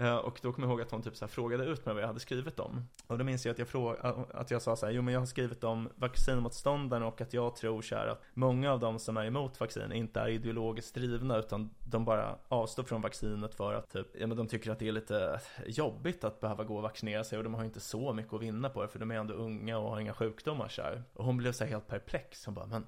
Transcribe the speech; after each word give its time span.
Eh, 0.00 0.16
och 0.16 0.38
då 0.42 0.52
kommer 0.52 0.68
jag 0.68 0.72
ihåg 0.72 0.80
att 0.80 0.90
hon 0.90 1.02
typ 1.02 1.16
så 1.16 1.24
här 1.24 1.30
frågade 1.30 1.64
ut 1.64 1.86
mig 1.86 1.94
vad 1.94 2.02
jag 2.02 2.08
hade 2.08 2.20
skrivit 2.20 2.60
om. 2.60 2.88
Och 3.06 3.18
då 3.18 3.24
minns 3.24 3.46
jag 3.46 3.52
att 3.52 3.58
jag, 3.58 3.68
fråga, 3.68 3.98
eh, 4.02 4.18
att 4.34 4.50
jag 4.50 4.62
sa 4.62 4.76
så 4.76 4.86
här, 4.86 4.92
jo 4.92 5.02
men 5.02 5.14
jag 5.14 5.20
har 5.20 5.26
skrivit 5.26 5.64
om 5.64 5.88
vaccinmotståndarna 5.94 7.06
och 7.06 7.20
att 7.20 7.32
jag 7.32 7.56
tror 7.56 7.82
så 7.82 7.94
här 7.94 8.06
att 8.06 8.22
många 8.34 8.72
av 8.72 8.80
de 8.80 8.98
som 8.98 9.16
är 9.16 9.24
emot 9.24 9.60
vaccin 9.60 9.92
inte 9.92 10.20
är 10.20 10.28
ideologiskt 10.28 10.94
drivna 10.94 11.36
utan 11.36 11.70
de 11.78 12.04
bara 12.04 12.38
avstår 12.48 12.82
från 12.82 13.02
vaccinet 13.02 13.54
för 13.54 13.74
att 13.74 13.90
typ, 13.90 14.06
ja 14.20 14.26
men 14.26 14.36
de 14.36 14.46
tycker 14.46 14.70
att 14.70 14.78
det 14.78 14.88
är 14.88 14.92
lite 14.92 15.40
jobbigt 15.66 16.24
att 16.24 16.40
behöva 16.40 16.64
gå 16.64 16.76
och 16.76 16.82
vaccinera 16.82 17.24
sig 17.24 17.38
och 17.38 17.44
de 17.44 17.54
har 17.54 17.64
inte 17.64 17.80
så 17.80 18.12
mycket 18.12 18.32
att 18.32 18.42
vinna 18.42 18.68
på 18.68 18.82
det 18.82 18.88
för 18.88 18.98
de 18.98 19.10
är 19.10 19.14
ändå 19.14 19.34
unga 19.34 19.78
och 19.78 19.90
har 19.90 20.00
inga 20.00 20.14
sjukdomar 20.14 20.68
så 20.68 20.82
här. 20.82 21.02
Och 21.12 21.24
hon 21.24 21.36
blev 21.36 21.52
så 21.52 21.64
här 21.64 21.70
helt 21.70 21.88
perplex, 21.88 22.46
hon 22.46 22.54
bara, 22.54 22.66
men 22.66 22.86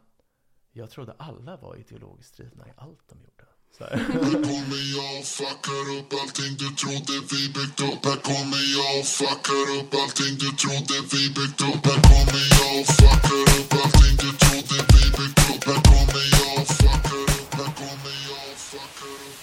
jag 0.70 0.90
trodde 0.90 1.14
alla 1.18 1.56
var 1.56 1.76
ideologiskt 1.76 2.36
drivna 2.36 2.68
i 2.68 2.72
allt 2.76 3.08
de 3.08 3.18
gjorde. 3.18 3.51
Så 3.78 3.84
här. 3.84 3.96
Här 3.96 4.32
kommer 4.48 4.82
jag 4.96 5.12
och 5.20 5.26
fuckar 5.38 5.84
upp 5.98 6.10
allting 6.20 6.52
du 6.62 6.68
trodde 6.80 7.14
vi 7.30 7.40
byggt 7.56 7.80
upp 7.88 8.02
Här 8.08 8.20
kommer 8.30 8.62
jag 8.76 8.92
och 9.00 9.06
fuckar 9.18 9.66
upp 9.78 9.92
allting 10.02 10.34
du 10.42 10.50
trodde 10.62 10.96
vi 11.12 11.22
byggt 11.36 11.60
upp 11.68 11.82
Här 11.88 12.00
kommer 12.10 12.44
jag 12.56 12.70
och 12.80 12.86
fuckar 12.98 13.42
upp 13.58 13.72
allting 13.82 14.14
du 14.22 14.30
trodde 14.42 14.76
vi 14.92 15.02
byggt 15.18 15.42
upp 15.50 15.64
Här 15.70 15.80
kommer 15.90 16.24
jag 16.38 16.52
och 16.60 16.68
fuckar 16.80 17.22
upp, 17.38 17.52
här 17.58 17.70
kommer 17.80 18.14
jag 18.28 18.44
och 18.52 18.60
fuckar 18.70 19.14
upp 19.28 19.40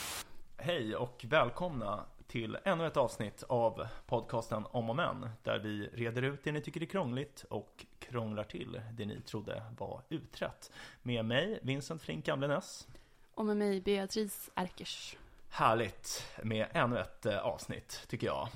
Hej 0.57 0.95
och 0.95 1.25
välkomna 1.35 2.05
till 2.27 2.57
ännu 2.63 2.87
ett 2.87 2.97
avsnitt 2.97 3.43
av 3.49 3.87
podcasten 4.05 4.65
Om 4.71 4.89
och 4.89 4.95
Men 4.95 5.29
där 5.43 5.59
vi 5.59 5.89
reder 5.93 6.21
ut 6.21 6.43
det 6.43 6.51
ni 6.51 6.61
tycker 6.61 6.81
är 6.81 6.85
krångligt 6.85 7.45
och 7.49 7.85
krånglar 7.99 8.43
till 8.43 8.81
det 8.91 9.05
ni 9.05 9.21
trodde 9.21 9.63
var 9.77 10.01
utrett. 10.09 10.71
Med 11.01 11.25
mig, 11.25 11.59
Vincent 11.63 12.01
Flink 12.01 12.25
Gamlenäs. 12.25 12.87
Och 13.39 13.45
med 13.45 13.57
mig 13.57 13.81
Beatrice 13.81 14.49
Erkers. 14.55 15.17
Härligt 15.49 16.27
med 16.43 16.67
ännu 16.71 16.99
ett 16.99 17.25
eh, 17.25 17.37
avsnitt, 17.39 18.05
tycker 18.07 18.27
jag. 18.27 18.47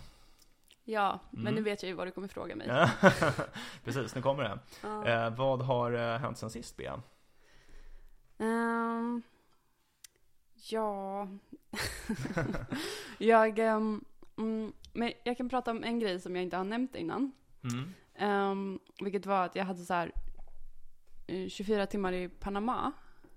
Ja, 0.83 1.19
men 1.31 1.41
Mm. 1.41 1.55
nu 1.55 1.61
vet 1.61 1.83
jag 1.83 1.89
ju 1.89 1.95
vad 1.95 2.07
du 2.07 2.11
kommer 2.11 2.27
fråga 2.27 2.55
mig. 2.55 2.67
Precis, 3.83 4.15
nu 4.15 4.21
kommer 4.21 4.43
det. 4.43 4.59
Ja. 4.81 5.07
Eh, 5.07 5.35
vad 5.35 5.61
har 5.61 5.91
eh, 5.91 6.17
hänt 6.19 6.37
sen 6.37 6.49
sist, 6.49 6.77
Bea? 6.77 7.01
Ehm, 8.37 9.21
ja. 10.69 11.27
jag, 13.17 13.59
mm, 13.59 14.03
men 14.93 15.13
jag 15.23 15.37
kan 15.37 15.49
prata 15.49 15.71
om 15.71 15.83
en 15.83 15.99
grej 15.99 16.19
som 16.19 16.35
jag 16.35 16.43
inte 16.43 16.57
har 16.57 16.63
nämnt 16.63 16.95
innan. 16.95 17.31
Mm. 17.63 17.93
Ehm, 18.15 18.79
vilket 18.99 19.25
var 19.25 19.45
att 19.45 19.55
jag 19.55 19.65
hade 19.65 19.85
så 19.85 19.93
här 19.93 20.11
eh, 21.27 21.47
24 21.49 21.85
timmar 21.85 22.13
i 22.13 22.29
Panama. 22.29 22.91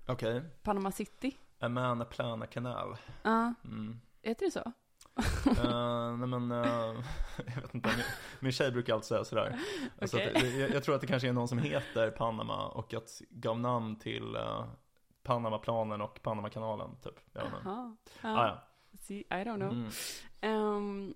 Okej. 0.07 0.41
Panama 0.63 0.91
City. 0.91 1.37
A 1.59 1.69
man, 1.69 2.01
a 2.01 2.05
plan, 2.05 2.41
a 2.43 2.47
canal. 2.47 2.97
Ja, 3.23 3.53
Mm. 3.63 3.99
heter 4.23 4.45
det 4.45 4.51
så? 4.51 4.71
Eh, 5.63 6.17
nej 6.17 6.27
men, 6.27 6.51
eh, 6.51 6.95
jag 7.55 7.61
vet 7.61 7.73
inte, 7.75 7.89
min, 7.89 8.05
min 8.39 8.51
tjej 8.51 8.71
brukar 8.71 8.93
alltid 8.93 9.05
säga 9.07 9.23
sådär. 9.25 9.59
Alltså 10.01 10.17
att, 10.17 10.23
det- 10.33 10.57
jag, 10.57 10.69
jag 10.69 10.83
tror 10.83 10.95
att 10.95 11.01
det 11.01 11.07
kanske 11.07 11.27
är 11.29 11.33
någon 11.33 11.47
som 11.47 11.57
heter 11.57 12.11
Panama 12.11 12.67
och 12.67 12.93
att 12.93 13.21
gav 13.29 13.59
namn 13.59 13.95
till 13.95 14.35
uh, 14.35 14.65
Panamaplanen 15.23 16.01
och 16.01 16.19
Panamakanalen 16.23 16.95
typ. 17.03 17.19
Jag 17.33 17.41
vet 17.43 17.53
inte. 17.53 17.61
Jaha. 17.65 17.95
Ah, 18.21 18.47
ja. 18.47 18.63
See, 18.99 19.19
I 19.19 19.25
don't 19.29 19.55
know. 19.55 19.71
Mm. 19.71 19.89
Ehm, 20.41 21.13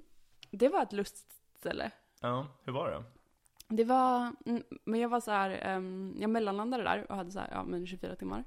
det 0.52 0.70
var 0.70 0.84
ett 0.84 0.94
lustställe. 0.94 1.92
ja, 2.22 2.48
hur 2.64 2.74
var 2.74 2.92
det? 2.92 3.04
Det 3.76 3.84
var, 3.84 4.32
mm, 4.46 4.64
men 4.86 5.00
jag 5.00 5.10
var 5.10 5.20
så 5.20 5.32
här, 5.32 5.50
ehm, 5.64 6.16
jag 6.20 6.30
mellanlandade 6.30 6.84
där 6.84 7.06
och 7.12 7.16
hade 7.18 7.32
så 7.32 7.40
här, 7.40 7.50
ja 7.52 7.64
men 7.64 7.88
24 7.88 8.16
timmar. 8.16 8.44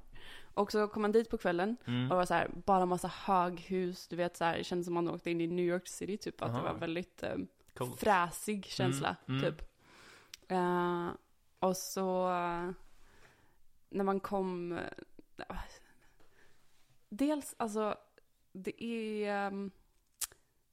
Och 0.55 0.71
så 0.71 0.87
kom 0.87 1.01
man 1.01 1.11
dit 1.11 1.29
på 1.29 1.37
kvällen 1.37 1.77
Mm. 1.85 2.03
och 2.03 2.09
det 2.09 2.15
var 2.15 2.25
så 2.25 2.33
här, 2.33 2.49
bara 2.65 2.85
massa 2.85 3.07
höghus, 3.07 4.07
du 4.07 4.15
vet 4.15 4.37
så 4.37 4.43
här, 4.45 4.57
det 4.57 4.63
kändes 4.63 4.85
som 4.85 4.93
man 4.93 5.09
åkte 5.09 5.31
in 5.31 5.41
i 5.41 5.47
New 5.47 5.65
York 5.65 5.87
City 5.87 6.17
typ, 6.17 6.41
att 6.41 6.51
det 6.53 6.57
Aha. 6.59 6.73
var 6.73 6.79
väldigt 6.79 7.23
um, 7.23 7.47
Coolt. 7.73 7.99
fräsig 7.99 8.65
känsla, 8.65 9.15
Mm, 9.27 9.39
mm. 9.41 9.51
typ. 9.53 9.67
Eh, 10.47 11.09
och 11.59 11.77
så, 11.77 12.29
eh, 12.29 12.69
när 13.89 14.03
man 14.03 14.19
kom, 14.19 14.71
eh, 15.37 15.55
dels 17.09 17.55
alltså, 17.57 17.95
det 18.51 18.83
är 18.83 19.47
um, 19.47 19.71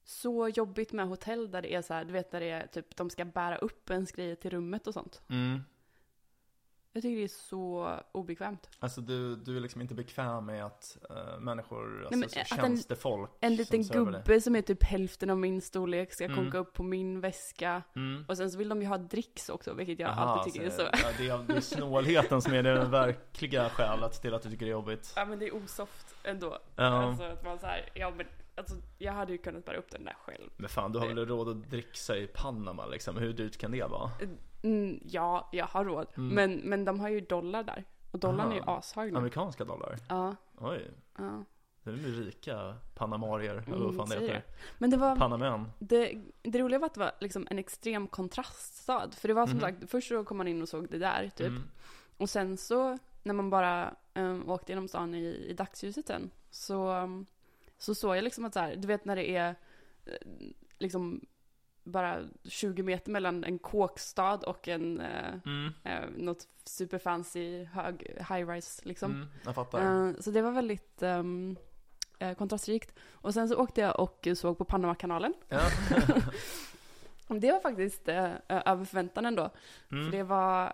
så 0.03 0.47
jobbigt 0.49 0.91
med 0.93 1.07
hotell 1.07 1.51
där 1.51 1.61
det 1.61 1.73
är 1.75 1.81
så 1.81 1.93
här, 1.93 2.05
du 2.05 2.13
vet 2.13 2.31
när 2.31 2.39
det 2.39 2.49
är 2.49 2.67
typ, 2.67 2.95
de 2.95 3.09
ska 3.09 3.25
bära 3.25 3.57
upp 3.57 3.89
ens 3.89 4.11
grejer 4.11 4.35
till 4.35 4.51
rummet 4.51 4.87
och 4.87 4.93
sånt. 4.93 5.21
Mm. 5.29 5.59
Jag 6.95 7.01
tycker 7.03 7.17
det 7.17 7.23
är 7.23 7.27
så 7.27 7.93
obekvämt. 8.11 8.69
Alltså 8.79 9.01
du, 9.01 9.35
du 9.35 9.57
är 9.57 9.61
liksom 9.61 9.81
inte 9.81 9.93
bekväm 9.95 10.45
med 10.45 10.65
att 10.65 10.97
uh, 11.11 11.39
människor, 11.39 11.99
alltså 12.05 12.19
men 12.19 12.29
så 12.29 12.39
att 12.39 12.51
en- 12.51 12.57
tjänstefolk 12.57 13.29
En 13.39 13.49
som 13.51 13.57
liten 13.57 13.81
dig. 13.81 13.89
gubbe 14.21 14.41
som 14.41 14.55
är 14.55 14.61
typ 14.61 14.83
hälften 14.83 15.29
av 15.29 15.37
min 15.37 15.61
storlek 15.61 16.13
ska 16.13 16.23
Mm. 16.25 16.37
konka 16.37 16.57
upp 16.57 16.73
på 16.73 16.83
min 16.83 17.21
väska. 17.21 17.81
Mm. 17.95 18.25
Och 18.27 18.37
sen 18.37 18.51
så 18.51 18.57
vill 18.57 18.69
de 18.69 18.81
ju 18.81 18.87
ha 18.87 18.97
dricks 18.97 19.49
också, 19.49 19.73
vilket 19.73 19.99
jag 19.99 20.09
Aha, 20.09 20.21
alltid 20.23 20.53
tycker 20.53 20.65
är 20.67 20.71
så. 20.71 20.81
Ja, 20.81 21.09
det, 21.17 21.29
är, 21.29 21.43
det 21.47 21.53
är 21.53 21.61
snålheten 21.61 22.41
som 22.41 22.53
är 22.53 22.63
det 22.63 22.85
verkliga 22.85 23.69
skälet 23.73 24.21
till 24.21 24.33
att 24.33 24.41
du 24.41 24.49
tycker 24.49 24.65
det 24.65 24.69
är 24.69 24.73
jobbigt. 24.73 25.13
Ja 25.15 25.25
men 25.25 25.39
det 25.39 25.47
är 25.47 25.55
osoft 25.55 26.15
ändå. 26.23 26.59
Ja. 26.75 26.83
Alltså 26.83 27.23
att 27.23 27.45
man 27.45 27.59
så 27.59 27.65
här, 27.65 27.89
ja 27.93 28.13
men 28.17 28.25
alltså 28.55 28.75
jag 28.97 29.13
hade 29.13 29.31
ju 29.31 29.37
kunnat 29.37 29.65
bära 29.65 29.77
upp 29.77 29.91
den 29.91 30.05
där 30.05 30.15
själv. 30.25 30.49
Men 30.57 30.69
fan, 30.69 30.91
du 30.91 30.99
har 30.99 31.07
väl 31.07 31.25
råd 31.25 31.49
att 31.49 31.69
dricksa 31.69 32.17
i 32.17 32.27
Panama 32.27 32.85
liksom? 32.85 33.17
Hur 33.17 33.33
dyrt 33.33 33.57
kan 33.57 33.71
det 33.71 33.83
vara? 33.83 34.11
Mm, 34.63 34.99
ja, 35.05 35.49
jag 35.51 35.65
har 35.65 35.85
råd. 35.85 36.07
Mm. 36.17 36.35
Men, 36.35 36.69
men 36.69 36.85
de 36.85 36.99
har 36.99 37.09
ju 37.09 37.21
dollar 37.21 37.63
där. 37.63 37.83
Och 38.11 38.19
dollarn 38.19 38.51
är 38.51 38.55
ju 38.55 38.61
Aha. 38.61 38.77
ashög 38.77 39.11
nu. 39.11 39.17
Amerikanska 39.17 39.65
dollar? 39.65 39.97
Ja, 40.09 40.35
Oj, 40.57 40.91
ja. 41.17 41.43
det 41.83 41.89
är 41.89 41.95
ju 41.95 42.23
rika 42.25 42.75
panamarier, 42.95 43.55
eller 43.55 43.77
vad 43.77 43.81
Mm, 43.81 43.95
fan 43.95 44.05
det 44.09 44.15
säger 44.15 44.33
heter. 44.33 44.43
Men 44.77 44.89
det 44.89 44.97
var, 44.97 45.15
Panamän. 45.15 45.71
det, 45.79 46.21
det 46.41 46.59
roliga 46.59 46.79
var 46.79 46.85
att 46.85 46.93
det 46.93 46.99
var 46.99 47.11
liksom 47.19 47.47
en 47.49 47.59
extrem 47.59 48.07
kontraststad. 48.07 49.11
För 49.11 49.27
det 49.27 49.33
var 49.33 49.47
som 49.47 49.57
Mhm. 49.57 49.61
sagt, 49.61 49.91
först 49.91 50.07
så 50.07 50.23
kom 50.23 50.37
man 50.37 50.47
in 50.47 50.61
och 50.61 50.69
såg 50.69 50.87
det 50.89 50.97
där 50.97 51.29
typ. 51.35 51.47
Mm. 51.47 51.63
Och 52.17 52.29
sen 52.29 52.57
så, 52.57 52.97
när 53.23 53.33
man 53.33 53.49
bara 53.49 53.95
um, 54.15 54.49
åkte 54.49 54.71
genom 54.71 54.87
stan 54.87 55.15
i, 55.15 55.25
i 55.49 55.53
dagsljuset 55.53 56.07
sen, 56.07 56.31
så, 56.51 56.91
um, 57.01 57.25
så 57.77 57.95
såg 57.95 58.17
jag 58.17 58.23
liksom 58.23 58.45
att 58.45 58.53
så 58.53 58.59
här, 58.59 58.75
du 58.75 58.87
vet 58.87 59.05
när 59.05 59.15
det 59.15 59.35
är 59.35 59.55
eh, 60.05 60.13
liksom 60.77 61.21
bara 61.83 62.23
20 62.43 62.83
meter 62.83 63.11
mellan 63.11 63.43
en 63.43 63.59
kåkstad 63.59 64.37
och 64.37 64.67
en, 64.67 65.01
eh, 65.01 65.33
Mm. 65.45 65.71
eh, 65.83 66.09
något 66.17 66.47
superfancy 66.63 67.63
hög, 67.63 68.01
high-rise 68.29 68.81
liksom. 68.85 69.11
Mm. 69.11 69.27
Jag 69.45 69.55
fattar. 69.55 70.07
Eh, 70.07 70.13
så 70.19 70.31
det 70.31 70.41
var 70.41 70.51
väldigt 70.51 71.01
um, 71.03 71.55
eh, 72.19 72.33
kontrastrikt. 72.37 72.95
Och 73.11 73.33
sen 73.33 73.49
så 73.49 73.55
åkte 73.55 73.81
jag 73.81 73.99
och 73.99 74.27
såg 74.37 74.57
på 74.57 74.65
Panamakanalen. 74.65 75.33
Ja. 75.49 75.59
Det 77.27 77.51
var 77.51 77.59
faktiskt 77.59 78.07
eh, 78.07 78.31
över 78.47 78.85
förväntan 78.85 79.25
ändå. 79.25 79.49
Mm. 79.91 80.05
För 80.05 80.17
det 80.17 80.23
var, 80.23 80.73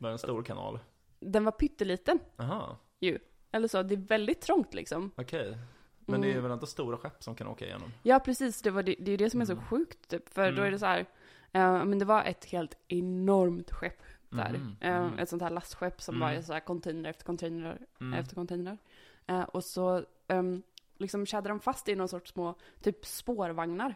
Var 0.00 0.08
det 0.08 0.12
en 0.12 0.18
stor 0.18 0.42
kanal? 0.42 0.78
den 1.20 1.44
var 1.44 1.52
pytteliten. 1.52 2.18
Aha, 2.36 2.78
Eller 3.52 3.68
så, 3.68 3.82
det 3.82 3.94
är 3.94 3.96
väldigt 4.08 4.40
trångt 4.40 4.74
liksom. 4.74 5.10
okej. 5.16 5.58
Men 6.08 6.20
det 6.20 6.26
är 6.28 6.30
Mm. 6.30 6.42
väl 6.42 6.52
inte 6.52 6.66
stora 6.66 6.96
skepp 6.96 7.22
som 7.22 7.34
kan 7.34 7.46
åka 7.46 7.64
igenom? 7.64 7.92
Ja, 8.02 8.18
precis. 8.20 8.62
Det, 8.62 8.70
var 8.70 8.82
det, 8.82 8.94
det 8.98 9.04
är 9.08 9.10
ju 9.10 9.16
det 9.16 9.30
som 9.30 9.40
är 9.40 9.44
så 9.44 9.52
Mm. 9.52 9.64
sjukt, 9.64 10.08
typ. 10.08 10.28
För 10.28 10.42
då 10.42 10.48
Mm. 10.56 10.64
är 10.64 10.70
det 10.70 10.78
så 10.78 10.86
här, 10.86 10.98
eh, 11.52 11.84
men 11.84 11.98
det 11.98 12.04
var 12.04 12.24
ett 12.24 12.44
helt 12.44 12.74
enormt 12.88 13.70
skepp 13.70 14.02
där. 14.28 14.60
Mhm. 14.82 15.18
Ett 15.18 15.28
sånt 15.28 15.42
här 15.42 15.50
lastskepp 15.50 16.02
som 16.02 16.14
Mm. 16.22 16.28
är 16.38 16.42
så 16.42 16.52
här 16.52 16.60
container 16.60 17.10
efter 17.10 17.24
container 17.24 17.78
Mm. 18.00 18.18
efter 18.20 18.34
container. 18.34 18.78
Eh, 19.26 19.42
och 19.42 19.64
så 19.64 20.02
um, 20.28 20.62
liksom 20.98 21.26
kedjade 21.26 21.48
de 21.48 21.60
fast 21.60 21.88
i 21.88 21.94
någon 21.94 22.08
sorts 22.08 22.30
små, 22.32 22.54
typ 22.82 23.06
spårvagnar. 23.06 23.94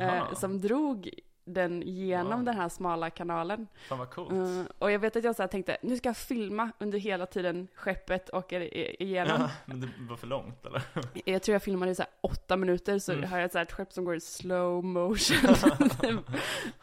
Eh, 0.00 0.34
som 0.34 0.60
drog 0.60 1.10
den 1.48 1.82
genom 1.86 2.38
Wow. 2.38 2.44
den 2.44 2.54
här 2.56 2.68
smala 2.68 3.10
kanalen. 3.10 3.66
Fan 3.88 3.98
vad 3.98 4.10
coolt. 4.10 4.32
Eh, 4.32 4.62
och 4.78 4.90
jag 4.90 4.98
vet 4.98 5.16
att 5.16 5.24
jag 5.24 5.36
så 5.36 5.48
tänkte, 5.48 5.76
nu 5.82 5.96
ska 5.96 6.08
jag 6.08 6.16
filma 6.16 6.70
under 6.78 6.98
hela 6.98 7.26
tiden 7.26 7.68
skeppet 7.74 8.30
åker 8.34 8.74
igenom. 9.02 9.36
Ja, 9.40 9.50
men 9.64 9.80
det 9.80 9.88
var 10.08 10.16
för 10.16 10.26
långt 10.26 10.66
eller? 10.66 10.82
Jag 11.24 11.42
tror 11.42 11.52
jag 11.52 11.62
filmade 11.62 11.90
i 11.90 11.94
så 11.94 12.04
åtta 12.20 12.56
minuter, 12.56 12.98
så 12.98 13.12
Mm. 13.12 13.30
har 13.30 13.38
jag 13.38 13.52
så 13.52 13.58
ett 13.58 13.72
skepp 13.72 13.92
som 13.92 14.04
går 14.04 14.14
i 14.16 14.20
slow 14.20 14.84
motion. 14.84 15.54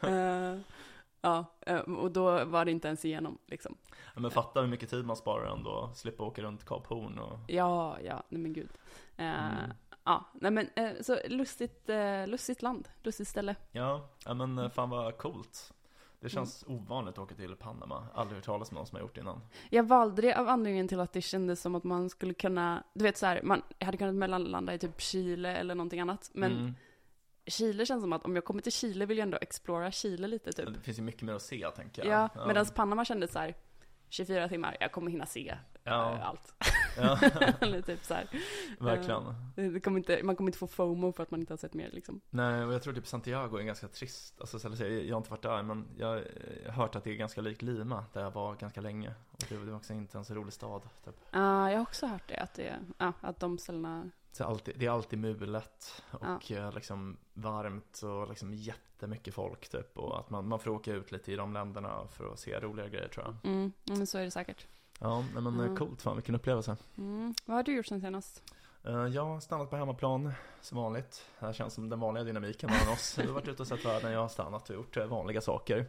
Eh, 0.00 0.58
ja, 1.20 1.44
eh, 1.66 1.76
och 1.78 2.10
då 2.10 2.44
var 2.44 2.64
det 2.64 2.70
inte 2.70 2.88
ens 2.88 3.04
igenom 3.04 3.38
liksom. 3.46 3.76
Ja, 4.14 4.20
men 4.20 4.30
fatta 4.30 4.60
hur 4.60 4.68
mycket 4.68 4.90
tid 4.90 5.04
man 5.04 5.16
sparar 5.16 5.52
ändå, 5.56 5.90
slippa 5.94 6.22
åka 6.24 6.42
runt 6.42 6.64
Kap 6.64 6.86
Horn 6.86 7.18
och... 7.18 7.38
Ja, 7.48 7.96
ja, 8.04 8.22
nej 8.28 8.40
men 8.40 8.52
gud. 8.52 8.68
Eh, 9.16 9.26
Mm. 9.26 9.70
Ja, 10.06 10.24
nej 10.34 10.50
men 10.50 10.68
eh, 10.76 10.90
så 11.00 11.18
lustigt, 11.28 11.88
eh, 11.88 12.26
lustigt 12.26 12.62
land, 12.62 12.88
lustigt 13.02 13.28
ställe. 13.28 13.56
Ja, 13.72 14.08
ja 14.24 14.34
men 14.34 14.58
eh, 14.58 14.68
fan 14.68 14.90
vad 14.90 15.16
coolt. 15.18 15.72
Det 16.20 16.28
känns 16.28 16.64
Mm. 16.66 16.78
ovanligt 16.80 17.12
att 17.12 17.18
åka 17.18 17.34
till 17.34 17.56
Panama. 17.56 18.06
Aldrig 18.14 18.36
hört 18.36 18.44
talas 18.44 18.70
om 18.70 18.74
någon 18.74 18.86
som 18.86 18.96
har 18.96 19.00
gjort 19.02 19.14
det 19.14 19.20
innan. 19.20 19.40
Jag 19.70 19.82
valde 19.84 20.22
det 20.22 20.34
av 20.34 20.48
anledningen 20.48 20.88
till 20.88 21.00
att 21.00 21.12
det 21.12 21.22
kändes 21.22 21.60
som 21.60 21.74
att 21.74 21.84
man 21.84 22.10
skulle 22.10 22.34
kunna, 22.34 22.84
du 22.94 23.02
vet 23.02 23.16
så 23.16 23.26
här, 23.26 23.40
man 23.42 23.62
hade 23.80 23.96
kunnat 23.96 24.14
mellanlanda 24.14 24.74
i 24.74 24.78
typ 24.78 25.00
Chile 25.00 25.56
eller 25.56 25.74
någonting 25.74 26.00
annat. 26.00 26.30
Men 26.34 26.52
Mm. 26.52 26.74
Chile 27.46 27.86
känns 27.86 28.02
som 28.02 28.12
att 28.12 28.24
om 28.24 28.34
jag 28.34 28.44
kommer 28.44 28.62
till 28.62 28.72
Chile 28.72 29.06
vill 29.06 29.18
jag 29.18 29.22
ändå 29.22 29.38
explora 29.40 29.90
Chile 29.90 30.28
lite 30.28 30.52
typ. 30.52 30.74
Det 30.74 30.80
finns 30.80 30.98
ju 30.98 31.02
mycket 31.02 31.22
mer 31.22 31.32
att 31.34 31.42
se 31.42 31.70
tänker 31.76 32.04
jag. 32.04 32.30
Ja, 32.34 32.46
medan 32.46 32.66
Panama 32.66 33.04
kändes 33.04 33.32
så 33.32 33.38
här 33.38 33.54
24 34.08 34.48
timmar, 34.48 34.76
jag 34.80 34.92
kommer 34.92 35.10
hinna 35.10 35.26
se 35.26 35.56
Ja. 35.84 36.18
allt. 36.22 36.54
Ja, 36.96 37.18
Eller 37.60 37.82
typ 37.82 38.04
så 38.04 38.14
här. 38.14 38.28
verkligen. 38.78 39.34
Det 39.54 39.76
det 39.76 39.80
kommer 39.80 39.98
inte, 39.98 40.22
man 40.22 40.36
kommer 40.36 40.48
inte 40.48 40.58
få 40.58 40.66
FOMO 40.66 41.12
för 41.12 41.22
att 41.22 41.30
man 41.30 41.40
inte 41.40 41.52
har 41.52 41.58
sett 41.58 41.74
mer 41.74 41.90
liksom. 41.92 42.20
Nej, 42.30 42.64
och 42.64 42.74
jag 42.74 42.82
tror 42.82 42.94
typ 42.94 43.06
Santiago 43.06 43.58
är 43.58 43.62
ganska 43.62 43.88
trist. 43.88 44.40
Alltså, 44.40 44.86
jag 44.86 45.14
har 45.14 45.18
inte 45.18 45.30
varit 45.30 45.42
där, 45.42 45.62
men 45.62 45.88
jag 45.98 46.06
har 46.06 46.16
eh, 46.16 46.72
hört 46.72 46.96
att 46.96 47.04
det 47.04 47.10
är 47.10 47.14
ganska 47.14 47.40
likt 47.40 47.62
Lima, 47.62 48.04
där 48.12 48.22
jag 48.22 48.30
var 48.30 48.54
ganska 48.54 48.80
länge. 48.80 49.14
Och 49.30 49.44
det, 49.48 49.56
var 49.56 49.76
också 49.76 49.92
inte 49.92 50.18
en 50.18 50.24
så 50.24 50.34
rolig 50.34 50.52
stad, 50.52 50.82
typ. 51.04 51.14
Ja, 51.30 51.70
jag 51.70 51.78
har 51.78 51.82
också 51.82 52.06
hört 52.06 52.28
det, 52.28 52.36
att, 52.36 52.54
det, 52.54 52.78
ja, 52.98 53.12
att 53.20 53.40
de 53.40 53.58
ställena, 53.58 54.10
Så 54.32 54.44
alltid, 54.44 54.78
det 54.78 54.86
är 54.86 54.90
alltid 54.90 55.18
mulet 55.18 56.02
och 56.10 56.52
eh, 56.52 56.74
liksom 56.74 57.16
varmt 57.34 58.02
och 58.02 58.28
liksom 58.28 58.54
jättemycket 58.54 59.34
folk 59.34 59.68
typ. 59.68 59.98
Och 59.98 60.18
att 60.18 60.30
man, 60.30 60.48
man 60.48 60.58
får 60.58 60.70
åka 60.70 60.92
ut 60.92 61.12
lite 61.12 61.32
i 61.32 61.36
de 61.36 61.52
länderna 61.52 62.08
för 62.12 62.32
att 62.32 62.38
se 62.38 62.60
roliga 62.60 62.88
grejer 62.88 63.08
tror 63.08 63.26
jag. 63.26 63.52
mm, 63.52 63.72
ja, 63.84 63.94
men 63.96 64.06
så 64.06 64.18
är 64.18 64.24
det 64.24 64.30
säkert. 64.30 64.66
Ja, 65.00 65.20
nej, 65.20 65.42
men 65.42 65.46
Mm. 65.46 65.60
mm. 65.60 65.76
coolt 65.76 66.02
fan, 66.02 66.16
vilken 66.16 66.34
upplevelse. 66.34 66.76
Mm. 66.98 67.34
Vad 67.44 67.56
har 67.56 67.62
du 67.62 67.76
gjort 67.76 67.86
sen 67.86 68.00
senast? 68.00 68.42
Eh, 68.84 68.92
Jag 69.06 69.24
har 69.24 69.40
stannat 69.40 69.70
på 69.70 69.76
hemmaplan 69.76 70.32
som 70.60 70.78
vanligt. 70.78 71.26
Det 71.40 71.46
här 71.46 71.52
känns 71.52 71.74
som 71.74 71.88
den 71.88 72.00
vanliga 72.00 72.24
dynamiken 72.24 72.70
mellan 72.70 72.88
oss. 72.92 73.14
Du 73.14 73.26
har 73.26 73.34
varit 73.34 73.48
ute 73.48 73.62
och 73.62 73.68
sett 73.68 73.84
världen, 73.84 74.12
jag 74.12 74.20
har 74.20 74.28
stannat 74.28 74.70
och 74.70 74.76
gjort 74.76 74.96
eh, 74.96 75.06
vanliga 75.06 75.40
saker. 75.40 75.86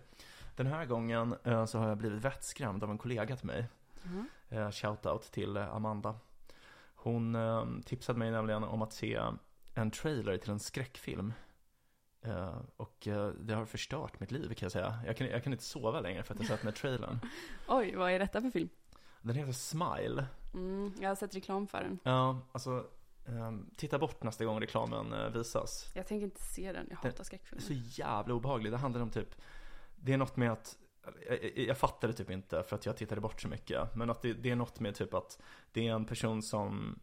Den 0.56 0.68
här 0.68 0.86
gången 0.86 1.36
så 1.68 1.78
har 1.80 1.88
jag 1.90 1.98
blivit 1.98 2.22
vettskrämd 2.26 2.84
av 2.84 2.92
en 2.92 2.98
kollega 2.98 3.36
till 3.36 3.46
mig. 3.48 3.66
Eh, 4.50 4.72
Shoutout 4.72 5.22
till 5.32 5.58
Amanda. 5.58 6.16
Hon 6.96 7.38
tipsade 7.86 8.20
mig 8.20 8.32
nämligen 8.32 8.64
om 8.64 8.82
att 8.82 8.94
se 8.94 9.20
en 9.74 9.92
trailer 9.92 10.38
till 10.38 10.52
en 10.52 10.60
skräckfilm. 10.60 11.34
Och 12.78 13.08
det 13.40 13.54
har 13.54 13.66
förstört 13.66 14.20
mitt 14.20 14.32
liv 14.32 14.54
kan 14.54 14.66
jag 14.66 14.72
säga. 14.72 15.00
Jag 15.06 15.18
kan, 15.18 15.28
jag 15.28 15.44
kan 15.44 15.54
inte 15.54 15.66
sova 15.66 16.02
längre 16.02 16.24
för 16.24 16.34
att 16.34 16.40
jag 16.40 16.48
sett 16.50 16.62
den 16.62 16.68
här 16.68 16.76
trailern. 16.78 17.20
Oj, 17.68 17.96
vad 17.96 18.12
är 18.12 18.20
detta 18.20 18.42
för 18.42 18.50
film? 18.50 18.70
Den 19.22 19.36
heter 19.36 19.52
Smile. 19.52 20.26
Mm, 20.54 20.94
jag 21.00 21.10
har 21.10 21.16
sett 21.16 21.36
reklam 21.36 21.68
för 21.68 21.78
den. 21.84 22.00
Ja, 22.04 22.40
alltså 22.52 22.86
ehm, 23.26 23.70
titta 23.76 24.00
bort 24.00 24.24
nästa 24.24 24.46
gång 24.46 24.60
reklamen 24.62 25.14
eh, 25.14 25.30
visas. 25.30 25.92
Jag 25.96 26.08
tänker 26.08 26.26
inte 26.26 26.42
se 26.44 26.72
den, 26.72 26.88
jag 26.90 27.00
Den- 27.02 27.12
hatar 27.12 27.24
skräckfilmer. 27.24 27.64
Så 27.64 27.74
jävla 28.02 28.34
obehaglig. 28.34 28.72
Det 28.72 28.78
handlar 28.78 29.02
om 29.02 29.10
typ, 29.10 29.36
det 29.96 30.14
är 30.14 30.18
något 30.18 30.38
med 30.38 30.52
att, 30.52 30.78
jag, 31.30 31.58
jag, 31.58 31.78
det 32.08 32.14
typ 32.14 32.30
inte 32.32 32.64
för 32.64 32.76
att 32.76 32.86
jag 32.86 32.98
tittade 32.98 33.22
bort 33.22 33.42
så 33.42 33.48
mycket. 33.48 33.96
Men 33.96 34.10
att 34.10 34.22
det, 34.22 34.34
det 34.34 34.50
är 34.52 34.56
något 34.56 34.80
med 34.80 34.96
typ 34.96 35.14
att 35.14 35.40
det 35.72 35.88
är 35.88 35.94
en 35.94 36.06
person 36.06 36.42
som 36.42 37.00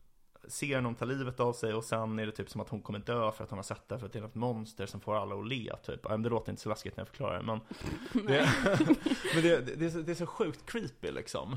ser 0.49 0.81
någon 0.81 0.95
ta 0.95 1.05
livet 1.05 1.41
av 1.41 1.53
sig 1.53 1.75
och 1.75 1.85
sen 1.85 2.19
är 2.19 2.27
det 2.27 2.33
typ 2.33 2.51
som 2.51 2.61
att 2.61 2.69
hon 2.69 2.83
kommer 2.83 2.99
dö 2.99 3.33
för 3.33 3.45
att 3.45 3.51
hon 3.51 3.59
har 3.59 3.63
sett 3.63 3.89
det 3.89 3.99
för 3.99 4.07
att 4.07 4.13
det 4.13 4.19
är 4.19 4.23
något 4.23 4.35
monster 4.35 4.87
som 4.87 5.01
får 5.01 5.17
alla 5.17 5.35
att 5.35 5.49
le 5.49 5.73
typ. 5.83 6.03
Det 6.03 6.29
låter 6.29 6.53
inte 6.53 6.63
så 6.63 6.69
läskigt 6.69 6.97
när 6.97 7.01
jag 7.01 7.09
förklarar 7.09 7.39
det 7.39 7.45
men 7.45 7.61
det, 8.27 8.49
men 9.35 9.43
det, 9.43 9.77
det, 9.77 9.87
är 9.87 9.91
så, 9.91 9.99
det 9.99 10.13
är 10.13 10.17
så 10.17 10.27
sjukt 10.27 10.71
creepy 10.71 11.11
liksom. 11.11 11.57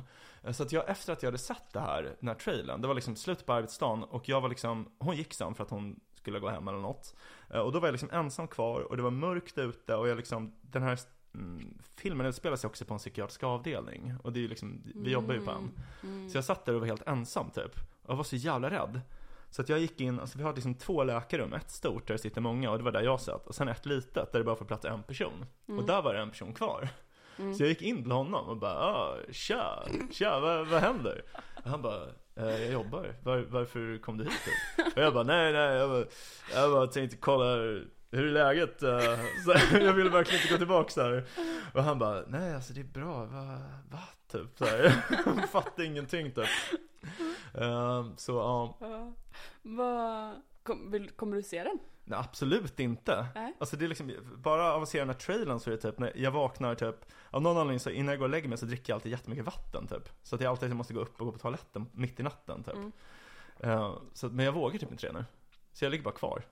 Så 0.52 0.64
att 0.64 0.72
jag, 0.72 0.90
efter 0.90 1.14
att 1.14 1.24
jag 1.24 1.28
hade 1.28 1.38
sett 1.38 1.74
det 1.74 1.80
här, 1.80 2.16
den 2.20 2.28
här 2.28 2.36
trailern, 2.36 2.82
det 2.82 2.88
var 2.88 2.96
liksom 2.96 3.16
slut 3.16 3.46
på 3.46 3.54
arbetsdagen 3.54 4.04
och 4.04 4.30
jag 4.30 4.42
var 4.42 4.50
liksom, 4.50 4.92
hon 5.00 5.16
gick 5.16 5.34
sen 5.34 5.56
för 5.56 5.64
att 5.64 5.70
hon 5.70 6.00
skulle 6.16 6.40
gå 6.40 6.50
hem 6.50 6.68
eller 6.68 6.80
något. 6.80 7.16
Eh, 7.50 7.60
Och 7.60 7.72
då 7.72 7.80
var 7.80 7.88
jag 7.88 7.94
liksom 7.94 8.10
ensam 8.12 8.48
kvar 8.48 8.82
och 8.82 8.98
det 8.98 9.04
var 9.04 9.12
mörkt 9.12 9.58
ute 9.58 9.96
och 9.96 10.08
jag 10.08 10.18
liksom, 10.18 10.54
den 10.62 10.84
här 10.84 11.00
mm, 11.34 11.78
filmen 11.96 12.26
utspelar 12.28 12.56
sig 12.58 12.68
också 12.68 12.86
på 12.86 12.94
en 12.94 12.98
psykiatrisk 13.00 13.44
avdelning. 13.44 14.14
Och 14.24 14.34
det 14.34 14.40
är 14.40 14.42
ju 14.42 14.48
liksom, 14.48 14.82
vi 14.96 15.12
jobbar 15.12 15.34
ju 15.34 15.42
på 15.46 15.52
en. 15.52 15.72
Mm. 16.04 16.30
Så 16.30 16.38
jag 16.38 16.44
satt 16.46 16.66
där 16.66 16.74
och 16.74 16.80
var 16.80 16.88
helt 16.88 17.08
ensam 17.08 17.50
typ. 17.50 17.80
Jag 18.08 18.16
var 18.16 18.24
så 18.24 18.36
jävla 18.36 18.70
rädd. 18.70 19.02
Så 19.50 19.62
att 19.62 19.70
jag 19.70 19.80
gick 19.80 20.02
in, 20.02 20.20
alltså 20.20 20.38
vi 20.38 20.44
har 20.44 20.54
liksom 20.54 20.74
två 20.76 21.04
läkarrum, 21.04 21.54
ett 21.54 21.72
stort 21.72 22.08
där 22.08 22.14
det 22.14 22.20
sitter 22.20 22.42
många 22.42 22.72
och 22.72 22.78
det 22.78 22.84
var 22.84 22.92
där 22.92 23.02
jag 23.02 23.22
satt. 23.22 23.48
Och 23.48 23.56
sen 23.56 23.68
ett 23.68 23.86
litet 23.86 24.32
där 24.32 24.40
det 24.40 24.46
bara 24.46 24.56
får 24.56 24.66
plats 24.66 24.86
en 24.86 25.04
person. 25.04 25.46
Och 25.78 25.84
där 25.86 26.02
var 26.02 26.14
det 26.14 26.20
en 26.20 26.30
person 26.30 26.54
kvar. 26.54 26.90
Mm. 27.40 27.54
Så 27.56 27.64
jag 27.64 27.70
gick 27.70 27.82
in 27.82 28.04
till 28.04 28.12
honom 28.12 28.50
och 28.50 28.58
bara, 28.58 28.74
ah, 28.80 29.16
tja, 29.32 29.84
tja, 30.12 30.40
vad, 30.40 30.68
vad 30.68 30.82
händer? 30.82 31.24
Och 31.64 31.70
han 31.70 31.82
bara, 31.82 32.04
eh, 32.36 32.62
jag 32.64 32.72
jobbar, 32.72 33.14
Var, 33.24 33.38
varför 33.50 33.98
kom 34.02 34.18
du 34.18 34.24
hit? 34.24 34.34
Och 34.96 35.02
jag 35.02 35.14
bara, 35.14 35.24
nej, 35.24 35.54
nej, 35.54 35.76
jag 35.78 35.90
bara, 35.90 36.06
jag 36.54 36.72
bara 36.72 36.88
tänkte 36.88 37.18
kolla 37.18 37.56
hur 38.12 38.26
är 38.26 38.32
läget? 38.32 38.84
Eh, 38.84 39.00
Så 39.46 39.56
jag 39.78 39.94
ville 39.94 40.10
verkligen 40.10 40.42
inte 40.42 40.54
gå 40.54 40.58
tillbaka 40.58 40.90
så 40.90 41.02
här. 41.02 41.26
Och 41.74 41.84
han 41.84 42.00
bara, 42.00 42.24
nej 42.28 42.56
alltså 42.56 42.74
det 42.74 42.80
är 42.80 42.84
bra, 42.84 43.26
va? 43.26 43.60
va? 43.92 44.00
Typ 44.32 44.58
så 44.58 44.66
här. 44.66 44.96
Jag 45.26 45.50
fattar 45.50 45.84
ingenting 45.84 46.32
typ. 46.32 46.48
Eh, 47.54 48.06
Så 48.16 48.32
ja, 48.32 48.78
Ja. 48.80 49.14
Vad, 49.62 50.36
kom, 50.64 50.92
vill, 50.92 51.10
kommer 51.10 51.36
du 51.36 51.44
se 51.44 51.64
den? 51.64 51.80
nej, 52.04 52.20
absolut 52.20 52.80
inte. 52.80 53.28
Nej. 53.36 53.54
Alltså 53.60 53.78
det 53.78 53.86
är 53.86 53.90
liksom, 53.90 54.12
bara 54.38 54.74
av 54.74 54.82
att 54.84 54.90
se 54.90 55.00
den 55.00 55.10
här 55.10 55.16
trailern 55.16 55.60
så 55.60 55.70
är 55.70 55.72
det 55.76 55.82
typ, 55.82 56.00
när 56.00 56.12
jag 56.16 56.32
vaknar 56.32 56.76
typ 56.76 56.96
Av 57.32 57.42
någon 57.42 57.58
anledning 57.58 57.80
så 57.80 57.90
innan 57.90 58.08
jag 58.12 58.20
går 58.20 58.26
och 58.26 58.30
lägger 58.30 58.50
mig 58.50 58.58
så 58.58 58.66
dricker 58.66 58.94
jag 58.94 58.96
alltid 58.98 59.12
jättemycket 59.12 59.46
vatten 59.46 59.88
typ 59.88 60.10
Så 60.24 60.36
att 60.36 60.42
jag 60.42 60.50
alltid 60.52 60.76
måste 60.76 60.94
gå 60.94 61.00
upp 61.00 61.20
och 61.22 61.26
gå 61.26 61.32
på 61.32 61.38
toaletten 61.40 61.86
mitt 61.92 62.20
i 62.20 62.24
natten 62.24 62.64
typ 62.64 62.74
Mm. 62.76 62.92
Eh, 63.60 63.94
så, 64.14 64.30
Men 64.30 64.46
jag 64.46 64.54
vågar 64.54 64.78
typ 64.80 64.92
inte 64.92 65.08
det 65.08 65.14
nu 65.14 65.26
Så 65.74 65.86
jag 65.86 65.92
ligger 65.92 66.04
bara 66.04 66.14
kvar 66.14 66.44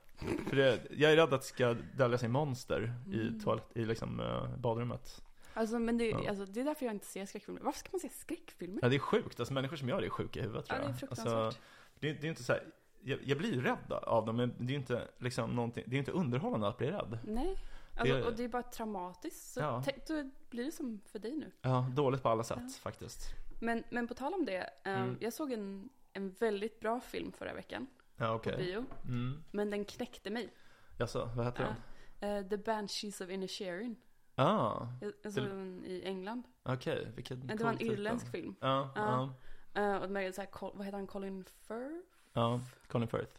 För 0.48 0.56
det, 0.56 0.80
jag 0.90 1.12
är 1.12 1.16
rädd 1.16 1.34
att 1.34 1.40
det 1.40 1.46
ska 1.46 1.74
dölja 1.96 2.18
sig 2.18 2.28
monster 2.28 2.94
i, 3.12 3.20
Mm. 3.28 3.40
toalett, 3.40 3.66
i 3.74 3.84
liksom 3.84 4.20
eh, 4.20 4.56
badrummet 4.56 5.22
Alltså, 5.56 5.78
men 5.78 5.98
det, 5.98 6.06
Ja. 6.08 6.28
alltså, 6.28 6.44
det 6.44 6.60
är 6.60 6.64
därför 6.64 6.86
jag 6.86 6.94
inte 6.94 7.06
ser 7.06 7.26
skräckfilmer. 7.26 7.60
Varför 7.60 7.78
ska 7.78 7.88
man 7.92 8.00
se 8.00 8.08
skräckfilmer? 8.08 8.78
Ja 8.82 8.88
det 8.88 8.96
är 8.96 9.00
sjukt, 9.00 9.40
alltså 9.40 9.54
människor 9.54 9.76
som 9.76 9.88
gör 9.88 10.00
det 10.00 10.06
är 10.06 10.10
sjuka 10.10 10.40
i 10.40 10.42
huvudet 10.42 10.66
Ja, 10.68 10.74
tror 10.74 10.82
det 10.84 10.88
är 10.88 10.90
jag 10.90 10.98
fruktansvärt. 10.98 11.34
alltså, 11.34 11.60
det, 12.00 12.12
det 12.12 12.26
är 12.26 12.28
inte 12.28 12.42
så 12.44 12.52
här, 12.52 12.62
jag, 13.02 13.18
jag 13.24 13.38
blir 13.38 13.60
rädd 13.60 13.92
av 13.92 14.26
dem 14.26 14.36
men 14.36 14.54
det 14.58 14.64
är 14.64 14.68
ju 14.70 14.76
inte 14.76 15.08
liksom 15.18 15.72
det 15.74 15.80
är 15.80 15.94
inte 15.94 16.12
underhållande 16.12 16.68
att 16.68 16.78
bli 16.78 16.90
rädd 16.90 17.18
Nej. 17.24 17.56
Alltså, 17.98 18.22
Och 18.22 18.36
det 18.36 18.44
är 18.44 18.48
bara 18.48 18.62
traumatiskt. 18.62 19.52
Så 19.52 19.60
Ja. 19.60 19.82
tänk, 19.84 20.06
då 20.06 20.30
blir 20.50 20.64
det 20.64 20.72
som 20.72 21.00
för 21.06 21.18
dig 21.18 21.36
nu. 21.36 21.52
Ja, 21.62 21.86
dåligt 21.96 22.22
på 22.22 22.28
alla 22.28 22.44
sätt 22.44 22.58
Ja. 22.62 22.68
faktiskt 22.82 23.20
Men, 23.60 23.84
men 23.90 24.08
på 24.08 24.14
tal 24.14 24.34
om 24.34 24.44
det. 24.44 24.70
ehm, 24.84 25.02
Mm. 25.02 25.16
Jag 25.20 25.32
såg 25.32 25.52
en, 25.52 25.88
en 26.12 26.30
väldigt 26.30 26.80
bra 26.80 27.00
film 27.00 27.32
förra 27.32 27.54
veckan. 27.54 27.86
Ja 28.16 28.26
På 28.28 28.34
okej 28.34 28.56
bio. 28.56 28.84
mm. 29.04 29.44
Men 29.50 29.70
den 29.70 29.84
knäckte 29.84 30.30
mig. 30.30 30.52
Jaså, 30.98 31.30
vad 31.36 31.46
heter 31.46 31.62
Ja. 31.62 31.74
den? 32.20 32.44
Eh, 32.44 32.48
The 32.48 32.56
Banshees 32.56 33.20
of 33.20 33.28
Inisherin. 33.30 33.96
Ah, 34.38 34.86
Jag, 35.00 35.12
jag 35.22 35.32
såg 35.32 35.44
Det- 35.44 35.48
den 35.48 35.84
i 35.86 36.02
England. 36.04 36.42
okej, 36.62 37.12
vilken 37.16 37.38
Men 37.38 37.56
det 37.56 37.64
var 37.64 37.70
en 37.70 37.78
titel. 37.78 37.92
irländsk 37.94 38.30
film. 38.30 38.54
Ja, 38.60 38.92
ja, 38.94 39.34
Ja. 39.74 39.82
Eh, 39.82 40.02
och 40.02 40.10
med 40.10 40.34
så 40.34 40.40
här, 40.40 40.48
vad 40.60 40.84
heter 40.86 40.98
han? 40.98 41.06
Colin 41.06 41.44
Firth? 41.44 42.06
ja, 42.32 42.60
Colin 42.88 43.08
Firth 43.08 43.32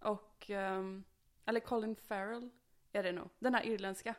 Och, 0.00 0.50
ehm, 0.50 1.04
eller 1.44 1.60
Colin 1.60 1.96
Farrell 1.96 2.50
är 2.92 3.02
det 3.02 3.12
nog. 3.12 3.28
Den 3.38 3.54
här 3.54 3.66
irländska. 3.66 4.14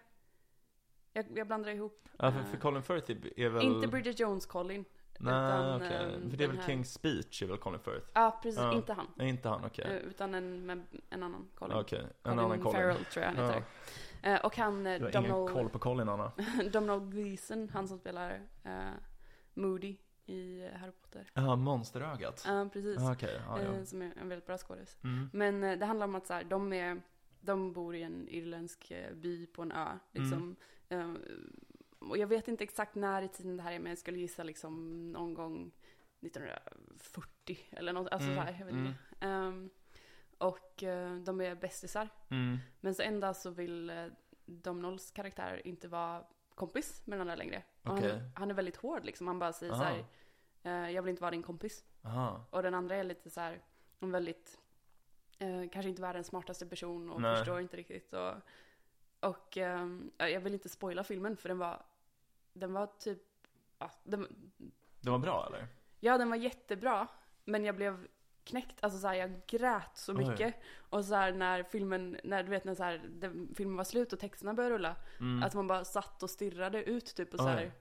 Jag, 1.14 1.26
jag 1.38 1.48
blandar 1.48 1.72
ihop. 1.72 2.10
Ja, 2.18 2.32
för, 2.32 2.40
eh, 2.40 2.46
för 2.46 2.58
Colin 2.58 2.84
Firth 2.84 3.12
är 3.36 3.50
väl 3.50 3.64
Inte 3.64 3.88
Bridget 3.88 4.20
Jones 4.20 4.46
Colin. 4.46 4.86
Nej, 5.20 5.76
okej, 5.76 5.88
ehm, 6.16 6.30
för 6.30 6.38
det 6.38 6.44
är 6.44 6.48
väl 6.48 6.58
här- 6.58 6.68
King's 6.74 6.84
Speech 6.84 7.42
är 7.44 7.48
väl 7.48 7.58
Colin 7.58 7.80
Firth? 7.80 8.08
Ja, 8.14 8.40
precis. 8.44 8.60
Ja. 8.62 8.74
Inte 8.74 8.94
han. 8.94 9.08
Inte 9.28 9.50
han, 9.50 9.66
okej 9.66 9.86
Eh, 9.86 9.96
Utan 10.10 10.34
en, 10.36 10.70
en 11.10 11.24
annan 11.24 11.48
Colin. 11.56 11.78
Okej, 11.78 12.00
en 12.00 12.08
Colin 12.24 12.40
annan 12.40 12.60
Colin 12.60 12.74
Farrell 12.74 13.06
tror 13.06 13.26
jag 13.26 13.32
han 13.34 13.46
heter. 13.46 13.64
Eh, 14.24 14.40
och 14.46 14.58
han, 14.58 14.88
eh, 14.88 15.00
Du 15.00 15.06
har 15.06 15.26
ingen 15.26 15.48
koll 15.48 15.70
på 15.70 15.80
Colin 15.80 16.10
Anna 16.10 16.32
Donald 16.72 17.12
Gleeson, 17.12 17.70
han 17.74 17.88
som 17.88 17.98
spelar 17.98 18.42
eh, 18.64 18.90
Moody 19.54 19.98
i 20.26 20.70
Harry 20.74 20.92
Potter. 20.92 21.32
Ja, 21.34 21.56
monsterögat 21.56 22.44
Ja, 22.48 22.70
precis. 22.74 23.02
ah, 23.02 23.12
Okej, 23.12 23.42
ja, 23.48 23.62
ja. 23.62 23.74
Eh, 23.74 23.84
som 23.84 24.02
är 24.02 24.14
en 24.22 24.30
väldigt 24.30 24.46
bra 24.46 24.58
skådis. 24.58 24.98
Mm. 25.04 25.30
Men 25.34 25.80
det 25.80 25.86
handlar 25.86 26.08
om 26.08 26.16
att 26.16 26.28
så 26.28 26.34
här, 26.34 26.44
de, 26.44 26.74
är, 26.74 27.02
de 27.42 27.74
bor 27.74 27.96
i 27.96 28.04
en 28.04 28.28
irländsk 28.28 28.92
by 29.14 29.46
på 29.46 29.62
en 29.62 29.72
ö. 29.72 29.88
Liksom. 30.12 30.56
Mm. 30.90 31.18
Och 32.00 32.18
jag 32.18 32.28
vet 32.28 32.48
inte 32.48 32.64
exakt 32.64 32.96
när 32.96 33.22
i 33.22 33.28
tiden 33.28 33.58
det 33.58 33.64
här 33.64 33.72
är, 33.72 33.80
men 33.80 33.90
jag 33.90 33.98
skulle 33.98 34.20
gissa 34.20 34.44
liksom 34.44 35.04
någon 35.12 35.34
gång 35.34 35.72
1940 36.22 37.58
eller 37.72 37.94
något. 37.94 38.12
Alltså 38.12 38.30
Mm, 38.30 38.38
så 38.38 38.52
här, 38.52 38.60
jag 38.60 38.66
vet 38.66 38.74
mm. 38.74 38.86
inte. 38.88 39.00
Ehm, 39.20 39.70
och 40.38 40.84
eh, 40.84 41.16
de 41.16 41.42
är 41.42 41.56
bästisar. 41.56 42.10
Mm. 42.30 42.58
Men 42.82 42.96
så 42.96 43.02
en 43.02 43.20
dag 43.20 43.36
så 43.36 43.50
vill 43.50 43.90
eh, 43.90 44.06
Domnols 44.46 45.12
karaktär 45.12 45.68
inte 45.68 45.88
vara 45.88 46.24
kompis 46.56 47.02
med 47.06 47.20
den 47.20 47.22
andra 47.22 47.36
längre. 47.36 47.64
Okej. 47.84 48.12
han, 48.12 48.32
han 48.36 48.50
är 48.52 48.56
väldigt 48.56 48.76
hård 48.76 49.06
liksom. 49.06 49.28
Han 49.28 49.40
bara 49.40 49.54
säger 49.54 49.74
så 49.74 49.84
här, 49.84 50.06
eh, 50.64 50.92
jag 50.92 51.02
vill 51.02 51.10
inte 51.10 51.22
vara 51.22 51.32
din 51.32 51.44
kompis. 51.44 51.86
Aha. 52.04 52.46
Och 52.50 52.64
den 52.64 52.74
andra 52.74 52.96
är 52.96 53.04
lite 53.04 53.30
så 53.30 53.42
här, 53.42 53.62
en 54.00 54.12
väldigt, 54.12 54.60
eh, 55.40 55.70
kanske 55.72 55.90
inte 55.90 56.02
världens 56.02 56.28
smartaste 56.28 56.66
person 56.66 57.10
och 57.10 57.22
Nej. 57.22 57.38
förstår 57.38 57.60
inte 57.60 57.78
riktigt. 57.78 58.14
Och, 58.14 58.34
och 59.20 59.58
ja, 60.18 60.28
jag 60.28 60.40
vill 60.40 60.54
inte 60.54 60.70
spoila 60.70 61.04
filmen 61.04 61.38
för 61.38 61.50
den 61.50 61.58
var, 61.58 61.86
den 62.54 62.74
var 62.74 62.88
typ, 63.00 63.24
ja 63.80 63.92
den, 64.04 64.52
Det 65.02 65.10
var 65.10 65.20
bra 65.20 65.48
eller? 65.48 65.68
ja, 66.00 66.18
den 66.18 66.30
var 66.30 66.38
jättebra. 66.38 67.08
Men 67.46 67.66
jag 67.66 67.76
blev 67.76 68.08
knäckt, 68.48 68.84
alltså 68.84 69.00
så 69.00 69.08
här, 69.08 69.16
jag 69.16 69.42
grät 69.48 69.98
så 69.98 70.14
Oj. 70.18 70.18
mycket. 70.30 70.56
Och 70.90 71.06
så 71.06 71.16
här 71.16 71.32
när 71.32 71.64
filmen, 71.64 72.18
när 72.24 72.44
du 72.44 72.50
vet 72.50 72.64
när 72.66 72.76
så 72.76 72.84
här, 72.84 73.02
den, 73.10 73.54
filmen 73.58 73.78
var 73.78 73.84
slut 73.84 74.14
och 74.14 74.20
texterna 74.20 74.54
började 74.54 74.76
rulla. 74.76 74.96
Mm. 75.20 75.44
Att 75.44 75.54
man 75.54 75.68
bara 75.68 75.86
satt 75.86 76.24
och 76.24 76.30
stirrade 76.30 76.84
ut 76.84 77.16
typ 77.16 77.34
och 77.34 77.40
så 77.40 77.46
Oj. 77.46 77.52
här. 77.52 77.72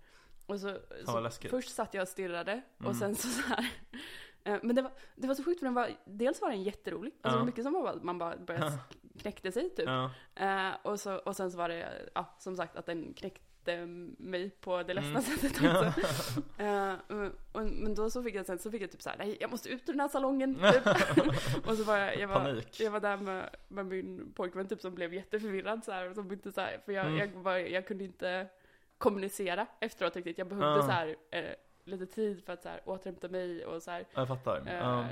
Och 0.46 0.60
så, 0.60 0.78
så 1.06 1.30
först 1.50 1.74
satt 1.74 1.94
jag 1.94 2.02
och 2.02 2.08
stirrade 2.08 2.52
Mm. 2.52 2.90
och 2.90 2.96
sen 2.96 3.14
så, 3.16 3.28
så 3.28 3.42
här. 3.42 3.70
Eh, 4.44 4.58
Men 4.62 4.76
det 4.76 4.82
var, 4.82 4.92
det 5.14 5.28
var 5.28 5.34
så 5.34 5.44
sjukt 5.44 5.58
för 5.60 5.66
den 5.66 5.74
var, 5.74 5.90
dels 6.04 6.40
var 6.40 6.50
den 6.50 6.62
jätterolig. 6.62 7.12
Alltså 7.12 7.28
Ja. 7.28 7.30
det 7.32 7.38
var 7.38 7.46
mycket 7.46 7.64
som 7.64 7.72
var, 7.72 7.82
bara- 7.82 8.02
man 8.02 8.18
bara 8.18 8.36
började 8.36 8.78
knäckte 9.20 9.52
sig 9.52 9.70
typ. 9.70 9.86
Ja. 9.86 10.10
Eh, 10.34 10.72
och, 10.82 11.00
så, 11.00 11.16
och 11.16 11.36
sen 11.36 11.50
så 11.50 11.58
var 11.58 11.68
det, 11.68 12.08
ja 12.14 12.34
som 12.38 12.56
sagt 12.56 12.76
att 12.76 12.86
den 12.86 13.14
knäck, 13.14 13.42
hjälpte 13.72 14.22
mig 14.22 14.50
på 14.50 14.82
det 14.82 14.94
ledsna 14.94 15.10
Mm. 15.10 15.22
sättet 15.22 15.52
också. 15.52 16.00
Eh, 16.58 16.92
och, 17.08 17.30
och, 17.52 17.66
men 17.66 17.94
då 17.94 18.10
så 18.10 18.22
fick 18.22 18.34
jag 18.34 18.46
sen 18.46 18.58
så 18.58 18.70
fick 18.70 18.82
jag 18.82 18.90
typ 18.92 19.02
såhär, 19.02 19.16
nej 19.18 19.36
jag 19.40 19.50
måste 19.50 19.68
ut 19.68 19.88
ur 19.88 19.92
den 19.92 20.00
här 20.00 20.08
salongen. 20.08 20.54
Typ. 20.72 21.66
och 21.66 21.74
så 21.76 21.84
var 21.84 21.96
jag, 21.96 22.18
jag 22.18 22.28
var, 22.28 22.40
Panik. 22.40 22.80
jag 22.80 22.90
var 22.90 23.00
där 23.00 23.16
med, 23.16 23.50
med 23.68 23.86
min 23.86 24.32
pojkvän 24.32 24.68
typ 24.68 24.80
som 24.80 24.94
blev 24.94 25.14
jätteförvirrad 25.14 25.84
så 25.84 25.92
här, 25.92 26.14
som 26.14 26.32
inte 26.32 26.52
så 26.52 26.60
här, 26.60 26.80
för 26.84 26.92
jag, 26.92 27.06
Mm. 27.06 27.18
jag, 27.18 27.28
var, 27.28 27.56
jag 27.56 27.86
kunde 27.86 28.04
inte 28.04 28.46
kommunicera 28.98 29.66
efteråt 29.80 30.16
riktigt. 30.16 30.38
Jag 30.38 30.48
behövde 30.48 30.68
Ah. 30.78 30.82
så 30.82 30.90
här, 30.90 31.16
eh, 31.30 31.44
lite 31.84 32.06
tid 32.06 32.44
för 32.44 32.52
att 32.52 32.62
så 32.62 32.68
här, 32.68 32.80
återhämta 32.84 33.28
mig 33.28 33.66
och 33.66 33.82
så 33.82 33.90
här, 33.90 34.06
Jag 34.14 34.28
fattar. 34.28 34.62
eh, 34.66 34.74
Ja. 34.74 35.04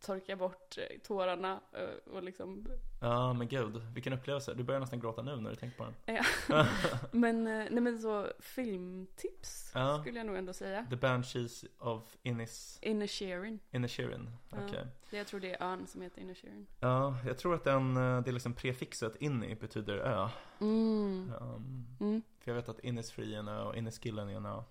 Torka 0.00 0.36
bort 0.36 0.78
eh, 0.78 0.98
tårarna 1.02 1.60
eh, 1.72 2.12
och 2.14 2.22
liksom 2.22 2.66
Ja, 3.00 3.32
men 3.32 3.48
gud. 3.48 3.82
Vilken 3.94 4.12
upplevelse. 4.12 4.54
Du 4.54 4.62
börjar 4.64 4.80
nästan 4.80 5.00
gråta 5.00 5.22
nu 5.22 5.36
när 5.36 5.50
du 5.50 5.56
tänker 5.56 5.76
på 5.78 5.84
den. 5.84 6.24
Men, 7.12 7.46
eh, 7.46 7.52
nej 7.70 7.80
men 7.80 7.98
så 7.98 8.26
filmtips 8.40 9.70
Ja. 9.74 9.98
skulle 10.00 10.18
jag 10.18 10.26
nog 10.26 10.36
ändå 10.36 10.52
säga. 10.52 10.86
The 10.90 10.96
Banshees 10.96 11.64
of 11.78 12.16
Innis, 12.22 12.78
Inisherin. 12.82 13.58
Inisherin. 13.70 14.30
Okej. 14.52 14.68
Ja. 14.74 14.84
Det 15.10 15.16
Jag 15.16 15.26
tror 15.26 15.40
det 15.40 15.54
är 15.54 15.62
ön 15.72 15.86
som 15.86 16.02
heter 16.02 16.20
Inisherin. 16.20 16.66
Ja, 16.80 17.16
jag 17.26 17.38
tror 17.38 17.54
att 17.54 17.64
den, 17.64 17.94
det 17.94 18.00
är 18.28 18.32
liksom 18.32 18.52
prefixet 18.52 19.16
inni 19.20 19.54
betyder 19.54 19.96
ö. 19.98 20.28
Mm. 20.60 21.32
Um, 21.40 21.86
Mm. 22.00 22.22
för 22.40 22.50
jag 22.50 22.56
vet 22.56 22.68
att 22.68 22.80
Innisfree 22.80 23.34
är 23.34 23.38
en 23.38 23.48
ö 23.48 23.62
och 23.62 23.76
Inniskillen 23.76 24.28
är 24.28 24.36
en 24.36 24.46
ö. 24.46 24.62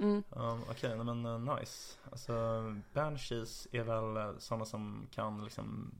Mm. 0.00 0.22
Um, 0.30 0.62
Okej, 0.70 0.96
nej, 0.96 1.04
men 1.04 1.26
uh, 1.26 1.56
nice. 1.56 1.98
Alltså, 2.10 2.32
Banshees 2.92 3.68
är 3.72 3.82
väl 3.82 4.16
uh, 4.16 4.38
sådana 4.38 4.64
som 4.64 5.06
kan 5.10 5.44
liksom 5.44 5.94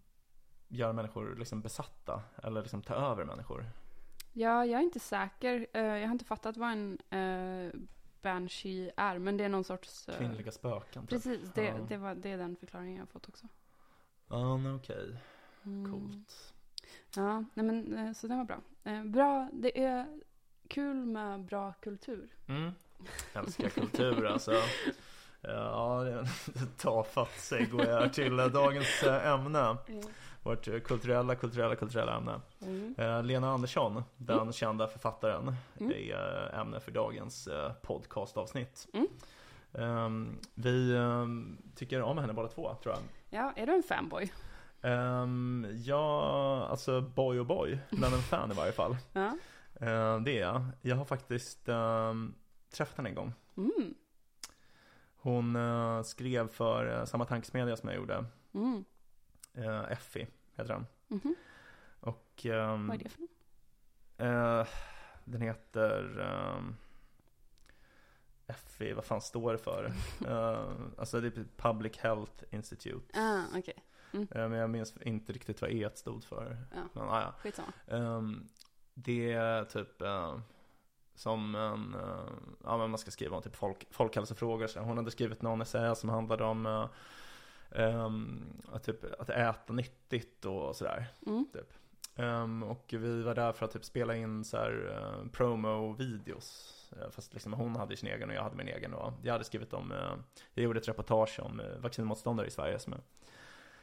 göra 0.69 0.93
människor 0.93 1.37
liksom 1.39 1.61
besatta. 1.61 2.23
Eller 2.43 2.63
liksom 2.63 2.83
ta 2.83 2.95
över 2.95 3.25
människor. 3.25 3.67
Ja, 4.33 4.65
jag 4.67 4.81
är 4.81 4.85
inte 4.85 5.01
säker. 5.01 5.67
Eh, 5.73 5.83
jag 5.83 6.07
har 6.07 6.13
inte 6.13 6.25
fattat 6.25 6.57
vad 6.57 6.71
en 6.73 6.99
uh, 7.15 7.73
banshee 8.23 8.93
är. 8.97 9.19
Men 9.19 9.37
det 9.37 9.45
är 9.45 9.49
någon 9.49 9.65
sorts... 9.65 10.09
eh, 10.09 10.19
Kvinnliga 10.19 10.53
spöken. 10.53 11.03
Typ. 11.03 11.11
Precis, 11.11 11.51
det, 11.55 11.65
Ja. 11.65 11.75
det, 11.89 11.97
var, 11.97 12.15
det 12.15 12.31
är 12.31 12.39
den 12.39 12.57
förklaringen 12.57 12.95
jag 12.97 13.03
har 13.03 13.07
fått 13.07 13.29
också. 13.29 13.47
Ja, 14.29 14.57
men 14.57 14.77
okej. 14.77 15.17
Mm. 15.65 15.93
Coolt. 15.93 16.55
Ja, 17.17 17.45
nej 17.55 17.67
men 17.67 17.99
eh, 17.99 18.13
så 18.13 18.27
den 18.27 18.39
var 18.39 18.45
bra. 18.45 18.61
Eh, 18.85 19.05
bra, 19.05 19.49
det 19.53 19.85
är 19.85 20.21
kul 20.69 20.97
med 21.07 21.45
bra 21.45 21.73
kultur. 21.73 22.35
Mm. 22.49 22.73
Älskar 23.35 23.69
kultur 23.69 24.27
alltså. 24.27 24.53
Ja, 25.41 26.03
det 26.05 26.11
är 26.13 26.19
en 26.19 26.27
tafatt 26.77 27.39
segway 27.39 27.87
här 27.87 28.09
till 28.09 28.37
dagens 28.37 29.03
eh, 29.03 29.27
ämne. 29.27 29.77
Vårt 30.43 30.69
eh, 30.69 30.79
kulturella, 30.81 31.35
kulturella, 31.35 31.77
kulturella 31.77 32.17
ämne. 32.17 32.41
Mm. 32.63 32.95
Eh, 32.99 33.23
Lena 33.23 33.51
Andersson, 33.51 34.03
den 34.17 34.53
kända 34.53 34.87
författaren, 34.89 35.55
Mm. 35.81 35.93
är 35.93 36.49
eh, 36.53 36.59
ämne 36.61 36.81
för 36.81 36.91
dagens 36.91 37.49
podcastavsnitt. 37.83 38.87
Mm. 38.93 39.07
Ehm, 39.73 40.39
vi 40.55 40.97
ehm, 40.97 41.59
tycker 41.77 42.03
om 42.03 42.19
henne 42.19 42.33
båda 42.33 42.49
två, 42.49 42.75
tror 42.83 42.95
jag. 42.95 43.03
Ja, 43.41 43.53
är 43.57 43.67
du 43.67 43.73
en 43.75 43.83
fanboy? 43.83 44.33
Um, 44.83 45.67
ja, 45.85 46.67
alltså 46.71 47.01
boy 47.01 47.41
och 47.41 47.47
boy, 47.47 47.79
men 47.91 48.13
en 48.15 48.23
fan 48.23 48.51
i 48.53 48.55
varje 48.55 48.73
fall. 48.73 48.97
Ja. 49.13 49.37
Det 50.25 50.39
är 50.39 50.41
jag. 50.41 50.63
Jag 50.83 50.97
har 50.97 51.05
faktiskt 51.05 51.69
ehm, 51.69 52.35
träffat 52.71 52.97
henne 52.97 53.09
en 53.09 53.15
gång. 53.15 53.33
Mm. 53.57 53.95
Hon 55.17 55.57
eh, 55.57 56.03
skrev 56.03 56.49
för 56.49 56.99
eh, 56.99 57.05
samma 57.05 57.25
tankesmedja 57.25 57.77
som 57.77 57.89
jag 57.89 57.99
gjorde. 57.99 58.25
Mm. 58.55 58.85
Uh, 59.59 59.93
Effie 59.93 60.27
heter 60.57 60.75
den. 60.75 60.87
Mhm. 61.09 61.35
Och 62.01 62.47
ehm, 62.47 62.87
Vad 62.89 62.97
är 63.01 63.05
det 63.05 63.09
för 63.09 63.21
något? 63.21 63.31
eh, 64.17 64.67
den 65.25 65.41
heter 65.41 66.19
um, 66.59 66.77
Effie, 68.47 68.95
vad 68.95 69.05
fan 69.05 69.21
står 69.21 69.53
det 69.53 69.59
för? 69.59 69.93
Eh, 70.29 70.73
alltså 70.99 71.21
det 71.21 71.37
är 71.39 71.45
Public 71.57 71.99
Health 71.99 72.45
Institute. 72.51 73.21
Ah, 73.21 73.43
okej. 73.59 73.85
Eh, 74.13 74.49
men 74.49 74.53
jag 74.53 74.71
minns 74.71 74.97
inte 74.97 75.33
riktigt 75.33 75.61
vad 75.63 75.71
E 75.71 75.91
stod 75.95 76.25
för. 76.25 76.57
Ja. 76.75 76.81
Men, 76.93 77.09
ah, 77.09 77.21
ja. 77.21 77.35
Skitsamma. 77.39 77.73
Ehm, 77.87 78.49
det 78.95 79.33
är 79.33 79.65
typ 79.65 80.03
eh, 80.03 80.39
som 81.21 81.55
en, 81.55 81.95
eh, 81.95 82.33
ja 82.65 82.79
men 82.79 82.91
man 82.91 82.99
ska 82.99 83.11
skriva 83.11 83.37
om 83.37 83.43
typ 83.43 83.57
folk, 83.57 83.87
folkhälsofrågor. 83.91 84.67
Så 84.67 84.81
hon 84.81 84.97
hade 84.97 85.11
skrivit 85.11 85.43
någon 85.43 85.61
essä 85.61 85.95
som 85.95 86.09
handlade 86.09 86.45
om 86.45 86.89
ehm, 87.71 88.45
att, 88.73 88.85
typ, 88.85 89.21
att 89.21 89.31
äta 89.31 89.73
nyttigt 89.73 90.45
och 90.45 90.77
sådär. 90.77 91.07
Mm. 91.27 91.47
Ehm, 92.17 92.63
och 92.63 92.95
vi 92.99 93.23
var 93.23 93.35
där 93.35 93.53
för 93.53 93.65
att 93.65 93.73
typ 93.73 93.85
spela 93.85 94.17
in 94.17 94.45
så 94.45 94.57
här 94.57 94.97
eh, 94.97 95.31
promo-videos. 95.31 96.77
Fast 97.11 97.35
liksom 97.35 97.53
hon 97.53 97.77
hade 97.77 97.97
sin 97.97 98.09
egen 98.09 98.29
och 98.29 98.35
jag 98.35 98.43
hade 98.43 98.57
min 98.57 98.69
egen. 98.69 98.95
Och 98.95 99.13
jag 99.23 99.33
hade 99.33 99.45
skrivit 99.45 99.73
om, 99.73 99.93
eh, 99.93 100.13
jag 100.55 100.65
gjorde 100.65 100.81
ett 100.81 100.89
reportage 100.89 101.41
om 101.43 101.63
vaccinmotståndare 101.79 102.47
i 102.47 102.51
Sverige. 102.51 102.79
Som, 102.79 102.95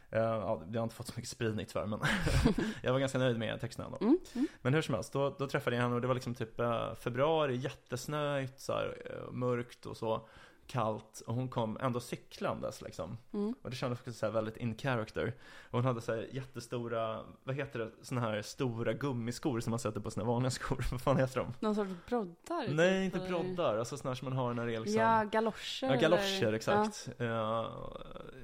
ja, 0.10 0.64
det 0.68 0.80
har 0.80 0.84
inte 0.84 0.96
fått 0.96 1.08
så 1.08 1.14
mycket 1.16 1.30
spridning 1.30 1.66
tyvärr 1.66 1.86
men 1.86 2.00
jag 2.84 2.94
var 2.94 3.00
ganska 3.00 3.18
nöjd 3.18 3.40
med 3.40 3.62
texten 3.62 3.86
ändå. 3.86 3.98
Mm. 4.02 4.18
Mm. 4.34 4.48
Men 4.62 4.74
hur 4.74 4.82
som 4.82 4.96
helst, 4.96 5.14
då, 5.14 5.36
då 5.40 5.48
träffade 5.48 5.76
jag 5.76 5.84
henne 5.84 5.96
och 5.96 6.02
det 6.02 6.08
var 6.08 6.16
liksom 6.16 6.36
typ 6.36 6.60
eh, 6.60 6.96
februari, 6.96 7.56
jättesnöigt, 7.56 8.60
så 8.60 8.74
här, 8.74 8.98
eh, 9.06 9.32
mörkt 9.32 9.86
och 9.86 9.98
så 9.98 10.28
kallt. 10.68 11.24
Och 11.28 11.36
hon 11.36 11.50
kom 11.50 11.78
ändå 11.82 12.00
cyklandes 12.00 12.82
liksom. 12.82 13.18
Mm. 13.34 13.56
Och 13.62 13.70
det 13.70 13.76
kändes 13.76 14.00
faktiskt 14.00 14.20
så 14.20 14.30
väldigt 14.30 14.58
in 14.58 14.78
character. 14.78 15.34
Och 15.64 15.72
hon 15.72 15.86
hade 15.86 16.02
så 16.02 16.24
jättestora, 16.32 17.20
vad 17.44 17.56
heter 17.56 17.80
det, 17.80 17.92
såna 18.02 18.22
här 18.22 18.42
stora 18.42 18.94
gummiskor 18.94 19.60
som 19.60 19.72
man 19.72 19.80
sätter 19.80 20.00
på 20.00 20.12
sina 20.12 20.26
vanliga 20.26 20.52
skor. 20.52 20.86
vad 20.92 21.02
fan 21.02 21.18
heter 21.18 21.40
de? 21.40 21.54
Någon 21.60 21.76
sorts 21.76 21.92
broddar? 22.10 22.68
Nej, 22.70 23.06
inte 23.06 23.18
eller? 23.18 23.28
broddar. 23.28 23.78
Alltså 23.78 24.08
här 24.08 24.16
som 24.16 24.30
man 24.30 24.38
har 24.38 24.54
när 24.54 24.66
det 24.66 24.76
är 24.76 24.80
liksom 24.80 25.02
Ja, 25.02 25.24
galoscher. 25.24 25.88
Ja, 25.88 25.96
galoscher, 25.96 26.44
eller- 26.44 26.54
exakt. 26.54 27.10
Ja, 27.18 27.72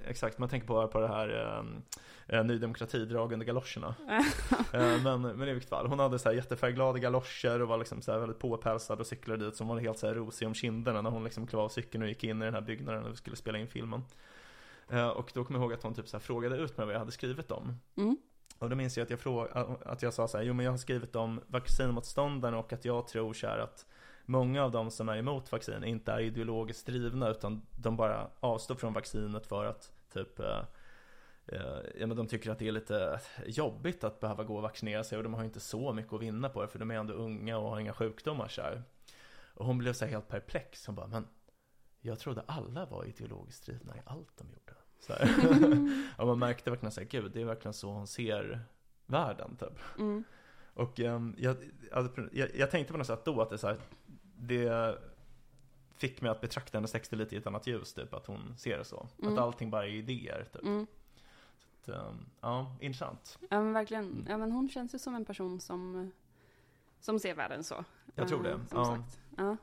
exakt, 0.05 0.37
man 0.37 0.49
tänker 0.49 0.67
på, 0.67 0.87
på 0.87 0.99
det 0.99 1.07
här 1.07 1.57
eh, 1.57 1.63
eh, 2.27 2.43
Ny 2.43 2.57
Demokrati-dragande 2.57 3.45
galoscherna. 3.45 3.95
eh, 4.73 5.03
men, 5.03 5.21
men 5.21 5.47
i 5.47 5.53
vilket 5.53 5.69
fall, 5.69 5.87
hon 5.87 5.99
hade 5.99 6.19
så 6.19 6.29
här 6.29 6.35
jättefärgglada 6.35 6.99
galoscher 6.99 7.61
och 7.61 7.67
var 7.67 7.77
liksom 7.77 8.01
så 8.01 8.11
här 8.11 8.19
väldigt 8.19 8.39
påpälsad 8.39 8.99
och 8.99 9.07
cyklade 9.07 9.45
dit 9.45 9.55
som 9.55 9.67
var 9.67 9.79
helt 9.79 9.99
så 9.99 10.07
här 10.07 10.13
rosig 10.15 10.47
om 10.47 10.53
kinderna 10.53 11.01
när 11.01 11.09
hon 11.09 11.23
liksom 11.23 11.47
klev 11.47 11.59
av 11.59 11.69
cykeln 11.69 12.03
och 12.03 12.09
gick 12.09 12.23
in 12.23 12.41
i 12.41 12.45
den 12.45 12.53
här 12.53 12.61
byggnaden 12.61 13.03
och 13.03 13.11
vi 13.11 13.15
skulle 13.15 13.35
spela 13.35 13.57
in 13.57 13.67
filmen. 13.67 14.01
Eh, 14.89 15.07
och 15.07 15.31
då 15.33 15.45
kommer 15.45 15.59
jag 15.59 15.63
ihåg 15.63 15.73
att 15.73 15.83
hon 15.83 15.93
typ 15.93 16.07
så 16.07 16.17
här 16.17 16.21
frågade 16.21 16.57
ut 16.57 16.77
mig 16.77 16.85
vad 16.85 16.95
jag 16.95 16.99
hade 16.99 17.11
skrivit 17.11 17.51
om. 17.51 17.79
Mm. 17.95 18.17
Och 18.59 18.69
då 18.69 18.75
minns 18.75 18.97
jag 18.97 19.03
att 19.03 19.09
jag, 19.09 19.19
fråg, 19.19 19.47
att 19.85 20.01
jag 20.01 20.13
sa 20.13 20.27
så 20.27 20.37
här, 20.37 20.43
jo 20.43 20.53
men 20.53 20.65
jag 20.65 20.73
har 20.73 20.77
skrivit 20.77 21.15
om 21.15 21.41
vaccinmotståndarna 21.47 22.57
och 22.57 22.73
att 22.73 22.85
jag 22.85 23.07
tror 23.07 23.33
så 23.33 23.47
här 23.47 23.57
att 23.57 23.85
många 24.25 24.63
av 24.63 24.71
de 24.71 24.91
som 24.91 25.09
är 25.09 25.17
emot 25.17 25.51
vaccin 25.51 25.83
inte 25.83 26.11
är 26.11 26.19
ideologiskt 26.19 26.85
drivna 26.85 27.29
utan 27.29 27.61
de 27.71 27.97
bara 27.97 28.27
avstår 28.39 28.75
från 28.75 28.93
vaccinet 28.93 29.47
för 29.47 29.65
att 29.65 29.91
typ 30.13 30.39
eh, 30.39 30.61
Ja 31.45 32.07
men 32.07 32.17
de 32.17 32.27
tycker 32.27 32.51
att 32.51 32.59
det 32.59 32.67
är 32.67 32.71
lite 32.71 33.19
jobbigt 33.45 34.03
att 34.03 34.19
behöva 34.19 34.43
gå 34.43 34.55
och 34.55 34.61
vaccinera 34.61 35.03
sig 35.03 35.17
och 35.17 35.23
de 35.23 35.33
har 35.33 35.43
inte 35.43 35.59
så 35.59 35.93
mycket 35.93 36.13
att 36.13 36.21
vinna 36.21 36.49
på 36.49 36.61
det 36.61 36.67
för 36.67 36.79
de 36.79 36.91
är 36.91 36.95
ändå 36.95 37.13
unga 37.13 37.57
och 37.57 37.69
har 37.69 37.79
inga 37.79 37.93
sjukdomar 37.93 38.47
så 38.47 38.61
här. 38.61 38.83
Och 39.53 39.65
hon 39.65 39.77
blev 39.77 39.93
så 39.93 40.05
här 40.05 40.11
helt 40.11 40.27
perplex, 40.27 40.85
hon 40.85 40.95
bara 40.95 41.07
men 41.07 41.27
Jag 42.01 42.19
trodde 42.19 42.43
alla 42.45 42.85
var 42.85 43.05
ideologiskt 43.05 43.65
drivna 43.65 43.95
i 43.97 43.99
allt 44.05 44.37
de 44.37 44.47
gjorde 44.47 44.73
så 44.99 45.13
här. 45.13 45.29
Och 46.17 46.27
man 46.27 46.39
märkte 46.39 46.69
verkligen 46.69 46.91
såhär, 46.91 47.07
gud 47.07 47.31
det 47.31 47.41
är 47.41 47.45
verkligen 47.45 47.73
så 47.73 47.89
hon 47.89 48.07
ser 48.07 48.59
världen 49.05 49.55
typ 49.55 49.79
Mm. 49.99 50.23
och 50.73 50.99
ehm, 50.99 51.35
jag, 51.37 51.55
jag, 52.31 52.49
jag 52.55 52.71
tänkte 52.71 52.91
på 52.93 52.97
något 52.97 53.07
sätt 53.07 53.25
då 53.25 53.41
att 53.41 53.49
det, 53.49 53.57
så 53.57 53.67
här, 53.67 53.77
det 54.37 54.97
fick 55.95 56.21
mig 56.21 56.31
att 56.31 56.41
betrakta 56.41 56.77
hennes 56.77 56.91
texter 56.91 57.17
lite 57.17 57.35
i 57.35 57.37
ett 57.37 57.47
annat 57.47 57.67
ljus, 57.67 57.93
typ 57.93 58.13
att 58.13 58.25
hon 58.25 58.57
ser 58.57 58.77
det 58.77 58.83
så. 58.83 59.07
Mm. 59.21 59.33
Att 59.33 59.39
allting 59.39 59.69
bara 59.69 59.85
är 59.85 59.91
idéer, 59.91 60.45
typ. 60.53 60.63
Mm. 60.63 60.87
Ehm, 61.89 62.25
ja, 62.41 62.75
intressant. 62.79 63.39
Ja 63.49 63.61
men 63.61 63.73
verkligen. 63.73 64.05
Mm. 64.05 64.25
Ja 64.29 64.37
men 64.37 64.51
hon 64.51 64.69
känns 64.69 64.95
ju 64.95 64.99
som 64.99 65.15
en 65.15 65.25
person 65.25 65.59
som, 65.59 66.11
som 66.99 67.19
ser 67.19 67.35
världen 67.35 67.63
så. 67.63 67.83
Jag 68.15 68.27
tror 68.27 68.43
det, 68.43 68.51
Eh, 68.51 68.57
Som 68.67 68.77
ja. 68.77 68.85
sagt. 68.85 69.19
Ja. 69.37 69.57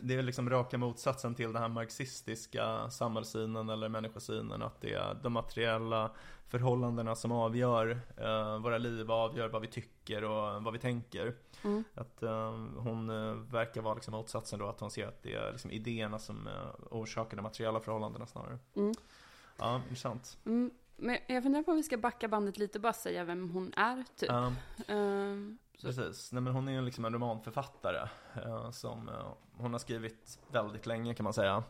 Det 0.00 0.14
är 0.14 0.22
liksom 0.22 0.50
raka 0.50 0.78
motsatsen 0.78 1.34
till 1.34 1.52
den 1.52 1.62
här 1.62 1.68
marxistiska 1.68 2.90
samhällssynen 2.90 3.68
eller 3.68 3.88
människosynen, 3.88 4.62
att 4.62 4.80
det 4.80 4.92
är 4.92 5.14
de 5.22 5.32
materiella 5.32 6.10
förhållandena 6.48 7.14
som 7.14 7.32
avgör 7.32 8.00
eh, 8.16 8.58
våra 8.58 8.78
liv, 8.78 9.10
avgör 9.10 9.48
vad 9.48 9.62
vi 9.62 9.68
tycker 9.68 10.24
och 10.24 10.62
vad 10.62 10.72
vi 10.72 10.78
tänker. 10.78 11.34
Mm. 11.64 11.84
Att 11.94 12.22
eh, 12.22 12.50
hon 12.76 13.10
eh, 13.10 13.34
verkar 13.34 13.82
vara 13.82 13.94
liksom 13.94 14.12
motsatsen 14.12 14.58
då, 14.58 14.68
att 14.68 14.80
hon 14.80 14.90
ser 14.90 15.06
att 15.06 15.22
det 15.22 15.34
är 15.34 15.52
liksom 15.52 15.70
idéerna 15.70 16.18
som 16.18 16.46
eh, 16.46 16.52
orsakar 16.90 17.36
de 17.36 17.42
materiella 17.42 17.80
förhållandena 17.80 18.26
snarare. 18.26 18.58
Mm. 18.76 18.94
Ja, 19.58 19.76
intressant. 19.76 20.38
Mm. 20.46 20.70
Men 20.96 21.18
jag 21.26 21.42
funderar 21.42 21.62
på 21.62 21.70
om 21.70 21.76
vi 21.76 21.82
ska 21.82 21.96
backa 21.96 22.28
bandet 22.28 22.58
lite 22.58 22.78
och 22.78 22.82
bara 22.82 22.92
säga 22.92 23.24
vem 23.24 23.50
hon 23.50 23.72
är 23.76 24.04
typ. 24.16 24.30
Ehm, 24.88 25.58
så- 25.78 25.86
precis. 25.86 26.32
Nej, 26.32 26.42
men 26.42 26.52
hon 26.52 26.68
är 26.68 26.72
ju 26.72 26.80
liksom 26.82 27.04
en 27.04 27.12
romanförfattare 27.12 28.08
eh, 28.44 28.70
som 28.70 29.08
eh, 29.08 29.32
hon 29.56 29.72
har 29.72 29.78
skrivit 29.78 30.38
väldigt 30.50 30.86
länge 30.86 31.14
kan 31.14 31.24
man 31.24 31.32
säga. 31.32 31.62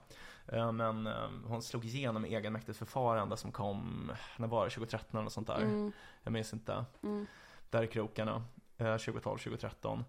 Eh, 0.49 0.73
men 0.73 1.07
hon 1.47 1.63
slog 1.63 1.85
igenom 1.85 2.23
med 2.23 2.31
egenmäktigt 2.33 2.79
förfarande 2.79 3.37
som 3.37 3.53
kom, 3.53 4.13
när 4.37 4.49
var 4.49 4.65
det, 4.65 4.71
2013 4.71 5.21
eller 5.21 5.31
sånt 5.31 5.47
där? 5.47 5.61
Mm. 5.63 5.93
Jag 6.23 6.33
minns 6.33 6.53
inte. 6.53 6.85
Mm. 7.03 7.27
Där 7.71 7.83
i 7.83 7.87
krokarna, 7.87 8.45
eh, 8.79 8.97
2012, 8.97 9.39
2013. 9.39 10.05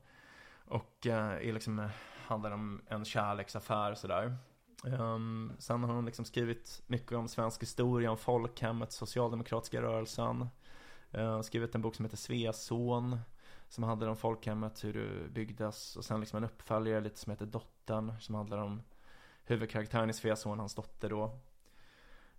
Och 0.65 1.05
är 1.07 1.53
liksom, 1.53 1.89
handlar 2.27 2.51
om 2.51 2.81
en 2.87 3.05
kärleksaffär 3.05 3.95
sådär. 3.95 4.37
Um, 4.83 5.51
sen 5.59 5.83
har 5.83 5.93
hon 5.93 6.05
liksom 6.05 6.25
skrivit 6.25 6.83
mycket 6.87 7.11
om 7.11 7.27
svensk 7.27 7.61
historia, 7.61 8.11
om 8.11 8.17
folkhemmet, 8.17 8.91
socialdemokratiska 8.91 9.81
rörelsen. 9.81 10.49
Uh, 11.17 11.41
skrivit 11.41 11.75
en 11.75 11.81
bok 11.81 11.95
som 11.95 12.05
heter 12.05 12.17
Sveason. 12.17 13.19
Som 13.69 13.83
handlar 13.83 14.07
om 14.07 14.17
folkhemmet, 14.17 14.83
hur 14.83 14.93
det 14.93 15.29
byggdes. 15.29 15.95
Och 15.95 16.05
sen 16.05 16.19
liksom 16.19 16.37
en 16.37 16.43
uppföljare 16.43 17.01
lite 17.01 17.19
som 17.19 17.31
heter 17.31 17.45
Dottern. 17.45 18.13
Som 18.19 18.35
handlar 18.35 18.57
om 18.57 18.81
huvudkaraktären 19.43 20.09
i 20.09 20.13
Sveason, 20.13 20.59
hans 20.59 20.75
dotter 20.75 21.09
då. 21.09 21.39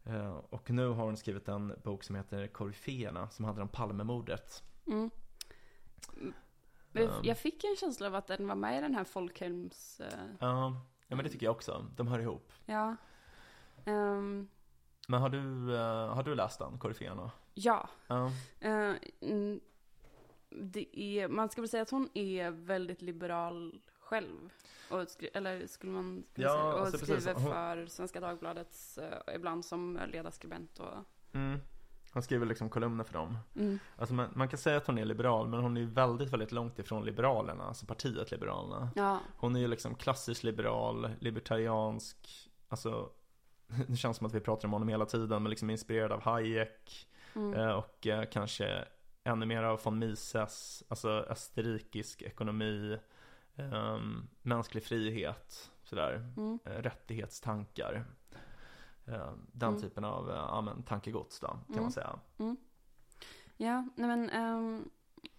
Uh, 0.06 0.36
och 0.50 0.70
nu 0.70 0.88
har 0.88 1.04
hon 1.04 1.16
skrivit 1.16 1.48
en 1.48 1.74
bok 1.84 2.04
som 2.04 2.16
heter 2.16 2.46
Koryféerna. 2.46 3.28
Som 3.28 3.44
handlar 3.44 3.62
om 3.62 3.68
Palmemordet. 3.68 4.62
Mm. 4.86 5.10
Um. 6.92 7.10
Jag 7.22 7.38
fick 7.38 7.64
en 7.64 7.76
känsla 7.76 8.06
av 8.06 8.14
att 8.14 8.26
den 8.26 8.48
var 8.48 8.54
med 8.54 8.78
i 8.78 8.80
den 8.80 8.94
här 8.94 9.04
folkhems... 9.04 10.00
eh, 10.00 10.72
Ja, 11.08 11.16
men 11.16 11.24
det 11.24 11.30
tycker 11.30 11.46
jag 11.46 11.54
också. 11.56 11.86
De 11.96 12.06
hör 12.08 12.18
ihop. 12.18 12.52
Ja. 12.66 12.96
Ehm, 13.84 14.48
Men 15.08 15.20
har 15.20 15.28
du, 15.28 15.74
eh, 15.76 16.14
har 16.14 16.22
du 16.22 16.34
läst 16.34 16.58
den, 16.58 16.78
Koryféerna? 16.78 17.30
ja. 17.54 17.88
Eh, 18.60 18.92
mm, 19.20 19.60
det 20.50 20.98
är, 21.00 21.28
man 21.28 21.48
ska 21.48 21.60
väl 21.62 21.68
säga 21.68 21.82
att 21.82 21.90
hon 21.90 22.08
är 22.14 22.50
väldigt 22.50 23.02
liberal 23.02 23.80
själv. 24.00 24.52
Och 24.90 25.08
skri- 25.08 25.30
eller 25.34 25.66
skulle 25.66 25.92
man 25.92 26.24
Ja, 26.34 26.48
säga. 26.48 26.64
Och 26.64 26.80
alltså 26.80 26.98
skriver 26.98 27.34
Hon- 27.34 27.42
för 27.52 27.86
Svenska 27.86 28.20
Dagbladets, 28.20 28.98
eh, 28.98 29.34
ibland 29.34 29.64
som 29.64 30.00
ledarskribent 30.12 30.78
och... 30.78 30.94
Mm. 31.32 31.60
Han 32.12 32.22
skriver 32.22 32.46
liksom 32.46 32.68
kolumner 32.70 33.04
för 33.04 33.12
dem. 33.12 33.38
Mm. 33.56 33.78
Alltså 33.96 34.14
man, 34.14 34.28
man 34.34 34.48
kan 34.48 34.58
säga 34.58 34.76
att 34.76 34.86
hon 34.86 34.98
är 34.98 35.04
liberal, 35.04 35.48
men 35.48 35.60
hon 35.60 35.76
är 35.76 35.82
väldigt, 35.84 36.32
väldigt 36.32 36.52
långt 36.52 36.78
ifrån 36.78 37.04
Liberalerna, 37.04 37.64
alltså 37.64 37.86
partiet 37.86 38.30
Liberalerna. 38.30 38.90
Ja. 38.96 39.18
Hon 39.36 39.56
är 39.56 39.60
ju 39.60 39.68
liksom 39.68 39.94
klassisk 39.94 40.42
liberal, 40.42 41.10
libertariansk, 41.20 42.48
alltså 42.68 43.10
det 43.88 43.96
känns 43.96 44.16
som 44.16 44.26
att 44.26 44.34
vi 44.34 44.40
pratar 44.40 44.68
om 44.68 44.72
honom 44.72 44.88
hela 44.88 45.06
tiden, 45.06 45.42
men 45.42 45.50
liksom 45.50 45.70
inspirerad 45.70 46.12
av 46.12 46.22
Hayek 46.22 47.04
Mm. 47.34 47.54
eh, 47.54 47.70
och 47.70 48.06
eh, 48.06 48.24
kanske 48.32 48.84
ännu 49.24 49.46
mer 49.46 49.62
av 49.62 49.80
von 49.84 49.98
Mises, 49.98 50.84
alltså 50.88 51.08
österrikisk 51.10 52.22
ekonomi, 52.22 52.98
ehm, 53.56 54.28
mänsklig 54.42 54.84
frihet, 54.84 55.70
sådär, 55.84 56.32
Mm. 56.36 56.58
eh, 56.64 56.70
rättighetstankar. 56.82 58.04
Eh, 59.08 59.32
den 59.52 59.68
Mm. 59.68 59.80
typen 59.80 60.04
av 60.04 60.30
eh, 60.30 60.36
ja, 60.36 60.60
men, 60.60 60.82
tankegods 60.82 61.40
då, 61.40 61.46
kan 61.46 61.60
Mm. 61.68 61.82
man 61.82 61.92
säga. 61.92 62.18
Ja, 63.56 63.86
nej 63.96 64.16
men 64.16 64.90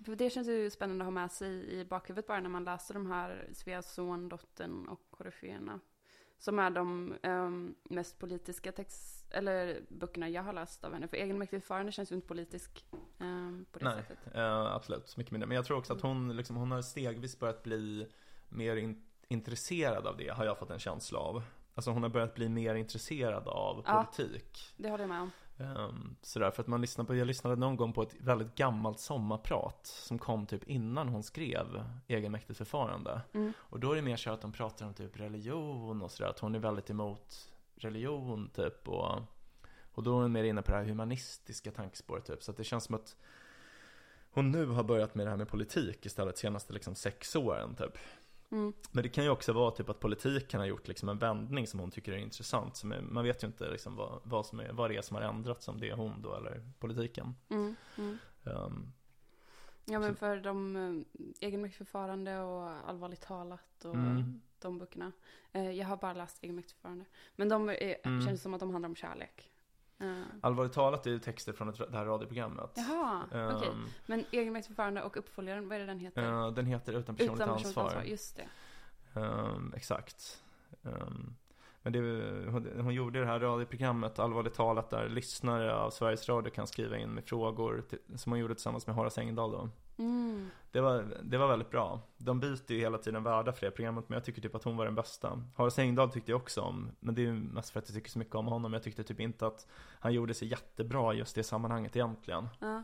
för 0.06 0.16
det 0.16 0.30
känns 0.30 0.48
ju 0.48 0.70
spännande 0.70 1.04
att 1.04 1.06
ha 1.08 1.12
med 1.12 1.32
sig 1.32 1.80
i 1.80 1.86
bakhuvudet 1.86 2.28
bara 2.28 2.40
när 2.40 2.50
man 2.50 2.64
läser 2.64 2.94
de 2.94 3.12
här 3.12 3.50
Sveason, 3.54 4.30
Dottern 4.30 4.88
och 4.88 5.02
Koryféerna. 5.12 5.80
Som 6.38 6.60
är 6.60 6.70
de 6.70 7.14
ehm, 7.24 7.76
mest 7.84 8.20
politiska 8.20 8.72
text, 8.72 9.32
eller 9.32 9.82
böckerna 9.90 10.30
jag 10.30 10.44
har 10.44 10.54
läst 10.54 10.84
av 10.84 10.94
henne. 10.94 11.08
För 11.08 11.18
egenmäktigt 11.18 11.64
förfarande 11.64 11.92
känns 11.92 12.12
ju 12.12 12.16
inte 12.16 12.28
politisk 12.28 12.86
ehm, 13.20 13.66
på 13.72 13.80
det 13.80 13.86
Nej, 13.86 14.04
sättet. 14.08 14.36
eh, 14.36 14.76
absolut. 14.76 15.18
Mycket 15.18 15.32
mindre. 15.32 15.48
Men 15.48 15.56
jag 15.56 15.66
tror 15.66 15.78
också 15.78 15.94
att 15.94 16.02
hon, 16.02 16.36
liksom, 16.36 16.56
hon 16.56 16.72
har 16.72 16.82
stegvis 16.82 17.40
börjat 17.40 17.64
bli 17.64 18.08
mer 18.50 18.76
in, 18.76 19.04
intresserad 19.28 20.08
av 20.08 20.18
det, 20.18 20.28
har 20.30 20.46
jag 20.46 20.58
fått 20.58 20.70
en 20.70 20.80
känsla 20.80 21.20
av. 21.20 21.44
Alltså 21.76 21.92
hon 21.92 22.04
har 22.04 22.10
börjat 22.10 22.36
bli 22.36 22.50
mer 22.50 22.76
intresserad 22.76 23.48
av 23.48 23.84
Ja. 23.88 24.06
politik. 24.16 24.74
Det 24.78 24.90
håller 24.90 25.04
jag 25.04 25.10
med 25.10 25.22
om. 25.22 25.32
Um, 25.58 26.16
sådär, 26.22 26.52
för 26.52 26.64
att 26.64 26.68
man 26.68 26.82
lyssnar 26.82 27.06
på, 27.06 27.16
jag 27.16 27.28
lyssnade 27.28 27.56
någon 27.56 27.76
gång 27.76 27.94
på 27.94 28.02
ett 28.02 28.16
väldigt 28.20 28.56
gammalt 28.56 29.00
sommarprat 29.00 29.88
som 29.88 30.20
kom 30.20 30.46
typ 30.46 30.64
innan 30.64 31.10
hon 31.10 31.24
skrev 31.24 31.84
egenmäktigt 32.08 32.58
förfarande. 32.58 33.22
Mm. 33.34 33.54
Och 33.60 33.80
då 33.80 33.92
är 33.92 33.96
det 33.96 34.02
mer 34.02 34.16
så 34.18 34.32
att 34.32 34.42
de 34.42 34.52
pratar 34.52 34.86
om 34.86 34.94
typ 34.94 35.20
religion 35.20 36.02
och 36.02 36.12
sådär, 36.12 36.30
att 36.30 36.40
hon 36.40 36.56
är 36.56 36.60
väldigt 36.60 36.90
emot 36.90 37.52
religion 37.76 38.50
typ 38.56 38.88
och, 38.88 39.20
och 39.92 40.04
då 40.04 40.18
är 40.18 40.22
hon 40.22 40.32
mer 40.32 40.44
inne 40.44 40.62
på 40.62 40.72
det 40.72 40.78
här 40.78 40.86
humanistiska 40.86 41.72
tankespåret 41.72 42.26
typ. 42.26 42.44
Så 42.44 42.52
att 42.52 42.58
det 42.58 42.64
känns 42.64 42.84
som 42.84 42.96
att 42.96 43.16
hon 44.32 44.52
nu 44.52 44.66
har 44.66 44.84
börjat 44.84 45.16
med 45.16 45.26
det 45.26 45.30
här 45.30 45.38
med 45.38 45.48
politik 45.50 46.06
istället 46.06 46.38
senaste 46.38 46.74
liksom 46.74 46.96
sex 46.96 47.36
åren 47.36 47.76
typ. 47.76 47.98
Mm. 48.52 48.74
Men 48.92 49.04
det 49.04 49.10
kan 49.10 49.24
ju 49.24 49.30
också 49.30 49.54
vara 49.54 49.72
typ 49.72 49.90
att 49.90 50.00
politiken 50.00 50.60
har 50.60 50.68
gjort 50.68 50.88
liksom 50.88 51.10
en 51.10 51.18
vändning 51.18 51.68
som 51.68 51.80
hon 51.80 51.92
tycker 51.92 52.12
är 52.12 52.18
intressant. 52.18 52.84
Är, 52.84 53.02
man 53.02 53.24
vet 53.24 53.44
ju 53.44 53.48
inte 53.48 53.72
liksom 53.72 53.96
vad, 53.96 54.22
vad, 54.24 54.46
som 54.46 54.60
är, 54.60 54.72
vad 54.72 54.90
det 54.90 54.98
är 54.98 55.02
som 55.02 55.16
har 55.16 55.24
ändrats, 55.24 55.68
om 55.68 55.80
det 55.80 55.90
är 55.90 55.96
hon 55.96 56.22
då 56.22 56.36
eller 56.36 56.70
politiken. 56.80 57.36
Mm. 57.50 57.76
Mm. 57.98 58.18
Um, 58.44 58.94
Ja 59.86 60.00
men 60.00 60.10
Så- 60.14 60.16
för 60.20 60.38
de 60.38 60.76
uh, 60.76 61.02
egenmäktigt 61.40 61.78
förfarande 61.78 62.40
och 62.40 62.70
allvarligt 62.90 63.22
talat 63.22 63.86
och 63.86 63.96
Mm. 63.96 64.42
de 64.60 64.78
böckerna. 64.78 65.12
Eh, 65.52 65.72
jag 65.72 65.88
har 65.88 65.98
bara 65.98 66.14
läst 66.14 66.44
egenmäktigt 66.44 66.74
förfarande. 66.76 67.06
Men 67.36 67.50
de 67.50 67.70
är, 67.70 67.96
Mm. 68.08 68.22
känns 68.28 68.42
som 68.42 68.54
att 68.54 68.60
de 68.60 68.72
handlar 68.72 68.90
om 68.90 68.96
kärlek. 68.96 69.49
Eh, 70.02 70.08
allvarligt 70.42 70.74
talat 70.74 71.08
är 71.08 71.20
texter 71.20 71.54
från 71.54 71.68
det 71.68 71.98
här 71.98 72.06
radioprogrammet. 72.06 72.72
Jaha, 72.74 73.22
okej. 73.26 73.70
Um, 73.70 73.88
Men 74.06 74.26
egenmäktigt 74.32 74.68
förfarande 74.68 75.02
och 75.04 75.18
uppföljaren, 75.18 75.70
vad 75.70 75.76
är 75.76 75.80
det 75.80 75.86
den 75.86 76.00
heter? 76.00 76.24
eh, 76.24 76.52
den 76.52 76.66
heter 76.66 76.94
Utan 76.94 77.16
personligt 77.16 77.36
Utan 77.42 77.48
personligt 77.48 77.68
ansvar. 77.68 77.84
ansvar, 77.86 78.04
just 78.04 78.36
det. 79.14 79.20
Um, 79.22 79.74
exakt. 79.76 80.44
Um, 80.82 81.36
men 81.82 81.94
det, 81.94 82.00
hon, 82.52 82.80
hon 82.80 82.94
gjorde 82.94 83.20
det 83.20 83.26
här 83.26 83.40
radioprogrammet, 83.40 84.20
allvarligt 84.20 84.54
talat, 84.54 84.90
där 84.90 85.10
lyssnare 85.10 85.76
av 85.76 85.90
Sveriges 85.90 86.30
Radio 86.30 86.52
kan 86.52 86.68
skriva 86.68 86.98
in 86.98 87.10
med 87.10 87.26
frågor 87.26 87.84
till, 87.90 88.00
som 88.16 88.32
hon 88.32 88.40
gjorde 88.40 88.56
tillsammans 88.56 88.88
med 88.88 88.96
Horace 88.96 89.22
Engdahl 89.22 89.52
då. 89.52 89.70
Mm. 90.00 90.50
Det 90.72 90.82
var, 90.82 91.18
det 91.24 91.38
var 91.38 91.48
väldigt 91.48 91.70
bra. 91.70 92.02
De 92.18 92.40
byter 92.40 92.72
ju 92.72 92.80
hela 92.80 92.98
tiden 92.98 93.24
värdar 93.24 93.52
för 93.52 93.66
det 93.66 93.72
programmet, 93.72 94.10
men 94.10 94.16
jag 94.16 94.24
tycker 94.26 94.42
typ 94.42 94.56
att 94.56 94.64
hon 94.64 94.78
var 94.78 94.86
den 94.86 94.96
bästa. 94.96 95.44
Horace 95.56 95.82
Engdahl 95.82 96.12
tyckte 96.12 96.32
jag 96.32 96.42
också 96.42 96.62
om, 96.62 96.92
men 97.00 97.16
det 97.16 97.22
är 97.22 97.24
ju 97.24 97.34
mest 97.34 97.70
för 97.70 97.80
att 97.80 97.90
jag 97.90 97.96
tycker 97.96 98.10
så 98.10 98.20
mycket 98.20 98.36
om 98.36 98.46
honom. 98.48 98.74
Jag 98.74 98.84
tyckte 98.84 99.04
typ 99.04 99.20
inte 99.20 99.48
att 99.48 99.68
han 100.00 100.14
gjorde 100.14 100.34
sig 100.34 100.48
jättebra 100.48 101.14
just 101.14 101.36
det 101.36 101.44
sammanhanget 101.44 101.96
egentligen. 101.96 102.48
Eh, 102.62 102.82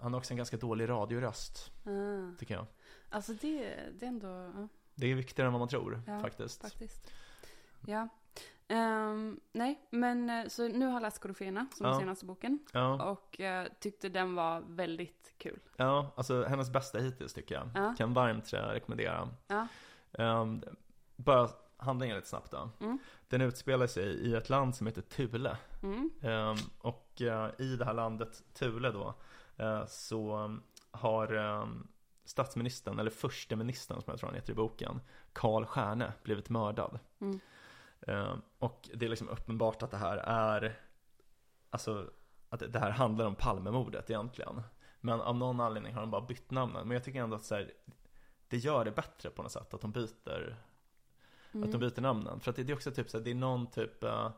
Han 0.00 0.12
har 0.12 0.18
också 0.18 0.32
en 0.32 0.36
ganska 0.36 0.56
dålig 0.56 0.88
radioröst, 0.88 1.70
Ah. 1.86 2.38
tycker 2.38 2.54
jag. 2.54 2.66
Alltså 3.08 3.32
det, 3.32 3.74
det 3.98 4.04
är 4.06 4.08
ändå, 4.08 4.68
Det 4.94 5.06
är 5.06 5.14
viktigare 5.14 5.46
än 5.46 5.52
vad 5.52 5.60
man 5.60 5.68
tror, 5.68 6.02
Ja, 6.06 6.20
faktiskt. 6.20 6.62
faktiskt. 6.62 7.12
Ja. 7.86 8.08
Ehm, 8.68 9.40
nej, 9.52 9.86
men 9.90 10.30
eh, 10.30 10.46
så 10.48 10.68
nu 10.68 10.86
har 10.86 10.92
jag 10.92 11.02
läst 11.02 11.18
Koryféerna 11.22 11.66
som 11.74 11.86
Ja. 11.86 11.90
den 11.92 12.00
senaste 12.00 12.24
boken. 12.26 12.58
Ja, 12.72 13.10
Och 13.10 13.40
eh, 13.40 13.66
tyckte 13.80 14.08
den 14.08 14.34
var 14.34 14.60
väldigt 14.68 15.34
kul. 15.38 15.58
ja, 15.76 16.12
alltså 16.16 16.44
hennes 16.44 16.70
bästa 16.70 16.98
hittills 16.98 17.34
tycker 17.34 17.54
jag. 17.54 17.68
Ja. 17.74 17.94
Kan 17.98 18.12
varmt 18.14 18.52
rekommendera. 18.52 19.28
Ja. 19.46 19.66
Um, 20.42 20.62
bara 21.16 21.48
handlingen 21.76 22.16
lite 22.16 22.28
snabbt 22.28 22.50
då. 22.50 22.70
Mm. 22.80 22.98
Den 23.28 23.40
utspelar 23.40 23.86
sig 23.86 24.04
i 24.04 24.34
ett 24.34 24.48
land 24.48 24.76
som 24.76 24.86
heter 24.86 25.02
Thule. 25.02 25.56
Mm. 25.82 26.10
Ehm, 26.22 26.56
och 26.78 27.22
eh, 27.22 27.50
i 27.58 27.76
det 27.76 27.84
här 27.84 27.94
landet 27.94 28.42
Thule 28.54 28.90
då 28.90 29.14
eh, 29.56 29.86
så 29.86 30.36
um, 30.36 30.62
har 30.90 31.34
um, 31.34 31.88
statsministern, 32.24 32.98
eller 32.98 33.10
försteministern 33.10 34.00
som 34.02 34.10
jag 34.10 34.18
tror 34.18 34.28
han 34.28 34.34
heter 34.36 34.52
i 34.52 34.56
boken, 34.56 35.00
Karl 35.32 35.64
Stjärne 35.64 36.12
blivit 36.22 36.50
mördad. 36.50 36.98
Mm. 37.20 37.40
Ehm, 38.06 38.42
och 38.58 38.88
det 38.94 39.04
är 39.04 39.10
liksom 39.10 39.28
uppenbart 39.28 39.82
att 39.82 39.90
det 39.90 39.96
här 39.96 40.16
är, 40.16 40.80
alltså 41.70 42.10
att 42.48 42.72
det 42.72 42.78
här 42.78 42.90
handlar 42.90 43.26
om 43.26 43.34
Palmemordet 43.34 44.10
egentligen. 44.10 44.62
Men 45.00 45.20
av 45.20 45.36
någon 45.36 45.60
anledning 45.60 45.94
har 45.94 46.00
de 46.00 46.10
bara 46.10 46.26
bytt 46.26 46.50
namnen. 46.50 46.88
Men 46.88 46.94
jag 46.94 47.04
tycker 47.04 47.22
ändå 47.22 47.36
att 47.36 47.44
så 47.44 47.54
här, 47.54 47.72
det 48.48 48.56
gör 48.56 48.84
det 48.84 48.90
bättre 48.90 49.30
på 49.30 49.42
något 49.42 49.52
sätt 49.52 49.74
att 49.74 49.80
de 49.80 49.92
byter 49.92 50.56
Mm. 51.54 51.64
att 51.64 51.72
de 51.72 51.78
byter 51.78 52.00
namnen. 52.00 52.40
För 52.40 52.50
att 52.50 52.56
det 52.56 52.62
det 52.62 52.72
är 52.72 52.74
också 52.74 52.90
typ 52.90 53.10
så 53.10 53.18
här, 53.18 53.24
det 53.24 53.30
är 53.30 53.34
någon 53.34 53.66
typ 53.66 54.04
eh, 54.04 54.30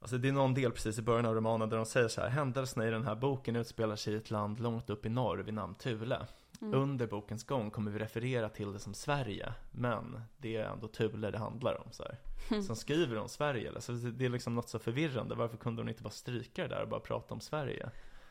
Alltså 0.00 0.18
det 0.18 0.28
är 0.28 0.32
någon 0.32 0.54
del 0.54 0.72
precis 0.72 0.98
i 0.98 1.02
början 1.02 1.26
av 1.26 1.34
romanen 1.34 1.68
där 1.68 1.76
de 1.76 1.86
säger 1.86 2.08
så 2.08 2.20
här 2.20 2.28
Händelserna 2.28 2.86
i 2.88 2.90
den 2.90 3.04
här 3.04 3.14
boken 3.14 3.56
utspelar 3.56 3.96
sig 3.96 4.14
i 4.14 4.16
ett 4.16 4.30
land 4.30 4.60
långt 4.60 4.90
upp 4.90 5.06
i 5.06 5.08
norr 5.08 5.38
vid 5.38 5.54
namn 5.54 5.74
Thule 5.74 6.26
Mm. 6.62 6.74
Under 6.80 7.06
bokens 7.06 7.44
gång 7.44 7.70
kommer 7.70 7.90
vi 7.90 7.98
referera 7.98 8.48
till 8.48 8.72
det 8.72 8.78
som 8.78 8.94
Sverige 8.94 9.52
Men 9.70 10.20
det 10.36 10.56
är 10.56 10.64
ändå 10.64 10.88
Thule 10.88 11.30
det 11.30 11.38
handlar 11.38 11.80
om 11.86 11.92
så 11.92 12.02
här. 12.02 12.18
Mm. 12.50 12.62
Sen 12.62 12.76
skriver 12.76 13.16
de 13.16 13.28
Sverige 13.28 13.68
eller? 13.68 13.80
Så 13.80 13.92
det 13.92 14.24
är 14.24 14.28
liksom 14.28 14.54
något 14.54 14.68
så 14.68 14.78
förvirrande 14.78 15.34
Varför 15.34 15.56
kunde 15.56 15.82
hon 15.82 15.88
inte 15.88 16.02
bara 16.02 16.10
stryka 16.10 16.62
det 16.62 16.68
där 16.68 16.82
och 16.82 16.88
bara 16.88 17.00
prata 17.00 17.34
om 17.34 17.40
Sverige? 17.40 17.90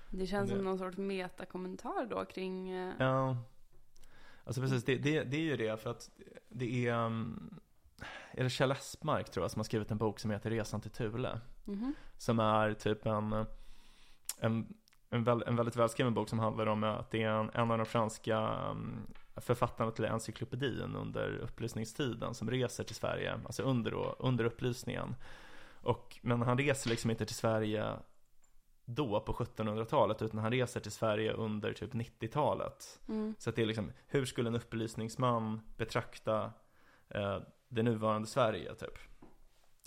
Det 0.10 0.28
känns 0.28 0.50
Det- 0.50 0.56
som 0.56 0.66
någon 0.66 0.78
sorts 0.78 0.98
metakommentar 0.98 2.06
då 2.10 2.26
kring... 2.26 2.70
eh, 2.70 2.94
Ja 3.00 3.38
Alltså 4.44 4.62
precis, 4.62 4.84
det, 4.86 4.98
det, 4.98 5.24
det 5.24 5.38
är 5.38 5.42
ju 5.42 5.58
det 5.58 5.82
för 5.82 5.90
att 5.90 6.10
det 6.50 6.88
är 6.88 7.06
um, 7.06 7.60
Är 8.32 8.44
det 8.44 8.50
Kjell 8.50 8.72
Espmark 8.72 9.30
tror 9.32 9.44
jag 9.44 9.52
som 9.52 9.60
har 9.60 9.64
skrivit 9.64 9.92
en 9.92 9.98
bok 9.98 10.20
som 10.20 10.32
heter 10.32 10.50
Resan 10.50 10.82
till 10.82 10.92
Thule 10.92 11.40
mhm. 11.66 11.94
Som 12.18 12.40
är 12.40 12.74
typ 12.74 13.06
en 13.06 13.46
En, 14.40 14.74
en, 15.14 15.24
väl, 15.24 15.44
en 15.48 15.56
väldigt 15.56 15.76
välskriven 15.76 16.14
bok 16.14 16.30
som 16.30 16.40
handlar 16.40 16.66
om 16.66 16.84
att 16.84 17.12
det 17.12 17.24
är 17.24 17.30
en, 17.30 17.50
en 17.54 17.72
av 17.72 17.78
de 17.78 17.86
franska 17.86 18.70
um, 18.70 19.08
författarna 19.36 19.92
till 19.92 20.06
encyklopedin 20.06 20.96
under 20.96 21.38
upplysningstiden 21.38 22.34
som 22.34 22.50
reser 22.50 22.84
till 22.84 22.96
Sverige, 22.96 23.40
alltså 23.46 23.64
under, 23.64 24.16
under 24.20 24.46
upplysningen. 24.46 25.16
Och, 25.82 26.20
men 26.22 26.42
han 26.42 26.58
reser 26.58 26.90
liksom 26.90 27.12
inte 27.12 27.26
till 27.26 27.36
Sverige 27.36 27.94
då 28.86 29.20
på 29.20 29.34
1700-talet 29.34 30.22
utan 30.22 30.40
han 30.40 30.52
reser 30.52 30.80
till 30.80 30.92
Sverige 30.92 31.34
under 31.34 31.74
typ 31.74 31.94
90-talet. 31.94 33.00
Mm. 33.08 33.36
Så 33.40 33.52
det 33.52 33.62
är 33.62 33.66
liksom, 33.66 33.92
hur 34.08 34.26
skulle 34.26 34.50
en 34.50 34.56
upplysningsman 34.56 35.62
betrakta 35.78 36.52
eh, 37.10 37.38
det 37.68 37.84
nuvarande 37.84 38.28
Sverige 38.28 38.76
typ? 38.76 39.11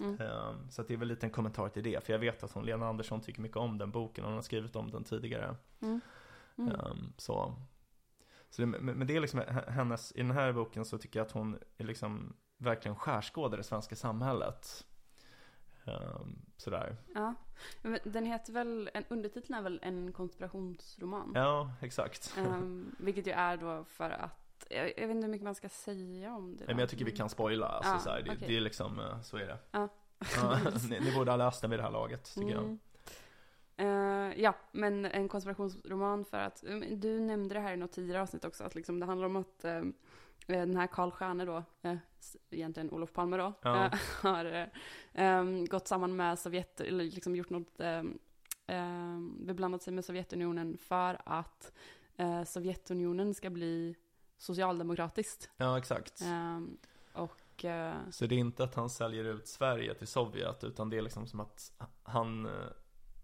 Mm. 0.01 0.21
Eh, 0.21 0.69
så 0.71 0.83
det 0.83 0.95
är 0.95 0.99
väl 0.99 1.09
lite 1.09 1.27
en 1.27 1.31
kommentar 1.31 1.69
till 1.69 1.83
det, 1.83 2.05
för 2.05 2.13
jag 2.13 2.21
vet 2.21 2.43
att 2.45 2.53
hon, 2.53 2.65
Lena 2.65 2.89
Andersson, 2.89 3.21
tycker 3.21 3.43
mycket 3.43 3.57
om 3.57 3.79
den 3.79 3.91
boken, 3.91 4.25
hon 4.25 4.35
har 4.35 4.43
skrivit 4.43 4.77
om 4.77 4.91
den 4.91 5.05
tidigare. 5.05 5.57
Mm. 5.81 6.01
Mm. 6.59 6.71
Ehm, 6.71 7.13
så 7.17 7.55
så 8.51 8.63
det, 8.63 8.67
men 8.67 9.07
det 9.07 9.17
är 9.17 9.21
liksom 9.21 9.43
hennes, 9.69 10.13
i 10.13 10.19
den 10.19 10.31
här 10.31 10.53
boken 10.53 10.85
så 10.85 10.99
tycker 10.99 11.19
jag 11.19 11.27
att 11.27 11.33
hon 11.33 11.59
är 11.79 11.85
liksom 11.85 12.37
verkligen 12.59 12.97
skärskådar 12.97 13.57
det 13.57 13.65
svenska 13.65 13.97
samhället. 13.97 14.87
Ehm, 15.85 16.43
sådär. 16.57 16.97
Ja. 17.15 17.35
Den 18.05 18.27
heter 18.27 18.53
väl, 18.53 18.91
undertiteln 19.09 19.59
är 19.59 19.63
väl 19.63 19.81
en 19.83 20.13
konspirationsroman. 20.13 21.33
Ja, 21.35 21.73
exakt. 21.81 22.35
Ehm, 22.39 22.97
vilket 22.99 23.27
ju 23.27 23.33
är 23.33 23.57
då 23.57 23.85
för 23.85 24.11
att, 24.11 24.44
jag, 24.71 24.87
jag 24.97 25.07
vet 25.07 25.11
inte 25.11 25.27
hur 25.27 25.31
mycket 25.31 25.45
man 25.45 25.55
ska 25.55 25.69
säga 25.69 26.35
om 26.35 26.57
det. 26.57 26.65
Nej, 26.65 26.75
men 26.75 26.79
jag 26.79 26.89
tycker 26.89 27.05
vi 27.05 27.13
kan 27.13 27.29
spoila, 27.29 27.67
alltså, 27.67 27.93
Ja, 27.93 27.99
så 27.99 28.11
här, 28.11 28.23
det, 28.23 28.31
okej. 28.31 28.49
det 28.49 28.57
är 28.57 28.61
liksom, 28.61 28.99
eh, 29.01 29.21
så 29.21 29.37
är 29.37 29.47
det. 29.47 29.59
Ja, 29.71 29.89
ni, 30.91 31.01
ni 31.01 31.15
borde 31.15 31.31
ha 31.31 31.37
läst 31.37 31.61
den 31.61 31.71
vid 31.71 31.79
det 31.79 31.83
här 31.83 31.91
laget, 31.91 32.35
tycker 32.35 32.51
jag. 32.51 32.65
Mm. 32.65 32.79
Eh, 33.77 34.43
ja, 34.43 34.55
men 34.73 35.05
en 35.05 35.29
konspirationsroman 35.29 36.25
för 36.25 36.39
att, 36.39 36.65
um, 36.67 37.01
du 37.01 37.21
nämnde 37.21 37.55
det 37.55 37.61
här 37.61 37.73
i 37.73 37.77
något 37.77 37.93
tidigare 37.93 38.23
avsnitt 38.23 38.45
också, 38.45 38.65
att 38.65 38.75
liksom 38.75 39.01
det 39.01 39.07
handlar 39.07 39.27
om 39.27 39.37
att 39.37 39.65
eh, 39.65 39.83
den 40.47 40.77
här 40.77 40.87
Karl 40.87 41.11
Stjärne 41.11 41.45
då, 41.45 41.63
eh, 41.83 41.97
egentligen 42.51 42.91
Olof 42.91 43.13
Palme 43.13 43.37
då, 43.37 43.53
Ja. 43.63 43.85
eh, 43.85 43.93
har 44.23 44.45
eh, 44.45 44.67
em, 45.13 45.65
gått 45.67 45.89
samman 45.89 46.17
med 46.17 46.39
Sovjet, 46.39 46.81
eller 46.81 47.05
liksom 47.05 47.37
gjort 47.37 47.51
något, 47.51 47.81
eh, 47.81 48.03
eh, 48.67 49.19
beblandat 49.41 49.83
sig 49.83 49.93
med 49.93 50.05
Sovjetunionen 50.05 50.77
för 50.79 51.21
att 51.25 51.73
eh, 52.17 52.45
Sovjetunionen 52.45 53.35
ska 53.35 53.51
bli 53.51 53.97
socialdemokratiskt. 54.37 55.51
Ja, 55.57 55.79
exakt. 55.79 56.21
Ehm, 56.21 56.79
och 57.13 57.65
eh, 57.65 57.97
Så 58.11 58.27
det 58.27 58.35
är 58.35 58.39
inte 58.39 58.65
att 58.65 58.75
han 58.75 58.91
säljer 58.91 59.25
ut 59.25 59.49
Sverige 59.49 59.95
till 59.95 60.07
Sovjet, 60.07 60.65
utan 60.65 60.91
det 60.91 60.99
är 60.99 61.03
liksom 61.03 61.27
som 61.27 61.41
att 61.41 61.73
han, 62.03 62.47
eh, 62.47 62.53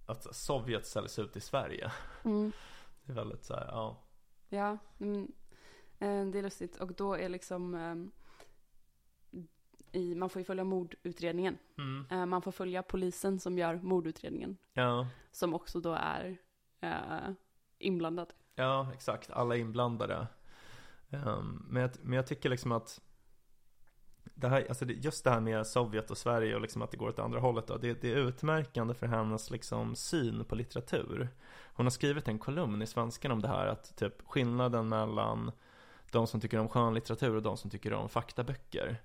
att 0.06 0.36
Sovjet 0.36 0.86
säljs 0.86 1.18
ut 1.18 1.32
till 1.32 1.42
Sverige. 1.42 1.92
mm, 2.24 2.52
Det 3.04 3.12
är 3.12 3.16
väldigt 3.16 3.44
så 3.44 3.54
här, 3.54 3.66
ja. 3.66 3.96
Ja, 4.48 4.78
mm, 4.98 5.32
eh, 5.98 6.26
det 6.26 6.38
är 6.38 6.42
lustigt. 6.42 6.76
Och 6.76 6.92
då 6.94 7.14
är 7.14 7.28
liksom 7.28 8.10
i, 9.92 10.14
man 10.14 10.30
får 10.30 10.40
ju 10.40 10.44
följa 10.44 10.64
mordutredningen. 10.64 11.58
Mm. 11.78 12.30
Man 12.30 12.42
får 12.42 12.52
följa 12.52 12.82
polisen 12.82 13.40
som 13.40 13.58
gör 13.58 13.74
mordutredningen. 13.74 14.56
Ja. 14.72 15.06
Som 15.30 15.54
också 15.54 15.80
då 15.80 15.92
är 15.92 16.36
inblandad. 17.78 18.32
Ja, 18.54 18.92
exakt. 18.94 19.30
Alla 19.30 19.56
inblandade. 19.56 20.26
Ehm, 21.10 21.66
men, 21.68 21.82
jag, 21.82 21.90
men 22.02 22.12
jag 22.12 22.26
tycker 22.26 22.48
liksom 22.48 22.72
att 22.72 23.00
det 24.34 24.48
här, 24.48 24.66
alltså 24.68 24.84
just 24.84 25.24
det 25.24 25.30
här 25.30 25.40
med 25.40 25.66
Sovjet 25.66 26.10
och 26.10 26.18
Sverige 26.18 26.54
och 26.54 26.60
liksom 26.60 26.82
att 26.82 26.90
det 26.90 26.96
går 26.96 27.08
åt 27.08 27.18
andra 27.18 27.40
hållet 27.40 27.66
då, 27.66 27.76
det, 27.76 28.00
det 28.02 28.12
är 28.12 28.16
utmärkande 28.16 28.94
för 28.94 29.06
hennes 29.06 29.50
liksom 29.50 29.96
syn 29.96 30.44
på 30.44 30.54
litteratur. 30.54 31.28
Hon 31.74 31.86
har 31.86 31.90
skrivit 31.90 32.28
en 32.28 32.38
kolumn 32.38 32.82
i 32.82 32.86
Svenskan 32.86 33.32
om 33.32 33.42
det 33.42 33.48
här, 33.48 33.66
att 33.66 33.96
typ 33.96 34.22
skillnaden 34.26 34.88
mellan 34.88 35.52
de 36.10 36.26
som 36.26 36.40
tycker 36.40 36.58
om 36.58 36.68
skönlitteratur 36.68 37.36
och 37.36 37.42
de 37.42 37.56
som 37.56 37.70
tycker 37.70 37.92
om 37.92 38.08
faktaböcker. 38.08 39.00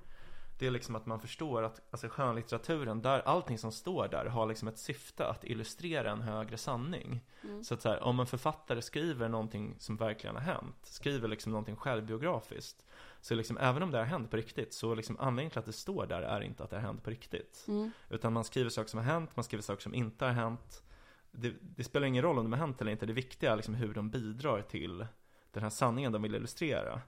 Det 0.58 0.68
är 0.68 0.72
liksom 0.72 0.96
att 0.96 1.06
man 1.06 1.20
förstår 1.20 1.64
att 1.64 1.82
alltså 1.92 2.08
skönlitteraturen, 2.10 3.02
där 3.02 3.20
allting 3.20 3.58
som 3.58 3.72
står 3.72 4.08
där 4.08 4.26
har 4.26 4.48
liksom 4.48 4.68
ett 4.68 4.78
syfte 4.78 5.28
att 5.28 5.44
illustrera 5.44 6.12
en 6.12 6.22
högre 6.22 6.58
sanning. 6.58 7.22
Mm. 7.44 7.64
Så 7.64 7.74
att 7.74 7.82
så 7.82 7.90
här, 7.90 8.04
om 8.04 8.20
en 8.20 8.28
författare 8.28 8.82
skriver 8.82 9.30
någonting 9.30 9.76
som 9.80 9.98
verkligen 9.98 10.36
har 10.36 10.44
hänt, 10.44 10.76
skriver 10.82 11.28
liksom 11.28 11.52
någonting 11.52 11.76
självbiografiskt, 11.76 12.86
så 13.22 13.36
liksom 13.36 13.58
även 13.58 13.84
om 13.84 13.92
det 13.92 13.98
har 13.98 14.06
hänt 14.06 14.32
på 14.32 14.38
riktigt, 14.38 14.74
så 14.74 14.96
liksom 14.96 15.18
anledningen 15.20 15.52
till 15.52 15.60
att 15.60 15.66
det 15.66 15.74
står 15.74 16.06
där 16.06 16.22
är 16.22 16.42
inte 16.42 16.64
att 16.64 16.70
det 16.70 16.76
har 16.76 16.84
hänt 16.84 17.04
på 17.04 17.10
riktigt. 17.10 17.66
Mm. 17.68 17.92
Utan 18.10 18.34
man 18.34 18.44
skriver 18.44 18.70
saker 18.70 18.90
som 18.90 19.00
har 19.00 19.06
hänt, 19.06 19.36
man 19.36 19.44
skriver 19.44 19.64
saker 19.64 19.82
som 19.82 19.94
inte 19.94 20.26
har 20.26 20.32
hänt. 20.32 20.84
Det, 21.32 21.54
det 21.62 21.84
spelar 21.84 22.08
ingen 22.08 22.24
roll 22.24 22.38
om 22.38 22.46
de 22.46 22.52
har 22.54 22.60
hänt 22.60 22.82
eller 22.82 22.92
inte, 22.92 23.06
det 23.06 23.14
viktiga 23.14 23.52
är 23.52 23.56
liksom 23.56 23.76
hur 23.76 23.94
de 23.94 24.10
bidrar 24.10 24.62
till 24.62 25.08
den 25.52 25.64
här 25.64 25.70
sanningen 25.70 26.12
de 26.12 26.22
vill 26.22 26.36
illustrera. 26.36 27.02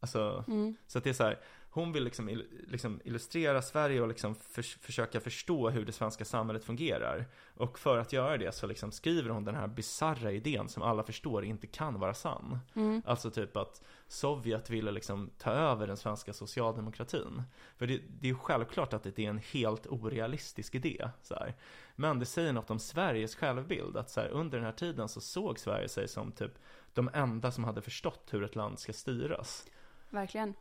Alltså, 0.00 0.44
Mm. 0.48 0.76
så 0.86 0.98
att 0.98 1.04
det 1.04 1.10
är 1.10 1.14
så 1.14 1.24
här, 1.24 1.40
hon 1.74 1.92
vill 1.92 2.04
liksom, 2.04 2.42
liksom 2.68 3.00
illustrera 3.04 3.62
Sverige 3.62 4.00
och 4.00 4.08
liksom 4.08 4.34
förs- 4.34 4.78
försöka 4.80 5.20
förstå 5.20 5.70
hur 5.70 5.84
det 5.84 5.92
svenska 5.92 6.24
samhället 6.24 6.64
fungerar. 6.64 7.26
Och 7.56 7.78
för 7.78 7.98
att 7.98 8.12
göra 8.12 8.36
det 8.36 8.54
så 8.54 8.66
liksom 8.66 8.92
skriver 8.92 9.30
hon 9.30 9.44
den 9.44 9.54
här 9.54 9.66
bizarra 9.66 10.32
idén 10.32 10.68
som 10.68 10.82
alla 10.82 11.02
förstår 11.02 11.44
inte 11.44 11.66
kan 11.66 12.00
vara 12.00 12.14
sann. 12.14 12.58
Mm. 12.74 13.02
Alltså 13.06 13.30
typ 13.30 13.56
att 13.56 13.82
Sovjet 14.08 14.70
ville 14.70 14.90
liksom 14.90 15.30
ta 15.38 15.50
över 15.50 15.86
den 15.86 15.96
svenska 15.96 16.32
socialdemokratin. 16.32 17.42
För 17.76 17.86
det, 17.86 18.00
det 18.08 18.26
är 18.26 18.32
ju 18.32 18.38
självklart 18.38 18.92
att 18.92 19.02
det 19.02 19.18
är 19.18 19.30
en 19.30 19.42
helt 19.52 19.86
orealistisk 19.86 20.74
idé. 20.74 21.08
Så 21.22 21.34
här. 21.34 21.54
Men 21.96 22.18
det 22.18 22.26
säger 22.26 22.52
något 22.52 22.70
om 22.70 22.78
Sveriges 22.78 23.36
självbild. 23.36 23.96
Att 23.96 24.10
så 24.10 24.20
här, 24.20 24.28
under 24.28 24.58
den 24.58 24.64
här 24.64 24.72
tiden 24.72 25.08
så 25.08 25.20
såg 25.20 25.58
Sverige 25.58 25.88
sig 25.88 26.08
som 26.08 26.32
typ 26.32 26.52
de 26.94 27.10
enda 27.12 27.50
som 27.50 27.64
hade 27.64 27.80
förstått 27.82 28.28
hur 28.30 28.44
ett 28.44 28.56
land 28.56 28.78
ska 28.78 28.92
styras. 28.92 29.66
Verkligen. 30.10 30.54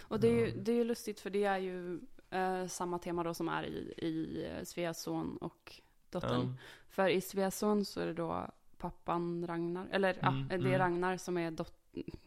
Och 0.00 0.20
det 0.20 0.28
är, 0.28 0.32
ju, 0.46 0.50
det 0.50 0.72
är 0.72 0.76
ju 0.76 0.84
lustigt 0.84 1.20
för 1.20 1.30
det 1.30 1.44
är 1.44 1.58
ju 1.58 2.00
eh, 2.30 2.66
samma 2.66 2.98
tema 2.98 3.22
då 3.22 3.34
som 3.34 3.48
är 3.48 3.62
i, 3.64 3.94
i 3.96 4.44
eh, 4.46 4.64
Sveas 4.64 5.02
son 5.02 5.36
och 5.36 5.80
dottern. 6.10 6.40
Ja. 6.40 6.54
För 6.88 7.08
i 7.08 7.20
Sveas 7.20 7.58
son 7.58 7.84
så 7.84 8.00
är 8.00 8.06
det 8.06 8.14
då 8.14 8.46
pappan 8.78 9.46
Ragnar, 9.46 9.86
eller 9.90 10.18
Mm, 10.22 10.40
ja, 10.40 10.48
det 10.48 10.54
är 10.54 10.58
mm. 10.58 10.78
Ragnar 10.78 11.16
som 11.16 11.38
är 11.38 11.50
dot- 11.50 11.74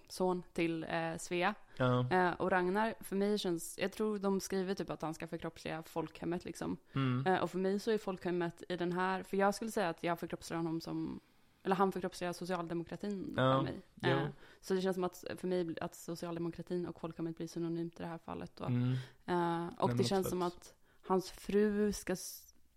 son 0.08 0.44
till 0.54 0.84
eh, 0.84 1.18
Svea. 1.18 1.56
Ja. 1.78 2.10
Eh, 2.12 2.32
och 2.32 2.52
Ragnar, 2.52 2.94
för 3.00 3.16
mig 3.16 3.38
känns, 3.40 3.78
jag 3.80 3.92
tror 3.92 4.20
de 4.20 4.40
skriver 4.40 4.74
typ 4.76 4.90
att 4.90 5.02
han 5.02 5.14
ska 5.14 5.28
förkroppsliga 5.28 5.84
folkhemmet 5.84 6.46
liksom. 6.46 6.78
Mm. 6.94 7.28
Eh, 7.28 7.44
och 7.44 7.52
för 7.52 7.58
mig 7.60 7.80
så 7.80 7.92
är 7.92 7.98
folkhemmet 7.98 8.64
i 8.70 8.78
den 8.78 8.92
här, 8.92 9.24
för 9.24 9.38
jag 9.38 9.56
skulle 9.56 9.72
säga 9.72 9.90
att 9.90 10.04
jag 10.04 10.20
förkroppsligar 10.20 10.58
honom 10.58 10.82
som, 10.82 11.20
eller 11.64 11.76
han 11.76 11.92
förkroppsligar 11.92 12.34
socialdemokratin 12.34 13.34
Ja, 13.38 13.54
för 13.58 13.62
mig. 13.64 13.82
Eh, 14.14 14.28
så 14.62 14.74
det 14.74 14.82
känns 14.82 14.96
som 14.96 15.04
att 15.04 15.24
för 15.36 15.48
mig 15.48 15.76
att 15.82 15.96
socialdemokratin 15.96 16.86
och 16.86 17.00
folkhemmet 17.00 17.38
blir 17.38 17.48
synonymt 17.48 18.00
i 18.00 18.04
det 18.04 18.10
här 18.10 18.18
fallet 18.18 18.52
då. 18.56 18.66
Mm. 18.66 18.92
Eh, 19.26 19.68
och 19.80 19.88
men 19.88 19.98
det 19.98 20.04
känns 20.04 20.30
som 20.30 20.42
absolut. 20.42 20.62
att 20.62 20.76
hans 21.08 21.32
fru 21.32 21.94
ska 21.94 22.16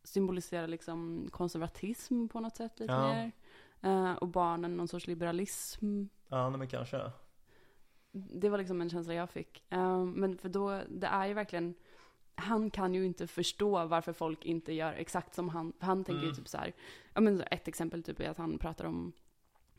symbolisera 0.05 0.67
liksom 0.67 1.29
konservatism 1.31 2.29
på 2.29 2.41
något 2.41 2.57
sätt 2.57 2.81
lite 2.81 2.93
Ja. 2.93 3.09
mer. 3.15 3.33
Eh, 3.81 4.13
och 4.13 4.29
barnen 4.29 4.77
någon 4.77 4.89
sorts 4.89 5.07
liberalism. 5.07 6.05
Ja, 6.29 6.51
nej, 6.51 6.59
men 6.59 6.69
kanske. 6.69 7.11
Det 8.13 8.49
var 8.49 8.59
liksom 8.59 8.81
en 8.81 8.91
känsla 8.91 9.15
jag 9.15 9.31
fick. 9.31 9.65
Eh, 9.69 10.05
men 10.05 10.39
för 10.39 10.49
då, 10.49 10.81
det 10.89 11.07
är 11.07 11.27
ju 11.27 11.35
verkligen, 11.35 11.75
han 12.37 12.71
kan 12.71 12.95
ju 12.95 13.07
inte 13.07 13.27
förstå 13.27 13.87
varför 13.87 14.13
folk 14.13 14.45
inte 14.45 14.73
gör 14.73 14.93
exakt 14.93 15.35
som 15.35 15.49
han. 15.49 15.73
För 15.79 15.87
han 15.87 16.05
tänker 16.05 16.21
ju 16.23 16.27
Mm. 16.29 16.37
typ 16.37 16.49
så 16.49 16.59
här, 16.59 16.73
ja 17.15 17.21
men 17.21 17.41
ett 17.51 17.69
exempel 17.69 18.03
typ 18.03 18.21
är 18.21 18.29
att 18.31 18.39
han 18.39 18.59
pratar 18.59 18.85
om, 18.85 19.13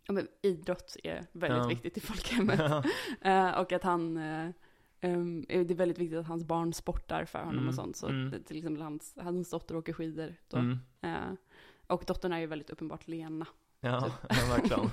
ja 0.04 0.14
men 0.14 0.28
idrott 0.42 0.96
är 1.04 1.26
väldigt 1.32 1.58
Ja. 1.64 1.68
viktigt 1.68 1.98
i 1.98 2.00
folkhemmet. 2.02 2.86
Eh, 3.22 3.50
och 3.60 3.72
att 3.72 3.84
han, 3.84 4.18
ehm, 4.18 5.46
det 5.48 5.56
är 5.72 5.76
väldigt 5.76 5.98
viktigt 5.98 6.20
att 6.20 6.28
hans 6.28 6.44
barn 6.44 6.74
sportar 6.74 7.26
för 7.26 7.40
honom 7.40 7.56
Mm, 7.58 7.68
och 7.70 7.76
sånt. 7.76 7.96
Så 7.98 8.08
mm. 8.08 8.44
till 8.44 8.58
exempel 8.58 8.82
hans, 8.84 9.16
hans 9.22 9.50
dotter 9.50 9.76
åker 9.76 9.94
skidor 9.94 10.36
då. 10.48 10.58
Mm. 10.58 10.80
Eh, 11.02 11.34
och 11.88 12.04
dottern 12.08 12.34
är 12.34 12.40
ju 12.40 12.46
väldigt 12.46 12.70
uppenbart 12.70 13.08
Lena. 13.08 13.48
Ja, 13.80 14.02
Typ. 14.02 14.14
ja, 14.30 14.36
verkligen. 14.56 14.90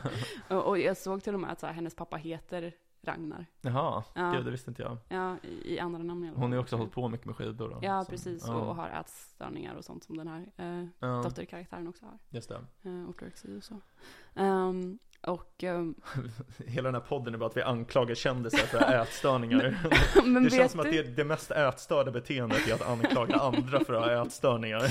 Och, 0.58 0.68
och 0.68 0.78
jag 0.78 0.96
såg 0.96 1.22
till 1.22 1.34
och 1.34 1.40
med 1.40 1.50
att 1.52 1.60
så 1.60 1.66
här, 1.66 1.72
hennes 1.74 1.94
pappa 1.94 2.16
heter 2.16 2.72
Ragnar. 3.04 3.46
Jaha, 3.60 4.04
Ja. 4.14 4.30
gud 4.32 4.44
det 4.44 4.50
visste 4.50 4.70
inte 4.70 4.82
jag. 4.82 4.96
Ja, 5.08 5.36
i, 5.42 5.74
i 5.74 5.78
andra 5.78 6.02
namn 6.02 6.24
i 6.24 6.28
alla 6.28 6.38
Hon 6.38 6.50
har 6.50 6.56
ju 6.56 6.60
också 6.62 6.76
hållit 6.76 6.92
på 6.92 7.08
mycket 7.08 7.26
med 7.26 7.36
skidor 7.36 7.68
då. 7.68 7.78
Ja, 7.82 8.04
så- 8.04 8.10
precis. 8.10 8.44
Ja, 8.46 8.54
Och, 8.54 8.76
har 8.76 8.88
ätstörningar 8.88 9.74
och 9.74 9.84
sånt 9.84 10.04
som 10.04 10.16
den 10.16 10.28
här 10.28 10.52
eh, 10.56 10.86
ja, 10.98 11.22
dotterkaraktären 11.24 11.88
också 11.88 12.04
har. 12.04 12.18
just 12.30 12.48
det. 12.48 12.64
Eh, 12.82 13.04
och 13.08 13.64
så. 13.64 13.80
Ehm, 14.34 14.98
och, 15.26 15.62
ehm, 15.64 15.94
Hela 16.66 16.86
den 16.92 16.94
här 16.94 17.08
podden 17.08 17.34
är 17.34 17.38
bara 17.38 17.46
att 17.46 17.56
vi 17.56 17.62
anklagar 17.62 18.14
kändisar 18.14 18.66
för 18.66 18.94
ätstörningar. 19.02 19.60
det 20.44 20.50
känns 20.50 20.72
som 20.72 20.80
att 20.80 20.90
det, 20.90 21.02
det 21.16 21.24
mest 21.24 21.50
ätstörda 21.50 22.10
beteendet 22.10 22.68
är 22.68 22.74
att 22.74 22.88
anklaga 22.88 23.36
andra 23.36 23.84
för 23.84 23.94
att 23.94 24.04
ha 24.04 24.26
ätstörningar. 24.26 24.82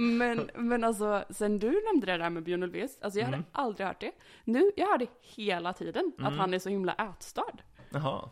Men, 0.00 0.50
men 0.54 0.84
alltså, 0.84 1.24
sen 1.30 1.58
du 1.58 1.82
nämnde 1.92 2.06
det 2.06 2.16
där 2.18 2.30
med 2.30 2.42
Björn 2.42 2.62
Ulvaeus, 2.62 2.98
alltså 3.00 3.18
jag 3.18 3.24
hade 3.26 3.36
Mm. 3.36 3.46
aldrig 3.52 3.86
hört 3.86 4.00
det. 4.00 4.12
Nu, 4.44 4.70
jag 4.76 4.86
hör 4.86 4.98
det 4.98 5.06
hela 5.20 5.72
tiden, 5.72 6.12
att 6.18 6.26
Mm. 6.26 6.38
han 6.38 6.54
är 6.54 6.58
så 6.58 6.68
himla 6.68 6.92
ätstörd. 6.94 7.62
Jaha. 7.90 8.28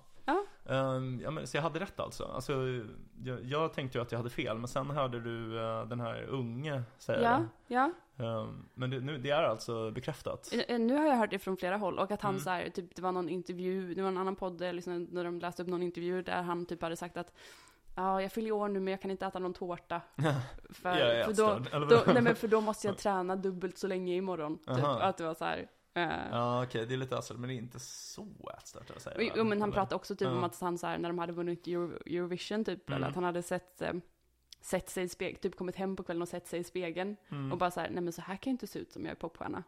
Ja. 0.65 0.75
Ehm, 0.97 1.21
ja, 1.25 1.31
men, 1.31 1.47
så 1.47 1.57
jag 1.57 1.63
hade 1.63 1.81
rätt 1.81 2.01
alltså. 2.01 2.25
alltså 2.25 2.53
jag, 3.25 3.45
jag 3.45 3.73
tänkte 3.73 3.99
ju 3.99 4.03
att 4.03 4.13
jag 4.13 4.19
hade 4.19 4.31
fel, 4.31 4.59
men 4.59 4.69
sen 4.69 4.91
hörde 4.91 5.21
du 5.21 5.59
eh, 5.61 5.87
den 5.87 6.01
här 6.01 6.23
unge 6.23 6.83
säga 6.99 7.23
Ja, 7.23 7.45
ja. 7.67 7.93
det. 8.17 8.25
Ehm, 8.27 8.67
men 8.75 8.91
det, 8.91 9.01
nu, 9.01 9.19
det 9.19 9.31
är 9.31 9.43
alltså 9.43 9.91
bekräftat. 9.91 10.53
Eh, 10.69 10.79
Nu 10.79 10.97
har 10.97 11.07
jag 11.07 11.17
hört 11.17 11.31
det 11.31 11.39
från 11.39 11.57
flera 11.57 11.77
håll 11.77 11.99
och 11.99 12.11
att 12.11 12.23
han 12.23 12.31
Mm. 12.35 12.43
så 12.45 12.51
här, 12.51 12.69
typ, 12.71 12.97
det 12.97 13.03
var 13.03 13.13
någon 13.13 13.29
intervju, 13.29 13.95
det 13.95 14.03
var 14.03 14.09
en 14.09 14.19
annan 14.19 14.37
podd 14.37 14.61
liksom, 14.61 15.05
när 15.11 15.25
de 15.25 15.39
läste 15.39 15.63
upp 15.63 15.69
någon 15.69 15.83
intervju 15.83 16.23
där 16.23 16.43
han 16.43 16.67
typ 16.67 16.83
hade 16.83 16.97
sagt 16.97 17.17
att 17.17 17.33
ja 17.97 18.23
jag 18.23 18.33
fyller 18.33 18.53
år 18.53 18.69
nu 18.69 18.81
men 18.81 18.91
jag 18.91 19.01
kan 19.03 19.11
inte 19.11 19.27
äta 19.27 19.39
någon 19.39 19.55
tårta. 19.55 20.01
För, 20.71 21.25
för, 21.25 21.33
då, 21.33 21.87
då, 21.87 22.03
nej 22.13 22.23
men 22.23 22.35
för 22.35 22.49
då 22.49 22.61
måste 22.61 22.87
jag 22.87 22.99
träna 22.99 23.37
dubbelt 23.37 23.79
så 23.79 23.87
länge 23.87 24.15
imorgon. 24.15 24.59
Typ. 24.59 24.85
Att 24.85 25.19
det 25.19 25.25
var 25.25 25.35
så 25.35 25.45
här. 25.45 25.67
Eh, 25.95 26.29
Ja 26.31 26.65
okej, 26.65 26.87
det 26.87 26.95
är 26.95 26.99
lite 26.99 27.17
alltså, 27.17 27.35
men 27.35 27.49
det 27.49 27.55
är 27.55 27.59
inte 27.59 27.81
så 27.81 28.29
ätstört 28.59 28.91
att 28.91 29.03
säga. 29.03 29.33
Jo, 29.37 29.45
men 29.45 29.61
han 29.61 29.69
Eller? 29.71 29.73
pratade 29.81 29.95
också 29.97 30.17
typ 30.17 30.29
om 30.29 30.37
Ja. 30.39 30.47
att 30.47 30.61
han 30.61 30.79
så 30.79 30.87
här, 30.87 30.99
när 30.99 31.09
de 31.09 31.19
hade 31.19 31.33
vunnit 31.33 31.67
Euro, 31.67 31.97
Eurovision 32.07 32.65
typ, 32.65 32.89
Mm. 32.89 32.97
eller 32.97 33.09
att 33.09 33.15
han 33.15 33.25
hade 33.25 33.43
sett, 33.43 33.83
eh, 33.83 33.93
sett 34.61 34.91
sig 34.91 35.05
i 35.05 35.09
spegeln, 35.09 35.41
typ 35.41 35.57
kommit 35.57 35.77
hem 35.77 35.97
på 35.97 36.03
kvällen 36.03 36.23
och 36.23 36.29
sett 36.29 36.47
sig 36.47 36.61
i 36.61 36.65
spegeln 36.65 37.17
Mm. 37.31 37.53
och 37.53 37.59
bara 37.59 37.71
så 37.71 37.81
här, 37.81 37.91
nej 37.91 38.03
men 38.03 38.13
så 38.13 38.23
här 38.23 38.37
kan 38.37 38.51
jag 38.51 38.55
inte 38.55 38.67
se 38.67 38.79
ut 38.79 38.93
som 38.93 39.05
jag 39.05 39.11
är 39.13 39.17
popstjärna. 39.17 39.63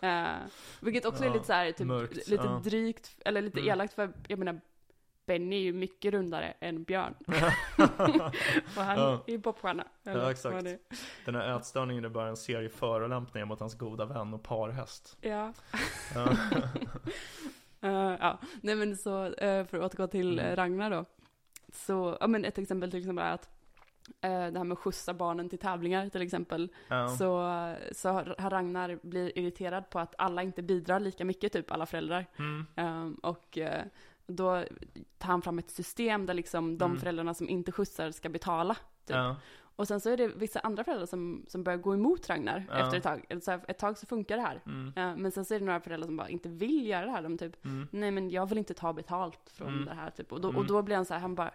eh, 0.00 0.46
vilket 0.80 1.04
också 1.06 1.22
är 1.22 1.26
Ja, 1.28 1.32
lite 1.34 1.46
så 1.46 1.52
här, 1.52 1.72
typ, 1.72 1.86
mörkt, 1.86 2.28
lite 2.28 2.44
ja. 2.44 2.60
drygt, 2.64 3.16
eller 3.24 3.42
lite 3.42 3.60
Mm. 3.60 3.70
elakt 3.72 3.94
för, 3.94 4.12
jag 4.28 4.38
menar, 4.38 4.60
Benny 5.26 5.56
är 5.56 5.60
ju 5.60 5.72
mycket 5.72 6.12
rundare 6.14 6.54
än 6.60 6.82
Björn. 6.84 7.14
och 8.76 8.82
han 8.82 8.98
Ja. 8.98 9.24
är 9.26 9.30
ju 9.32 9.40
popstjärna. 9.40 9.84
Ja, 10.02 10.30
exakt. 10.30 10.64
det. 10.64 10.78
Den 11.24 11.34
här 11.34 11.56
ätstörningen 11.56 12.04
är 12.04 12.08
bara 12.08 12.28
en 12.28 12.36
serie 12.36 12.68
förolämpningar 12.68 13.46
mot 13.46 13.60
hans 13.60 13.78
goda 13.78 14.04
vän 14.04 14.34
och 14.34 14.42
parhäst. 14.42 15.16
Ja. 15.20 15.52
Ja. 16.14 16.28
Eh, 17.80 18.16
ja, 18.20 18.38
nej 18.60 18.74
men 18.74 18.96
så 18.96 19.24
eh, 19.24 19.64
för 19.66 19.78
att 19.80 19.84
återgå 19.94 20.06
till 20.06 20.38
Mm. 20.38 20.50
uh, 20.50 20.56
Ragnar 20.56 20.90
då. 20.90 21.04
Så, 21.72 22.16
ja 22.20 22.26
men 22.26 22.44
ett 22.44 22.58
exempel 22.58 22.90
till 22.90 23.00
exempel 23.00 23.24
är 23.24 23.30
att 23.32 23.48
eh, 24.20 24.30
det 24.30 24.58
här 24.58 24.64
med 24.64 24.72
att 24.72 24.78
skjutsa 24.78 25.14
barnen 25.14 25.48
till 25.48 25.58
tävlingar 25.58 26.08
till 26.08 26.22
exempel. 26.22 26.68
Ja. 26.88 27.08
Så, 27.08 27.26
så 27.92 28.08
har 28.08 28.50
Ragnar 28.50 28.98
blir 29.02 29.38
irriterad 29.38 29.90
på 29.90 29.98
att 29.98 30.14
alla 30.18 30.42
inte 30.42 30.62
bidrar 30.62 31.00
lika 31.00 31.24
mycket, 31.24 31.52
typ 31.52 31.70
alla 31.70 31.86
föräldrar. 31.86 32.26
Mm. 32.38 32.66
Ehm, 32.76 33.14
och 33.14 33.58
eh, 33.58 33.84
då 34.26 34.64
tar 35.18 35.28
han 35.28 35.42
fram 35.42 35.58
ett 35.58 35.70
system 35.70 36.26
där 36.26 36.34
liksom 36.34 36.78
de 36.78 36.84
Mm. 36.90 37.00
föräldrarna 37.00 37.34
som 37.34 37.48
inte 37.48 37.72
skjutsar 37.72 38.10
ska 38.10 38.28
betala. 38.28 38.74
Typ. 38.74 39.16
Ja. 39.16 39.36
Och 39.78 39.88
sen 39.88 40.00
så 40.00 40.10
är 40.10 40.16
det 40.16 40.28
vissa 40.28 40.60
andra 40.60 40.84
föräldrar 40.84 41.06
som, 41.06 41.44
som 41.48 41.64
börjar 41.64 41.78
gå 41.78 41.94
emot 41.94 42.28
Ragnar 42.30 42.64
Ja. 42.70 42.78
efter 42.84 42.96
ett 42.96 43.02
tag. 43.02 43.42
Så 43.42 43.50
här, 43.50 43.60
ett 43.68 43.78
tag 43.78 43.98
så 43.98 44.06
funkar 44.06 44.36
det 44.36 44.42
här. 44.42 44.62
Mm. 44.66 44.92
Eh, 44.96 45.16
men 45.22 45.32
sen 45.32 45.44
så 45.44 45.54
är 45.54 45.58
det 45.58 45.64
några 45.64 45.80
föräldrar 45.80 46.06
som 46.06 46.16
bara 46.16 46.28
inte 46.28 46.48
vill 46.48 46.86
göra 46.86 47.04
det 47.06 47.10
här. 47.12 47.22
De 47.22 47.38
typ, 47.38 47.64
Mm. 47.64 47.88
nej 47.90 48.10
men 48.10 48.30
jag 48.30 48.48
vill 48.48 48.58
inte 48.58 48.74
ta 48.74 48.92
betalt 48.92 49.50
från 49.54 49.68
Mm. 49.68 49.84
det 49.84 49.94
här. 49.94 50.10
Typ. 50.10 50.32
Och, 50.32 50.40
då, 50.40 50.48
Mm. 50.48 50.60
och 50.60 50.66
då 50.66 50.82
blir 50.82 50.96
han 50.96 51.04
så 51.04 51.14
här, 51.14 51.20
han 51.20 51.34
bara 51.34 51.50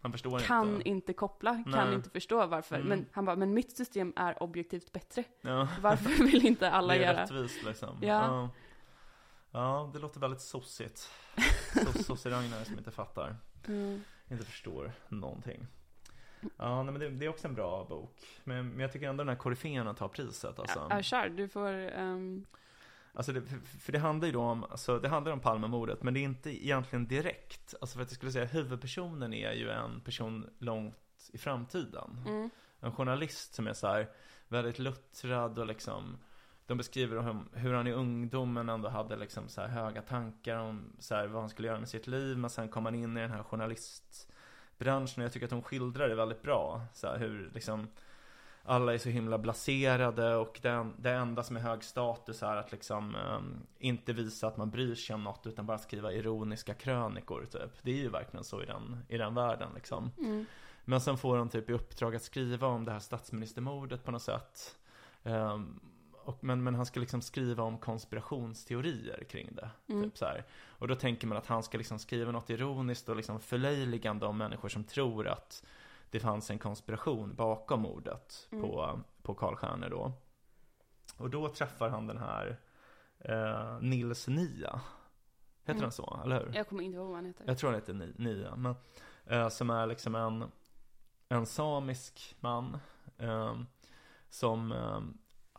Han 0.00 0.12
förstår 0.12 0.38
kan 0.38 0.74
inte. 0.76 0.88
inte, 0.88 1.12
koppla, 1.12 1.50
kan 1.54 1.86
Nej. 1.86 1.94
inte 1.94 2.10
förstå 2.10 2.46
varför. 2.46 2.76
Mm. 2.76 2.88
Men 2.88 3.06
han 3.12 3.24
bara, 3.24 3.36
men 3.36 3.54
mitt 3.54 3.76
system 3.76 4.12
är 4.16 4.42
objektivt 4.42 4.92
bättre. 4.92 5.24
Ja. 5.40 5.68
Varför 5.82 6.24
vill 6.24 6.46
inte 6.46 6.70
alla 6.70 6.94
det 6.94 7.04
är 7.04 7.12
göra? 7.12 7.22
rättvist 7.22 7.64
liksom. 7.64 7.98
Ja. 8.02 8.48
Ja. 9.56 9.90
Det 9.92 9.98
låter 9.98 10.20
väldigt 10.20 10.40
sossigt. 10.40 11.10
So- 11.74 12.02
Sosse-Ragnar 12.02 12.64
som 12.64 12.78
inte 12.78 12.90
fattar. 12.90 13.36
Mm. 13.68 14.02
Inte 14.30 14.44
förstår 14.44 14.92
någonting. 15.08 15.66
Ja, 16.56 16.82
nej, 16.82 16.92
men 16.92 17.00
det, 17.00 17.10
det 17.10 17.24
är 17.26 17.28
också 17.30 17.48
en 17.48 17.54
bra 17.54 17.84
bok. 17.84 18.20
Men, 18.44 18.68
men 18.68 18.80
jag 18.80 18.92
tycker 18.92 19.08
ändå 19.08 19.24
den 19.24 19.28
här 19.28 19.36
koryféerna 19.36 19.94
tar 19.94 20.08
priset 20.08 20.58
alltså. 20.58 20.86
Ja, 20.90 21.02
kör, 21.02 21.28
du 21.28 21.48
får... 21.48 21.72
ehm, 21.72 22.46
Alltså 23.12 23.32
det, 23.32 23.42
för- 23.42 23.78
för 23.80 23.92
det 23.92 23.98
handlar 23.98 24.26
ju 24.26 24.32
då 24.32 24.40
om, 24.42 24.64
alltså 24.64 24.98
det 24.98 25.08
handlar 25.08 25.32
om 25.32 25.40
Palmemordet, 25.40 26.02
men 26.02 26.14
det 26.14 26.20
är 26.20 26.22
inte 26.24 26.64
egentligen 26.66 27.06
direkt. 27.06 27.74
Alltså 27.80 27.96
för 27.98 28.02
att 28.02 28.10
jag 28.10 28.16
skulle 28.16 28.32
säga 28.32 28.44
huvudpersonen 28.44 29.34
är 29.34 29.52
ju 29.52 29.70
en 29.70 30.00
person 30.00 30.50
långt 30.58 31.30
i 31.32 31.38
framtiden. 31.38 32.22
mm, 32.26 32.50
En 32.80 32.92
journalist 32.92 33.54
som 33.54 33.66
är 33.66 33.72
så 33.72 33.86
här 33.86 34.10
väldigt 34.48 34.78
luttrad 34.78 35.58
och 35.58 35.66
liksom 35.66 36.18
de 36.66 36.78
beskriver 36.78 37.44
hur 37.52 37.74
han 37.74 37.86
i 37.86 37.92
ungdomen 37.92 38.68
ändå 38.68 38.88
hade 38.88 39.16
liksom 39.16 39.48
så 39.48 39.60
här 39.60 39.68
höga 39.68 40.02
tankar 40.02 40.56
om 40.56 40.92
så 40.98 41.14
vad 41.14 41.40
han 41.40 41.48
skulle 41.48 41.68
göra 41.68 41.78
med 41.78 41.88
sitt 41.88 42.06
liv. 42.06 42.38
Men 42.38 42.50
sen 42.50 42.68
kom 42.68 42.84
han 42.84 42.94
in 42.94 43.16
i 43.16 43.20
den 43.20 43.30
här 43.30 43.42
journalistbranschen 43.42 45.22
och 45.22 45.24
jag 45.24 45.32
tycker 45.32 45.46
att 45.46 45.52
hon 45.52 45.62
skildrar 45.62 46.08
det 46.08 46.14
väldigt 46.14 46.42
bra. 46.42 46.80
Så 46.92 47.12
hur 47.12 47.50
liksom 47.54 47.88
alla 48.66 48.94
är 48.94 48.98
så 48.98 49.08
himla 49.08 49.38
blaserade 49.38 50.36
och 50.36 50.58
det, 50.62 50.90
det 50.98 51.10
enda 51.10 51.42
som 51.42 51.56
är 51.56 51.60
hög 51.60 51.84
status 51.84 52.42
är 52.42 52.56
att 52.56 52.72
liksom 52.72 53.14
ehm, 53.14 53.66
inte 53.78 54.12
visa 54.12 54.46
att 54.46 54.56
man 54.56 54.70
bryr 54.70 54.94
sig 54.94 55.14
om 55.14 55.24
något 55.24 55.46
utan 55.46 55.66
bara 55.66 55.78
skriva 55.78 56.12
ironiska 56.12 56.74
krönikor 56.74 57.44
typ. 57.44 57.82
Det 57.82 57.90
är 57.90 57.96
ju 57.96 58.08
verkligen 58.08 58.44
så 58.44 58.62
i 58.62 58.66
den, 58.66 59.04
i 59.08 59.18
den 59.18 59.34
världen 59.34 59.68
liksom. 59.74 60.10
mm, 60.18 60.46
Men 60.84 61.00
sen 61.00 61.18
får 61.18 61.36
de 61.36 61.48
typ 61.48 61.70
i 61.70 61.72
uppdrag 61.72 62.16
att 62.16 62.22
skriva 62.22 62.66
om 62.66 62.84
det 62.84 62.92
här 62.92 62.98
statsministermordet 62.98 64.04
på 64.04 64.10
något 64.10 64.22
sätt. 64.22 64.76
Ehm, 65.22 65.80
och, 66.26 66.44
men, 66.44 66.62
men 66.62 66.74
han 66.74 66.86
ska 66.86 67.00
liksom 67.00 67.22
skriva 67.22 67.62
om 67.62 67.78
konspirationsteorier 67.78 69.24
kring 69.24 69.54
det. 69.54 69.70
Mm. 69.88 70.02
Typ 70.04 70.18
så 70.18 70.24
här. 70.24 70.44
Och 70.78 70.88
då 70.88 70.94
tänker 70.94 71.26
man 71.26 71.38
att 71.38 71.46
han 71.46 71.62
ska 71.62 71.78
liksom 71.78 71.98
skriva 71.98 72.32
något 72.32 72.50
ironiskt 72.50 73.08
och 73.08 73.16
liksom 73.16 73.40
förlöjligande 73.40 74.26
om 74.26 74.38
människor 74.38 74.68
som 74.68 74.84
tror 74.84 75.28
att 75.28 75.64
det 76.10 76.20
fanns 76.20 76.50
en 76.50 76.58
konspiration 76.58 77.34
bakom 77.34 77.80
mordet 77.80 78.48
Mm. 78.52 78.62
på, 78.62 79.00
på 79.22 79.34
Karl 79.34 79.54
Stjärner 79.56 79.90
då. 79.90 80.12
Och 81.18 81.30
då 81.30 81.48
träffar 81.48 81.88
han 81.88 82.06
den 82.06 82.18
här 82.18 82.56
eh, 83.18 83.78
Nils 83.80 84.28
Nia. 84.28 84.80
Heter 85.60 85.72
Mm. 85.72 85.82
den 85.82 85.92
så, 85.92 86.20
eller 86.24 86.40
hur? 86.46 86.52
jag 86.54 86.68
kommer 86.68 86.82
inte 86.82 86.96
ihåg 86.96 87.06
vad 87.06 87.16
han 87.16 87.24
heter. 87.26 87.44
Jag 87.46 87.58
tror 87.58 87.70
han 87.70 87.80
heter 87.80 87.94
Ni- 87.94 88.14
Nia, 88.16 88.56
men 88.56 88.74
eh, 89.26 89.48
som 89.48 89.70
är 89.70 89.86
liksom 89.86 90.14
en, 90.14 90.44
en 91.28 91.46
samisk 91.46 92.36
man 92.40 92.78
eh, 93.18 93.56
som 94.30 94.72
eh, 94.72 95.00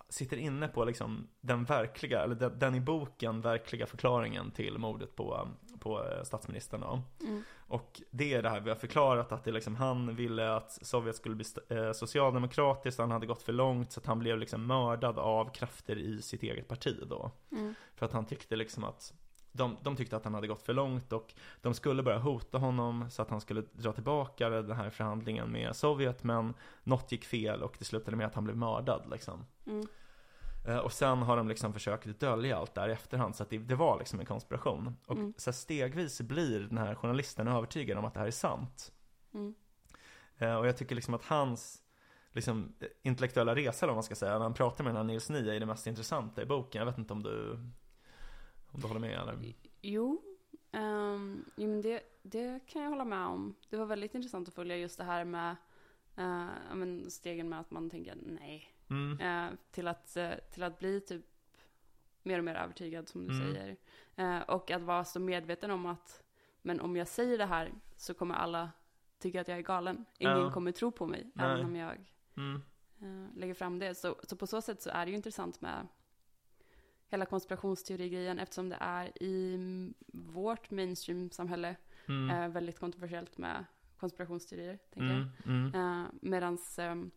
sitter 0.09 0.37
inne 0.37 0.67
på 0.67 0.85
liksom 0.85 1.27
den 1.41 1.63
verkliga, 1.63 2.23
eller 2.23 2.35
den, 2.35 2.59
den 2.59 2.75
i 2.75 2.79
boken 2.79 3.41
verkliga 3.41 3.85
förklaringen 3.85 4.51
till 4.51 4.77
mordet 4.77 5.15
på, 5.15 5.47
på 5.79 6.03
eh, 6.03 6.23
statsministern 6.23 6.81
då. 6.81 7.01
Mm, 7.23 7.43
Och 7.67 8.01
det 8.11 8.33
är 8.33 8.43
det 8.43 8.49
här 8.49 8.59
vi 8.59 8.69
har 8.69 8.77
förklarat 8.77 9.31
att 9.31 9.43
det 9.43 9.51
liksom, 9.51 9.75
han 9.75 10.15
ville 10.15 10.55
att 10.55 10.71
Sovjet 10.71 11.15
skulle 11.15 11.35
bli 11.35 11.45
eh, 11.69 11.91
socialdemokratiskt, 11.91 12.99
han 12.99 13.11
hade 13.11 13.25
gått 13.25 13.41
för 13.41 13.53
långt 13.53 13.91
så 13.91 13.99
att 13.99 14.05
han 14.05 14.19
blev 14.19 14.37
liksom 14.39 14.67
mördad 14.67 15.19
av 15.19 15.53
krafter 15.53 15.95
i 15.95 16.21
sitt 16.21 16.43
eget 16.43 16.67
parti 16.67 16.97
då. 17.09 17.31
mm, 17.51 17.73
För 17.95 18.05
att 18.05 18.11
han 18.13 18.25
tyckte 18.25 18.55
liksom 18.55 18.83
att 18.83 19.13
de, 19.57 19.77
de 19.83 19.95
tyckte 19.95 20.17
att 20.17 20.23
han 20.23 20.33
hade 20.33 20.47
gått 20.47 20.61
för 20.61 20.73
långt 20.73 21.13
och 21.13 21.33
de 21.61 21.73
skulle 21.73 22.03
börja 22.03 22.17
hota 22.19 22.57
honom 22.57 23.09
så 23.09 23.21
att 23.21 23.29
han 23.29 23.41
skulle 23.41 23.63
dra 23.71 23.93
tillbaka 23.93 24.49
den 24.49 24.71
här 24.77 24.89
förhandlingen 24.89 25.51
med 25.51 25.75
Sovjet 25.75 26.23
men 26.23 26.53
något 26.83 27.11
gick 27.11 27.25
fel 27.25 27.63
och 27.63 27.75
det 27.79 27.85
slutade 27.85 28.17
med 28.17 28.27
att 28.27 28.35
han 28.35 28.43
blev 28.43 28.57
mördad 28.57 29.07
liksom. 29.11 29.45
mm, 29.65 29.87
Eh, 30.67 30.77
Och 30.77 30.91
sen 30.93 31.17
har 31.21 31.37
de 31.37 31.47
liksom 31.47 31.73
försökt 31.73 32.19
dölja 32.19 32.57
allt 32.57 32.73
där 32.75 32.89
i 32.89 32.91
efterhand 32.91 33.35
så 33.35 33.43
att 33.43 33.49
det, 33.49 33.57
det 33.57 33.75
var 33.75 33.97
liksom 33.99 34.19
en 34.19 34.25
konspiration. 34.25 34.95
Och 35.05 35.15
Mm. 35.17 35.33
så 35.37 35.53
stegvis 35.53 36.21
blir 36.21 36.59
den 36.59 36.77
här 36.77 36.95
journalisten 36.95 37.47
övertygad 37.47 37.97
om 37.97 38.05
att 38.05 38.13
det 38.13 38.19
här 38.19 38.27
är 38.27 38.31
sant. 38.31 38.91
mm, 39.33 39.55
Eh, 40.37 40.55
Och 40.55 40.67
jag 40.67 40.77
tycker 40.77 40.95
liksom 40.95 41.13
att 41.13 41.25
hans 41.25 41.81
liksom, 42.31 42.73
intellektuella 43.03 43.55
resa 43.55 43.85
vad 43.87 43.95
man 43.95 44.03
ska 44.03 44.15
säga, 44.15 44.33
när 44.33 44.39
han 44.45 44.53
pratar 44.53 44.83
med 44.83 44.89
den 44.93 44.97
här 44.97 45.03
Nils 45.03 45.29
Nia 45.29 45.55
är 45.55 45.59
det 45.59 45.65
mest 45.65 45.87
intressanta 45.87 46.41
i 46.41 46.45
boken. 46.45 46.79
Jag 46.79 46.85
vet 46.85 46.97
inte 46.97 47.13
om 47.13 47.23
du, 47.23 47.59
om 48.77 48.81
du 48.81 48.87
håller 48.87 48.99
med 48.99 49.19
eller? 49.19 49.53
Jo, 49.81 50.21
um, 50.71 51.45
jo 51.55 51.67
men 51.69 51.81
det, 51.81 52.01
det 52.21 52.59
kan 52.67 52.81
jag 52.81 52.89
hålla 52.89 53.05
med 53.05 53.25
om. 53.27 53.55
Det 53.69 53.77
var 53.77 53.85
väldigt 53.85 54.15
intressant 54.15 54.47
att 54.47 54.53
följa 54.53 54.77
just 54.77 54.97
det 54.97 55.03
här 55.03 55.25
med 55.25 55.55
ja, 56.15 56.47
men 56.75 57.11
stegen 57.11 57.49
med 57.49 57.59
att 57.59 57.71
man 57.71 57.89
tänker 57.89 58.15
nej. 58.25 58.71
Mm. 58.89 59.19
eh, 59.19 59.53
till, 59.71 59.87
att, 59.87 60.17
eh, 60.17 60.31
till 60.53 60.63
att 60.63 60.79
bli 60.79 61.01
typ 61.01 61.25
mer 62.23 62.37
och 62.37 62.43
mer 62.43 62.55
övertygad 62.55 63.09
som 63.09 63.27
du 63.27 63.33
Mm. 63.33 63.53
säger. 63.53 63.77
Eh, 64.15 64.41
och 64.41 64.71
att 64.71 64.81
vara 64.81 65.05
så 65.05 65.19
medveten 65.19 65.71
om 65.71 65.85
att 65.85 66.23
men 66.61 66.79
om 66.81 66.95
jag 66.95 67.07
säger 67.07 67.37
det 67.37 67.45
här 67.45 67.73
så 67.95 68.13
kommer 68.13 68.35
alla 68.35 68.71
tycka 69.19 69.41
att 69.41 69.47
jag 69.47 69.57
är 69.57 69.61
galen. 69.61 70.05
Ingen 70.17 70.37
Ja. 70.37 70.51
kommer 70.51 70.71
tro 70.71 70.91
på 70.91 71.05
mig 71.07 71.31
Nej. 71.35 71.45
även 71.45 71.65
om 71.65 71.75
jag 71.75 72.13
Mm. 72.37 72.61
lägger 73.35 73.53
fram 73.53 73.79
det. 73.79 73.95
Så, 73.95 74.15
så 74.23 74.35
på 74.35 74.47
så 74.47 74.61
sätt 74.61 74.81
så 74.81 74.89
är 74.89 75.05
det 75.05 75.09
ju 75.11 75.17
intressant 75.17 75.61
med 75.61 75.87
hela 77.09 77.25
konspirationsteori-grejen 77.25 78.39
eftersom 78.39 78.69
det 78.69 78.77
är 78.79 79.23
i 79.23 79.53
mm, 79.55 79.93
vårt 80.07 80.71
mainstream-samhälle 80.71 81.75
Mm. 82.09 82.29
eh, 82.43 82.49
väldigt 82.49 82.79
kontroversiellt 82.79 83.37
med 83.37 83.65
konspirationsteorier. 83.97 84.79
Tänker 84.93 85.07
jag. 85.07 85.27
Mm. 85.45 85.71
Mm. 85.73 86.01
Eh, 86.03 86.07
medans, 86.21 86.79
ehm, 86.79 87.11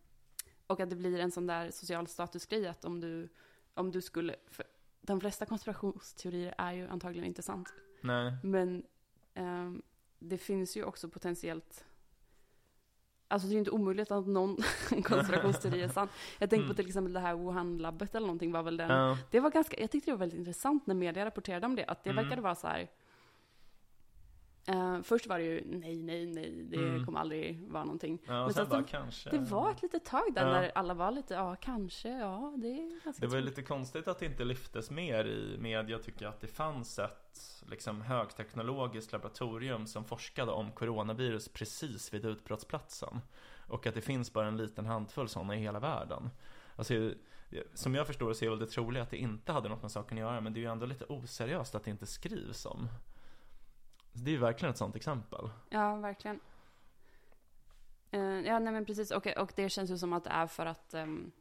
och 0.67 0.79
att 0.79 0.89
det 0.89 0.95
blir 0.95 1.19
en 1.19 1.31
sån 1.31 1.47
där 1.47 1.71
social 1.71 2.07
statusgrej 2.07 2.67
att 2.67 2.85
om 2.85 2.99
du, 3.01 3.29
om 3.73 3.91
du 3.91 4.01
skulle, 4.01 4.35
de 5.01 5.19
flesta 5.21 5.45
konspirationsteorier 5.45 6.55
är 6.57 6.71
ju 6.71 6.87
antagligen 6.87 7.27
inte 7.27 7.41
sant. 7.41 7.73
Nej. 8.01 8.33
Men 8.43 8.83
ehm, 9.33 9.81
det 10.19 10.37
finns 10.37 10.77
ju 10.77 10.83
också 10.83 11.09
potentiellt, 11.09 11.85
alltså 13.31 13.47
det 13.47 13.51
är 13.51 13.53
ju 13.53 13.59
inte 13.59 13.71
omöjligt 13.71 14.11
att 14.11 14.27
någon 14.27 14.57
konspirationsteori 15.03 15.81
är 15.81 15.87
sann. 15.87 16.07
Jag 16.39 16.49
tänker 16.49 16.63
på 16.63 16.71
Mm. 16.71 16.75
till 16.75 16.87
exempel 16.87 17.13
det 17.13 17.19
här 17.19 17.35
Wuhan-labbet 17.35 18.15
eller 18.15 18.27
någonting 18.27 18.51
var 18.51 18.63
väl 18.63 18.77
den, 18.77 18.89
Ja. 18.89 19.17
det 19.31 19.39
var 19.39 19.49
ganska, 19.51 19.79
jag 19.81 19.91
tyckte 19.91 20.11
det 20.11 20.15
var 20.15 20.19
väldigt 20.19 20.39
intressant 20.39 20.87
när 20.87 20.95
media 20.95 21.25
rapporterade 21.25 21.65
om 21.65 21.75
det, 21.75 21.85
att 21.85 22.03
det 22.03 22.09
Mm. 22.09 22.23
verkade 22.23 22.41
vara 22.41 22.55
så 22.55 22.67
här. 22.67 22.87
Eh, 24.65 25.01
först 25.01 25.27
var 25.27 25.37
det 25.39 25.43
ju 25.45 25.63
nej, 25.65 26.01
nej, 26.01 26.25
nej, 26.25 26.63
det 26.63 26.77
Mm. 26.77 27.05
kommer 27.05 27.19
aldrig 27.19 27.67
vara 27.69 27.83
någonting. 27.83 28.19
Ja, 28.27 28.33
Men 28.33 28.53
sen 28.53 28.65
sen 28.65 28.69
bara 28.69 28.83
kanske. 28.83 29.29
Det 29.29 29.37
var 29.39 29.71
ett 29.71 29.81
litet 29.81 30.05
tag 30.05 30.33
där 30.35 30.45
Ja. 30.47 30.51
när 30.53 30.71
alla 30.75 30.93
var 30.93 31.11
lite, 31.11 31.33
ja 31.33 31.55
kanske, 31.55 32.09
ja 32.09 32.53
det 32.57 32.67
är 32.67 33.03
ganska 33.03 33.21
Det 33.25 33.27
var 33.27 33.35
ju 33.35 33.41
lite 33.43 33.61
konstigt 33.63 34.07
att 34.07 34.19
det 34.19 34.25
inte 34.25 34.43
lyftes 34.43 34.91
mer 34.91 35.25
i 35.25 35.57
media 35.59 35.99
tycker 35.99 36.25
jag 36.25 36.29
att 36.33 36.41
det 36.41 36.47
fanns 36.47 36.99
ett 36.99 37.63
liksom 37.69 38.01
högteknologiskt 38.01 39.11
laboratorium 39.11 39.87
som 39.87 40.03
forskade 40.05 40.51
om 40.51 40.71
coronavirus 40.71 41.47
precis 41.49 42.13
vid 42.13 42.25
utbrottsplatsen. 42.25 43.21
Och 43.67 43.87
att 43.87 43.93
det 43.95 44.01
finns 44.01 44.33
bara 44.33 44.47
en 44.47 44.57
liten 44.57 44.85
handfull 44.85 45.29
sådana 45.29 45.55
i 45.55 45.59
hela 45.59 45.79
världen. 45.79 46.29
Alltså, 46.75 47.13
som 47.73 47.95
jag 47.95 48.07
förstår 48.07 48.33
så 48.33 48.45
är 48.45 48.49
väl 48.49 48.59
det 48.59 48.67
troliga 48.67 49.03
att 49.03 49.09
det 49.09 49.17
inte 49.17 49.51
hade 49.51 49.69
något 49.69 49.81
med 49.81 49.91
saken 49.91 50.17
att 50.17 50.21
göra 50.21 50.41
men 50.41 50.53
det 50.53 50.59
är 50.59 50.61
ju 50.61 50.67
ändå 50.71 50.85
lite 50.85 51.05
oseriöst 51.05 51.75
att 51.75 51.83
det 51.83 51.91
inte 51.91 52.05
skrivs 52.05 52.65
om. 52.65 52.87
Så 54.13 54.19
det 54.19 54.31
är 54.31 54.33
ju 54.33 54.39
verkligen 54.39 54.71
ett 54.71 54.77
sådant 54.77 54.95
exempel. 54.95 55.49
Ja, 55.69 55.95
verkligen. 55.95 56.39
Eh, 58.11 58.21
ja, 58.21 58.59
nej 58.59 58.73
men 58.73 58.85
precis. 58.85 59.11
Och, 59.11 59.27
och 59.27 59.51
det 59.55 59.69
känns 59.69 59.91
ju 59.91 59.97
som 59.97 60.13
att 60.13 60.23
det 60.23 60.29
är 60.29 60.47
för 60.47 60.65
att 60.65 60.93
ehm, 60.93 61.31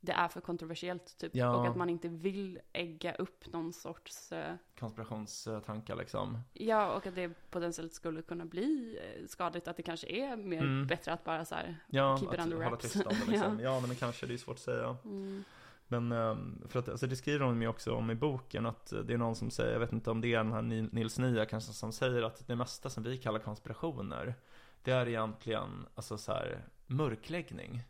det 0.00 0.12
är 0.12 0.28
för 0.28 0.40
kontroversiellt 0.40 1.18
typ. 1.18 1.34
Ja. 1.36 1.56
Och 1.56 1.66
att 1.66 1.76
man 1.76 1.90
inte 1.90 2.08
vill 2.08 2.60
ägga 2.72 3.14
upp 3.14 3.52
någon 3.52 3.72
sorts, 3.72 4.32
eh, 4.32 4.54
Konspirationstankar 4.78 5.96
liksom. 5.96 6.38
ja, 6.52 6.92
och 6.92 7.06
att 7.06 7.14
det 7.14 7.50
potentiellt 7.50 7.92
skulle 7.94 8.22
kunna 8.22 8.44
bli 8.44 8.98
eh, 9.02 9.26
skadligt. 9.26 9.68
Att 9.68 9.76
det 9.76 9.82
kanske 9.82 10.06
är 10.06 10.36
mer 10.36 10.62
Mm. 10.62 10.86
bättre 10.86 11.12
att 11.12 11.24
bara 11.24 11.44
så 11.44 11.54
här, 11.54 11.76
Ja, 11.86 12.18
Keep 12.18 12.34
it 12.34 12.40
under 12.40 12.56
hålla 12.56 12.68
wraps. 12.70 12.92
tyst 12.92 13.06
om 13.06 13.12
det 13.26 13.30
liksom. 13.32 13.60
ja. 13.62 13.80
men 13.80 13.88
det 13.88 13.94
kanske, 13.96 14.26
det 14.26 14.34
är 14.34 14.38
svårt 14.38 14.54
att 14.56 14.60
säga. 14.60 14.96
mm, 15.04 15.44
Men 15.88 16.12
ehm, 16.12 16.62
för 16.68 16.78
att, 16.78 16.88
alltså 16.88 17.06
det 17.06 17.16
skriver 17.16 17.44
hon 17.46 17.62
ju 17.62 17.68
också 17.68 17.94
om 17.94 18.10
i 18.10 18.14
boken 18.14 18.66
att 18.66 18.92
det 19.04 19.14
är 19.14 19.18
någon 19.18 19.36
som 19.36 19.50
säger, 19.50 19.72
jag 19.72 19.80
vet 19.80 19.92
inte 19.92 20.10
om 20.10 20.20
det 20.20 20.34
är 20.34 20.38
den 20.38 20.52
här 20.52 20.62
Ni- 20.62 20.88
Nils 20.92 21.18
Nia 21.18 21.44
kanske 21.46 21.72
som 21.72 21.92
säger 21.92 22.22
att 22.22 22.46
det 22.46 22.56
mesta 22.56 22.90
som 22.90 23.02
vi 23.02 23.18
kallar 23.18 23.38
konspirationer 23.38 24.34
Det 24.82 24.90
är 24.90 25.08
egentligen, 25.08 25.86
alltså 25.94 26.18
så 26.18 26.32
här, 26.32 26.64
mörkläggning. 26.86 27.82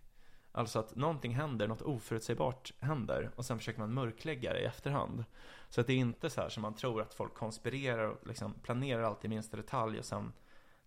Alltså 0.53 0.79
att 0.79 0.95
någonting 0.97 1.35
händer, 1.35 1.69
något 1.69 1.83
oförutsägbart 1.83 2.73
händer 2.81 3.31
och 3.37 3.45
sen 3.45 3.59
försöker 3.59 3.81
man 3.81 3.95
mörklägga 3.95 4.53
det 4.53 4.61
i 4.61 4.65
efterhand. 4.65 5.25
Så 5.69 5.81
att 5.81 5.87
det 5.87 5.93
är 5.93 5.97
inte 5.97 6.31
så 6.31 6.41
här 6.41 6.49
som 6.49 6.63
man 6.63 6.75
tror 6.75 7.03
att 7.03 7.15
folk 7.15 7.35
konspirerar 7.35 8.05
och 8.09 8.27
liksom 8.27 8.55
planerar 8.55 9.03
allt 9.03 9.25
i 9.25 9.29
minsta 9.29 9.57
detalj 9.57 9.99
och 9.99 10.05
sen 10.05 10.33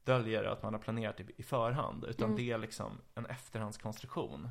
döljer 0.03 0.43
att 0.43 0.63
man 0.63 0.73
har 0.73 0.81
planerat 0.81 1.19
i, 1.19 1.25
i 1.37 1.43
förhand 1.43 2.05
Utan 2.05 2.25
Mm. 2.25 2.37
det 2.37 2.51
är 2.51 2.57
liksom 2.57 2.91
en 3.15 3.25
efterhandskonstruktion. 3.25 4.49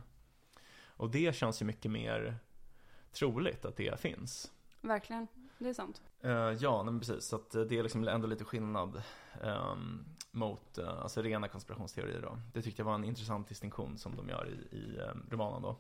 Och 0.87 1.11
det 1.11 1.35
känns 1.35 1.63
ju 1.63 1.67
mycket 1.67 1.91
mer 1.91 2.39
troligt 3.13 3.65
att 3.65 3.77
det 3.77 4.01
finns. 4.01 4.53
verkligen. 4.81 5.27
Det 5.59 5.69
är 5.69 5.75
sant. 5.75 6.03
Eh, 6.21 6.31
ja, 6.31 6.83
men 6.83 6.99
precis. 6.99 7.25
Så 7.25 7.37
att 7.37 7.55
eh, 7.55 7.63
det 7.63 7.79
är 7.79 7.83
liksom 7.83 8.09
ändå 8.09 8.27
lite 8.27 8.45
skillnad 8.45 9.03
ehm, 9.43 10.05
mot 10.31 10.79
uh, 10.79 10.89
alltså 10.89 11.23
rena 11.23 11.49
konspirationsteorier 11.49 12.21
då. 12.21 12.39
Det 12.53 12.63
tyckte 12.63 12.81
jag 12.83 12.87
var 12.87 12.95
en 12.95 13.05
intressant 13.05 13.49
distinktion 13.49 13.99
som 13.99 14.17
de 14.17 14.29
gör 14.29 14.49
i, 14.49 14.77
i 14.77 14.99
eh, 14.99 15.33
romanen 15.35 15.63
då. 15.63 15.77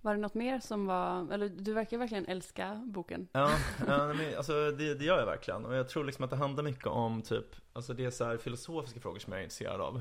Var 0.00 0.14
det 0.14 0.20
något 0.20 0.34
mer 0.34 0.60
som 0.60 0.86
var, 0.86 1.32
eller 1.32 1.48
du 1.48 1.72
verkar 1.72 1.98
verkligen 1.98 2.26
älska 2.26 2.82
boken. 2.86 3.28
Ja, 3.32 3.50
men, 3.86 4.36
alltså 4.36 4.52
det, 4.70 4.94
det 4.94 5.04
gör 5.04 5.18
jag 5.18 5.26
verkligen. 5.26 5.64
Och 5.64 5.74
jag 5.74 5.88
tror 5.88 6.04
liksom 6.04 6.24
att 6.24 6.30
det 6.30 6.36
handlar 6.36 6.64
mycket 6.64 6.86
om 6.86 7.22
typ, 7.22 7.46
alltså 7.72 7.94
det 7.94 8.04
är 8.04 8.10
så 8.10 8.24
här 8.24 8.36
filosofiska 8.36 9.00
frågor 9.00 9.18
som 9.18 9.32
jag 9.32 9.40
är 9.40 9.44
intresserad 9.44 9.80
av. 9.80 10.00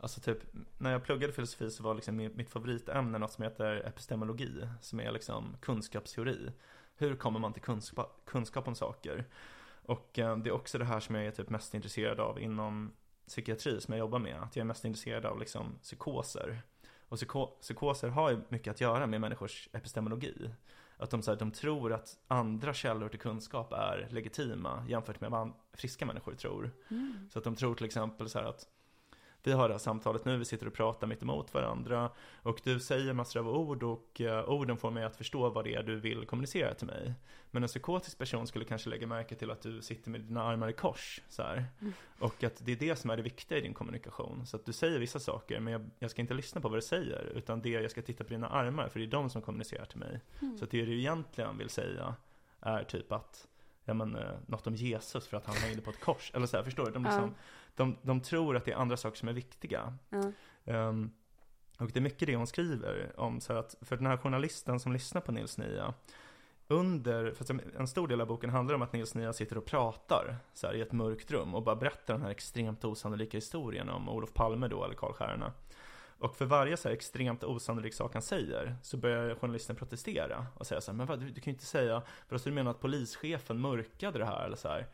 Alltså 0.00 0.20
typ, 0.20 0.38
när 0.78 0.92
jag 0.92 1.04
pluggade 1.04 1.32
filosofi 1.32 1.70
så 1.70 1.82
var 1.82 1.94
liksom 1.94 2.20
mi- 2.20 2.36
mitt 2.36 2.50
favoritämne 2.50 3.18
något 3.18 3.32
som 3.32 3.44
heter 3.44 3.86
epistemologi, 3.86 4.68
som 4.80 5.00
är 5.00 5.12
liksom 5.12 5.56
kunskapsteori. 5.60 6.52
Hur 6.96 7.16
kommer 7.16 7.40
man 7.40 7.52
till 7.52 7.62
kunskap, 7.62 8.20
kunskap 8.24 8.68
om 8.68 8.74
saker? 8.74 9.24
Och 9.82 10.18
eh, 10.18 10.36
det 10.36 10.50
är 10.50 10.54
också 10.54 10.78
det 10.78 10.84
här 10.84 11.00
som 11.00 11.14
jag 11.14 11.26
är 11.26 11.30
typ 11.30 11.50
mest 11.50 11.74
intresserad 11.74 12.20
av 12.20 12.40
inom 12.40 12.92
psykiatri 13.26 13.80
som 13.80 13.92
jag 13.92 13.98
jobbar 13.98 14.18
med. 14.18 14.42
Att 14.42 14.56
jag 14.56 14.60
är 14.60 14.66
mest 14.66 14.84
intresserad 14.84 15.26
av 15.26 15.38
liksom 15.38 15.78
psykoser. 15.82 16.62
Och 17.08 17.16
psyko, 17.16 17.46
psykoser 17.46 18.08
har 18.08 18.30
ju 18.30 18.40
mycket 18.48 18.70
att 18.70 18.80
göra 18.80 19.06
med 19.06 19.20
människors 19.20 19.68
epistemologi. 19.72 20.50
Att 20.96 21.10
de, 21.10 21.22
så 21.22 21.30
här, 21.30 21.38
de 21.38 21.50
tror 21.50 21.92
att 21.92 22.18
andra 22.28 22.74
källor 22.74 23.08
till 23.08 23.18
kunskap 23.18 23.72
är 23.72 24.08
legitima 24.10 24.84
jämfört 24.88 25.20
med 25.20 25.30
vad 25.30 25.52
friska 25.72 26.06
människor 26.06 26.34
tror. 26.34 26.70
Mm. 26.88 27.28
Så 27.32 27.38
att 27.38 27.44
de 27.44 27.56
tror 27.56 27.74
till 27.74 27.86
exempel 27.86 28.28
så 28.28 28.38
här 28.38 28.46
att 28.46 28.68
vi 29.46 29.52
har 29.52 29.68
det 29.68 29.74
här 29.74 29.78
samtalet 29.78 30.24
nu, 30.24 30.36
vi 30.36 30.44
sitter 30.44 30.66
och 30.66 30.74
pratar 30.74 31.06
mitt 31.06 31.22
emot 31.22 31.54
varandra 31.54 32.10
och 32.42 32.60
du 32.64 32.80
säger 32.80 33.12
massor 33.12 33.40
av 33.40 33.48
ord 33.48 33.82
och 33.82 34.20
eh, 34.20 34.48
orden 34.48 34.76
får 34.76 34.90
mig 34.90 35.04
att 35.04 35.16
förstå 35.16 35.50
vad 35.50 35.64
det 35.64 35.74
är 35.74 35.82
du 35.82 36.00
vill 36.00 36.26
kommunicera 36.26 36.74
till 36.74 36.86
mig. 36.86 37.14
Men 37.50 37.62
en 37.62 37.68
psykotisk 37.68 38.18
person 38.18 38.46
skulle 38.46 38.64
kanske 38.64 38.90
lägga 38.90 39.06
märke 39.06 39.34
till 39.34 39.50
att 39.50 39.62
du 39.62 39.82
sitter 39.82 40.10
med 40.10 40.20
dina 40.20 40.42
armar 40.42 40.68
i 40.68 40.72
kors 40.72 41.20
så 41.28 41.42
här. 41.42 41.64
Mm. 41.80 41.92
Och 42.18 42.44
att 42.44 42.62
det 42.64 42.72
är 42.72 42.76
det 42.76 42.96
som 42.96 43.10
är 43.10 43.16
det 43.16 43.22
viktiga 43.22 43.58
i 43.58 43.60
din 43.60 43.74
kommunikation. 43.74 44.46
Så 44.46 44.56
att 44.56 44.64
du 44.64 44.72
säger 44.72 44.98
vissa 44.98 45.18
saker 45.18 45.60
men 45.60 45.72
jag, 45.72 45.90
jag 45.98 46.10
ska 46.10 46.20
inte 46.22 46.34
lyssna 46.34 46.60
på 46.60 46.68
vad 46.68 46.78
du 46.78 46.82
säger 46.82 47.32
utan 47.34 47.62
det 47.62 47.70
jag 47.70 47.90
ska 47.90 48.02
titta 48.02 48.24
på 48.24 48.30
dina 48.30 48.48
armar 48.48 48.88
för 48.88 48.98
det 48.98 49.06
är 49.06 49.10
de 49.10 49.30
som 49.30 49.42
kommunicerar 49.42 49.84
till 49.84 49.98
mig. 49.98 50.20
Mm. 50.42 50.58
Så 50.58 50.64
att 50.64 50.70
det 50.70 50.84
du 50.84 50.98
egentligen 50.98 51.58
vill 51.58 51.70
säga 51.70 52.14
är 52.60 52.84
typ 52.84 53.12
att 53.12 53.48
Ja 53.88 53.94
men 53.94 54.16
eh, 54.16 54.32
något 54.46 54.66
om 54.66 54.74
Jesus 54.74 55.26
för 55.28 55.36
att 55.36 55.46
han 55.46 55.56
hängde 55.56 55.82
på 55.82 55.90
ett 55.90 56.00
kors. 56.00 56.30
Eller 56.34 56.46
så 56.46 56.56
här, 56.56 56.64
förstår 56.64 56.86
du? 56.86 56.92
De, 56.92 57.04
liksom, 57.04 57.34
de, 57.76 57.96
de 58.02 58.20
tror 58.20 58.56
att 58.56 58.64
det 58.64 58.72
är 58.72 58.76
andra 58.76 58.96
saker 58.96 59.16
som 59.16 59.28
är 59.28 59.32
viktiga. 59.32 59.94
Ja. 60.10 60.32
Ehm, 60.64 61.10
och 61.78 61.90
det 61.90 61.98
är 61.98 62.02
mycket 62.02 62.26
det 62.26 62.36
hon 62.36 62.46
skriver 62.46 63.20
om. 63.20 63.40
Så 63.40 63.52
att 63.52 63.74
för 63.80 63.96
den 63.96 64.06
här 64.06 64.16
journalisten 64.16 64.80
som 64.80 64.92
lyssnar 64.92 65.20
på 65.20 65.32
Nils 65.32 65.58
Nia. 65.58 65.94
Under, 66.68 67.32
för 67.32 67.76
en 67.78 67.88
stor 67.88 68.08
del 68.08 68.20
av 68.20 68.26
boken 68.26 68.50
handlar 68.50 68.74
om 68.74 68.82
att 68.82 68.92
Nils 68.92 69.14
Nia 69.14 69.32
sitter 69.32 69.58
och 69.58 69.64
pratar 69.64 70.36
så 70.54 70.66
här, 70.66 70.74
i 70.74 70.80
ett 70.80 70.92
mörkt 70.92 71.30
rum 71.30 71.54
och 71.54 71.62
bara 71.62 71.76
berättar 71.76 72.14
den 72.14 72.22
här 72.22 72.30
extremt 72.30 72.84
osannolika 72.84 73.36
historien 73.36 73.88
om 73.88 74.08
Olof 74.08 74.32
Palme 74.32 74.68
då, 74.68 74.84
eller 74.84 74.94
Karl 74.94 75.12
Stjärna. 75.12 75.52
Och 76.18 76.36
för 76.36 76.44
varje 76.44 76.76
så 76.76 76.88
här 76.88 76.96
extremt 76.96 77.44
osannolik 77.44 77.94
sak 77.94 78.12
han 78.12 78.22
säger 78.22 78.76
så 78.82 78.96
börjar 78.96 79.34
journalisten 79.34 79.76
protestera 79.76 80.46
och 80.54 80.66
säga 80.66 80.80
så 80.80 80.90
här, 80.90 80.96
men 80.96 81.06
vad, 81.06 81.20
du, 81.20 81.26
du 81.26 81.40
kan 81.40 81.50
ju 81.50 81.52
inte 81.52 81.66
säga, 81.66 82.02
för 82.28 82.34
alltså, 82.34 82.48
du 82.48 82.54
menar 82.54 82.70
att 82.70 82.80
polischefen 82.80 83.60
mörkade 83.60 84.18
det 84.18 84.24
här 84.24 84.44
eller 84.44 84.56
så 84.56 84.68
här. 84.68 84.86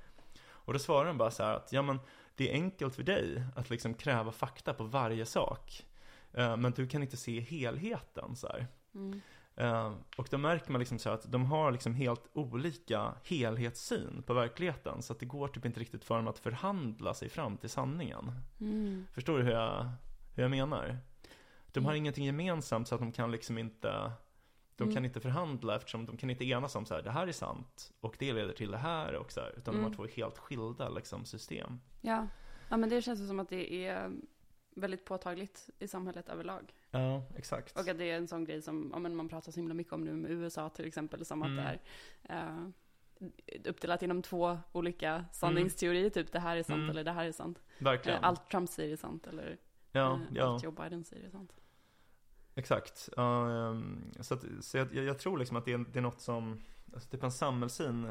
Och 0.64 0.72
då 0.72 0.78
svarar 0.78 1.06
han 1.06 1.18
bara 1.18 1.30
så 1.30 1.42
här 1.42 1.54
att, 1.54 1.72
ja 1.72 1.82
men 1.82 2.00
det 2.36 2.50
är 2.50 2.52
enkelt 2.54 2.94
för 2.94 3.02
dig 3.02 3.42
att 3.56 3.70
liksom 3.70 3.94
kräva 3.94 4.32
fakta 4.32 4.74
på 4.74 4.84
varje 4.84 5.26
sak. 5.26 5.86
Eh, 6.32 6.56
Men 6.56 6.72
du 6.72 6.86
kan 6.86 7.02
inte 7.02 7.16
se 7.16 7.40
helheten 7.40 8.36
så 8.36 8.46
här. 8.48 8.66
Mm. 8.94 9.20
Eh, 9.56 9.92
Och 10.16 10.28
då 10.30 10.38
märker 10.38 10.72
man 10.72 10.78
liksom 10.78 10.98
så 10.98 11.10
att 11.10 11.32
de 11.32 11.44
har 11.44 11.72
liksom 11.72 11.94
helt 11.94 12.28
olika 12.32 13.14
helhetssyn 13.24 14.22
på 14.26 14.34
verkligheten. 14.34 15.02
Så 15.02 15.12
att 15.12 15.18
det 15.20 15.26
går 15.26 15.48
typ 15.48 15.64
inte 15.66 15.80
riktigt 15.80 16.04
för 16.04 16.16
dem 16.16 16.28
att 16.28 16.38
förhandla 16.38 17.14
sig 17.14 17.28
fram 17.28 17.56
till 17.56 17.70
sanningen. 17.70 18.32
Mm. 18.60 19.06
Förstår 19.12 19.38
du 19.38 19.44
hur 19.44 19.52
jag, 19.52 19.88
hur 20.34 20.42
jag 20.42 20.50
menar? 20.50 20.98
De 21.72 21.84
har 21.84 21.92
Mm. 21.92 21.98
ingenting 22.02 22.24
gemensamt 22.24 22.88
så 22.88 22.94
att 22.94 23.00
de 23.00 23.12
kan 23.12 23.30
liksom 23.30 23.58
inte 23.58 24.12
De 24.76 24.82
Mm. 24.84 24.94
kan 24.94 25.04
inte 25.04 25.20
förhandla 25.20 25.76
eftersom 25.76 26.06
de 26.06 26.16
kan 26.16 26.30
inte 26.30 26.44
enas 26.44 26.74
om 26.76 26.86
så 26.86 26.94
här, 26.94 27.02
det 27.02 27.10
här 27.10 27.26
är 27.26 27.32
sant 27.32 27.92
och 28.00 28.16
det 28.18 28.32
leder 28.32 28.52
till 28.52 28.70
det 28.70 28.76
här 28.78 29.14
och 29.14 29.32
så 29.32 29.40
här, 29.40 29.50
Utan 29.56 29.74
de 29.74 29.80
Mm. 29.80 29.84
har 29.90 29.96
två 29.96 30.06
helt 30.16 30.38
skilda 30.38 30.88
liksom 30.88 31.24
system. 31.24 31.80
Ja. 32.00 32.26
ja, 32.70 32.76
men 32.76 32.88
det 32.88 33.02
känns 33.02 33.28
som 33.28 33.40
att 33.40 33.48
det 33.48 33.86
är 33.86 34.10
väldigt 34.74 35.04
påtagligt 35.04 35.70
i 35.78 35.88
samhället 35.88 36.28
överlag. 36.28 36.72
Ja, 36.90 37.22
exakt. 37.36 37.78
Och 37.78 37.88
att 37.88 37.98
det 37.98 38.10
är 38.10 38.16
en 38.16 38.28
sån 38.28 38.44
grej 38.44 38.62
som 38.62 38.90
ja, 38.92 38.98
men 38.98 39.16
man 39.16 39.28
pratar 39.28 39.52
så 39.52 39.60
himla 39.60 39.74
mycket 39.74 39.92
om 39.92 40.04
nu 40.04 40.12
med 40.12 40.30
USA 40.30 40.68
till 40.68 40.84
exempel, 40.86 41.24
som 41.24 41.42
att 41.42 41.48
Mm. 41.48 41.64
det 41.64 41.78
är 42.22 42.48
eh, 42.48 43.60
uppdelat 43.64 44.02
inom 44.02 44.22
två 44.22 44.58
olika 44.72 45.24
sanningsteorier, 45.32 46.10
typ 46.10 46.32
det 46.32 46.40
här 46.40 46.56
är 46.56 46.62
sant 46.62 46.78
Mm. 46.78 46.90
eller 46.90 47.04
det 47.04 47.12
här 47.12 47.24
är 47.24 47.32
sant. 47.32 47.62
Verkligen. 47.78 48.18
Eh, 48.18 48.28
Allt 48.28 48.50
Trump 48.50 48.70
säger 48.70 48.92
är 48.92 48.96
sant 48.96 49.26
eller 49.26 49.58
ja, 49.92 50.14
eh, 50.14 50.20
ja. 50.34 50.44
allt 50.44 50.64
Joe 50.64 50.70
Biden 50.72 51.04
säger 51.04 51.26
är 51.26 51.30
sant. 51.30 51.52
Exakt. 52.54 53.08
Ehm, 53.16 54.04
så 54.20 54.34
att, 54.34 54.44
så 54.60 54.76
jag, 54.76 54.94
jag 54.94 55.18
tror 55.18 55.38
liksom 55.38 55.56
att 55.56 55.64
det 55.64 55.72
är, 55.72 55.84
det 55.92 55.98
är 55.98 56.02
något 56.02 56.20
som, 56.20 56.60
alltså 56.94 57.08
typ 57.10 57.22
en 57.22 57.32
samhällssyn 57.32 58.10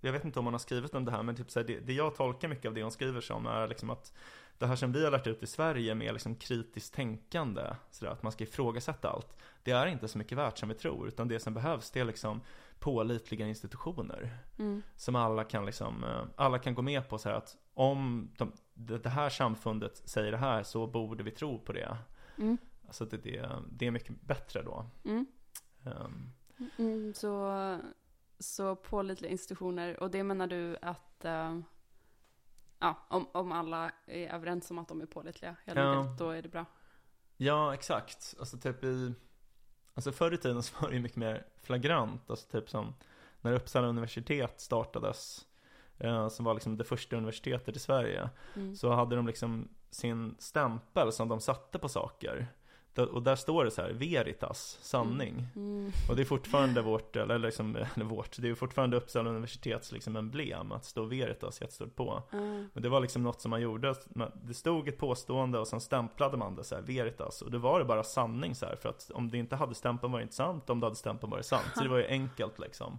Jag 0.00 0.12
vet 0.12 0.24
inte 0.24 0.38
om 0.38 0.44
hon 0.44 0.54
har 0.54 0.58
skrivit 0.58 0.94
om 0.94 1.04
det 1.04 1.10
här 1.10 1.22
men 1.22 1.36
typ 1.36 1.50
så 1.50 1.60
här, 1.60 1.66
det, 1.66 1.80
det 1.80 1.92
jag 1.92 2.16
tolkar 2.16 2.48
mycket 2.48 2.66
av 2.68 2.74
det 2.74 2.82
hon 2.82 2.92
skriver 2.92 3.20
som 3.20 3.46
är 3.46 3.68
liksom 3.68 3.90
att 3.90 4.12
Det 4.58 4.66
här 4.66 4.76
som 4.76 4.92
vi 4.92 5.04
har 5.04 5.10
lärt 5.10 5.26
ut 5.26 5.42
i 5.42 5.46
Sverige 5.46 5.94
med 5.94 6.12
liksom 6.12 6.34
kritiskt 6.34 6.94
tänkande, 6.94 7.62
så 7.90 8.04
där, 8.04 8.12
att 8.12 8.22
man 8.22 8.32
ska 8.32 8.44
ifrågasätta 8.44 9.10
allt 9.10 9.36
Det 9.62 9.70
är 9.70 9.86
inte 9.86 10.08
så 10.08 10.18
mycket 10.18 10.38
värt 10.38 10.58
som 10.58 10.68
vi 10.68 10.74
tror 10.74 11.08
utan 11.08 11.28
det 11.28 11.40
som 11.40 11.54
behövs 11.54 11.90
det 11.90 12.00
är 12.00 12.04
liksom 12.04 12.40
pålitliga 12.78 13.46
institutioner 13.46 14.38
Mm. 14.58 14.82
som 14.96 15.16
alla 15.16 15.44
kan 15.44 15.66
liksom, 15.66 16.04
eh, 16.04 16.24
alla 16.36 16.58
kan 16.58 16.74
gå 16.74 16.82
med 16.82 17.08
på 17.08 17.18
så 17.18 17.28
här 17.28 17.36
att 17.36 17.56
om 17.74 18.30
de, 18.36 18.52
det, 18.74 18.98
det 18.98 19.08
här 19.08 19.30
samfundet 19.30 20.02
säger 20.04 20.30
det 20.32 20.38
här 20.38 20.62
så 20.62 20.86
borde 20.86 21.22
vi 21.22 21.30
tro 21.30 21.58
på 21.58 21.72
det 21.72 21.96
Mm. 22.38 22.58
Alltså 22.88 23.04
det, 23.04 23.16
det, 23.16 23.48
det 23.70 23.86
är 23.86 23.90
mycket 23.90 24.20
bättre 24.20 24.62
då. 24.62 24.86
Mm. 25.04 25.26
Ehm, 25.84 26.30
Mm, 26.78 27.14
så, 27.14 27.78
så 28.38 28.76
pålitliga 28.76 29.30
institutioner, 29.30 30.00
och 30.02 30.10
det 30.10 30.22
menar 30.24 30.46
du 30.46 30.76
att 30.82 31.24
eh, 31.24 31.58
ja, 32.78 33.06
om, 33.08 33.28
om 33.32 33.52
alla 33.52 33.90
är 34.06 34.28
överens 34.34 34.70
om 34.70 34.78
att 34.78 34.88
de 34.88 35.00
är 35.00 35.06
pålitliga, 35.06 35.56
helt 35.66 35.78
Ja. 35.78 35.98
enkelt, 36.00 36.18
då 36.18 36.30
är 36.30 36.42
det 36.42 36.48
bra. 36.48 36.64
ja, 37.36 37.74
exakt. 37.74 38.34
Alltså 38.38 38.58
typ 38.58 38.84
i, 38.84 39.14
alltså 39.94 40.12
förr 40.12 40.34
i 40.34 40.36
tiden 40.38 40.62
så 40.62 40.74
var 40.82 40.88
det 40.88 40.94
ju 40.96 41.02
mycket 41.02 41.16
mer 41.16 41.46
flagrant. 41.62 42.30
Alltså 42.30 42.48
typ 42.48 42.70
som 42.70 42.94
när 43.40 43.52
Uppsala 43.52 43.86
universitet 43.88 44.60
startades. 44.60 45.46
eh, 45.98 46.28
som 46.28 46.44
var 46.44 46.54
liksom 46.54 46.76
det 46.76 46.84
första 46.84 47.16
universitetet 47.16 47.76
i 47.76 47.78
Sverige, 47.78 48.30
Mm. 48.56 48.76
så 48.76 48.90
hade 48.92 49.16
de 49.16 49.26
liksom 49.26 49.68
sin 49.90 50.36
stämpel 50.38 51.12
som 51.12 51.28
de 51.28 51.40
satte 51.40 51.78
på 51.78 51.88
saker. 51.88 52.48
Och 52.96 53.22
där 53.22 53.36
står 53.36 53.64
det 53.64 53.70
så 53.70 53.82
här, 53.82 53.92
veritas, 53.92 54.78
sanning. 54.82 55.46
Mm. 55.56 55.92
Och 56.08 56.16
det 56.16 56.22
är 56.22 56.26
fortfarande 56.26 56.82
vårt, 56.82 57.16
eller 57.16 57.38
liksom, 57.38 57.76
eller 57.94 58.04
vårt, 58.04 58.36
det 58.38 58.48
är 58.48 58.54
fortfarande 58.54 58.96
Uppsala 58.96 59.30
universitets 59.30 59.92
liksom 59.92 60.16
emblem 60.16 60.72
att 60.72 60.84
stå 60.84 61.04
veritas 61.04 61.60
jättestort 61.60 61.94
på. 61.94 62.22
Ja. 62.30 62.38
Men 62.72 62.82
det 62.82 62.88
var 62.88 63.00
liksom 63.00 63.22
något 63.22 63.40
som 63.40 63.50
man 63.50 63.60
gjorde, 63.60 63.94
det 64.42 64.54
stod 64.54 64.88
ett 64.88 64.98
påstående 64.98 65.58
och 65.58 65.68
sen 65.68 65.80
stämplade 65.80 66.36
man 66.36 66.54
det 66.54 66.64
så 66.64 66.74
här, 66.74 66.82
veritas. 66.82 67.42
Och 67.42 67.50
då 67.50 67.58
var 67.58 67.78
det 67.78 67.84
bara 67.84 68.04
sanning 68.04 68.54
så 68.54 68.66
här, 68.66 68.76
för 68.76 68.88
att 68.88 69.10
om 69.14 69.30
det 69.30 69.38
inte 69.38 69.56
hade 69.56 69.74
stämpeln 69.74 70.12
var 70.12 70.18
det 70.18 70.22
inte 70.22 70.34
sant, 70.34 70.70
om 70.70 70.80
det 70.80 70.86
hade 70.86 70.96
stämpeln 70.96 71.30
var 71.30 71.38
det 71.38 71.44
sant. 71.44 71.70
Så 71.74 71.82
det 71.82 71.88
var 71.88 71.98
ju 71.98 72.06
enkelt 72.08 72.58
liksom. 72.58 72.98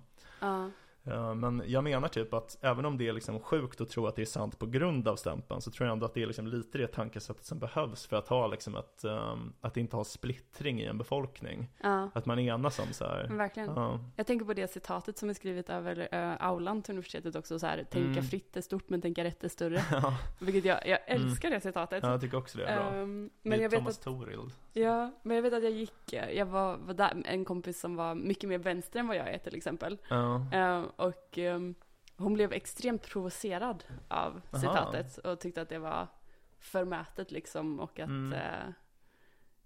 Ja, 1.09 1.33
Men 1.33 1.63
jag 1.65 1.83
menar 1.83 2.07
typ 2.07 2.33
att 2.33 2.57
även 2.61 2.85
om 2.85 2.97
det 2.97 3.07
är 3.07 3.13
liksom 3.13 3.39
sjukt 3.39 3.81
att 3.81 3.89
tro 3.89 4.07
att 4.07 4.15
det 4.15 4.21
är 4.21 4.25
sant 4.25 4.59
på 4.59 4.65
grund 4.65 5.07
av 5.07 5.15
stämpeln 5.15 5.61
så 5.61 5.71
tror 5.71 5.87
jag 5.87 5.93
ändå 5.93 6.05
att 6.05 6.13
det 6.13 6.21
är 6.21 6.27
liksom 6.27 6.47
lite 6.47 6.77
det 6.77 6.87
tankesättet 6.87 7.45
som 7.45 7.59
behövs 7.59 8.07
för 8.07 8.17
att 8.17 8.27
ha 8.27 8.47
liksom 8.47 8.75
ett, 8.75 9.03
ehm, 9.03 9.53
att 9.61 9.77
inte 9.77 9.95
ha 9.95 10.03
splittring 10.03 10.81
i 10.81 10.85
en 10.85 10.97
befolkning. 10.97 11.69
ja. 11.83 12.09
Att 12.13 12.25
man 12.25 12.39
enas 12.39 12.79
om 12.79 12.85
så 12.93 13.05
här. 13.05 13.27
Verkligen. 13.29 13.69
Ja, 13.75 13.99
Jag 14.15 14.27
tänker 14.27 14.45
på 14.45 14.53
det 14.53 14.67
citatet 14.71 15.17
som 15.17 15.29
är 15.29 15.33
skrivet 15.33 15.69
över 15.69 15.99
uh, 16.15 16.45
aulan 16.47 16.81
till 16.81 16.91
universitetet 16.91 17.35
också, 17.35 17.59
så 17.59 17.65
här, 17.65 17.83
tänka 17.83 18.09
Mm. 18.09 18.23
fritt 18.23 18.57
är 18.57 18.61
stort 18.61 18.89
men 18.89 19.01
tänka 19.01 19.23
rätt 19.23 19.43
är 19.43 19.49
större. 19.49 19.81
ja, 19.91 20.17
Vilket 20.39 20.65
jag, 20.65 20.87
jag 20.87 20.99
älskar 21.07 21.49
det 21.49 21.61
citatet. 21.61 22.03
ja, 22.03 22.11
jag 22.11 22.21
tycker 22.21 22.37
också 22.37 22.57
det 22.57 22.65
är 22.65 22.75
bra. 22.91 22.99
Ehm, 23.01 23.29
det 23.43 23.49
men 23.49 23.59
är 23.59 23.63
jag 23.63 23.69
vet 23.69 23.79
Thomas 23.79 23.97
att, 23.97 24.03
Torild. 24.03 24.51
ja, 24.73 25.11
men 25.23 25.35
jag 25.35 25.43
vet 25.43 25.53
att 25.53 25.63
jag 25.63 25.71
gick, 25.71 26.13
eh, 26.13 26.31
jag 26.31 26.45
var, 26.45 26.77
var 26.77 26.93
där 26.93 27.21
en 27.25 27.45
kompis 27.45 27.79
som 27.79 27.95
var 27.95 28.15
mycket 28.15 28.49
mer 28.49 28.57
vänster 28.57 28.99
än 28.99 29.07
vad 29.07 29.17
jag 29.17 29.29
är 29.33 29.37
till 29.37 29.55
exempel. 29.55 29.97
Ja. 30.07 30.45
Ehm, 30.51 30.85
och 30.99 31.37
ehm, 31.37 31.75
hon 32.17 32.33
blev 32.33 32.53
extremt 32.53 33.01
provocerad 33.09 33.83
av 34.07 34.41
Aha. 34.51 34.59
citatet 34.61 35.17
och 35.17 35.39
tyckte 35.39 35.61
att 35.61 35.69
det 35.69 35.79
var 35.79 36.07
förmätet 36.59 37.31
liksom 37.31 37.79
och 37.79 37.99
att 37.99 38.09
Mm. 38.09 38.33
eh, 38.33 38.73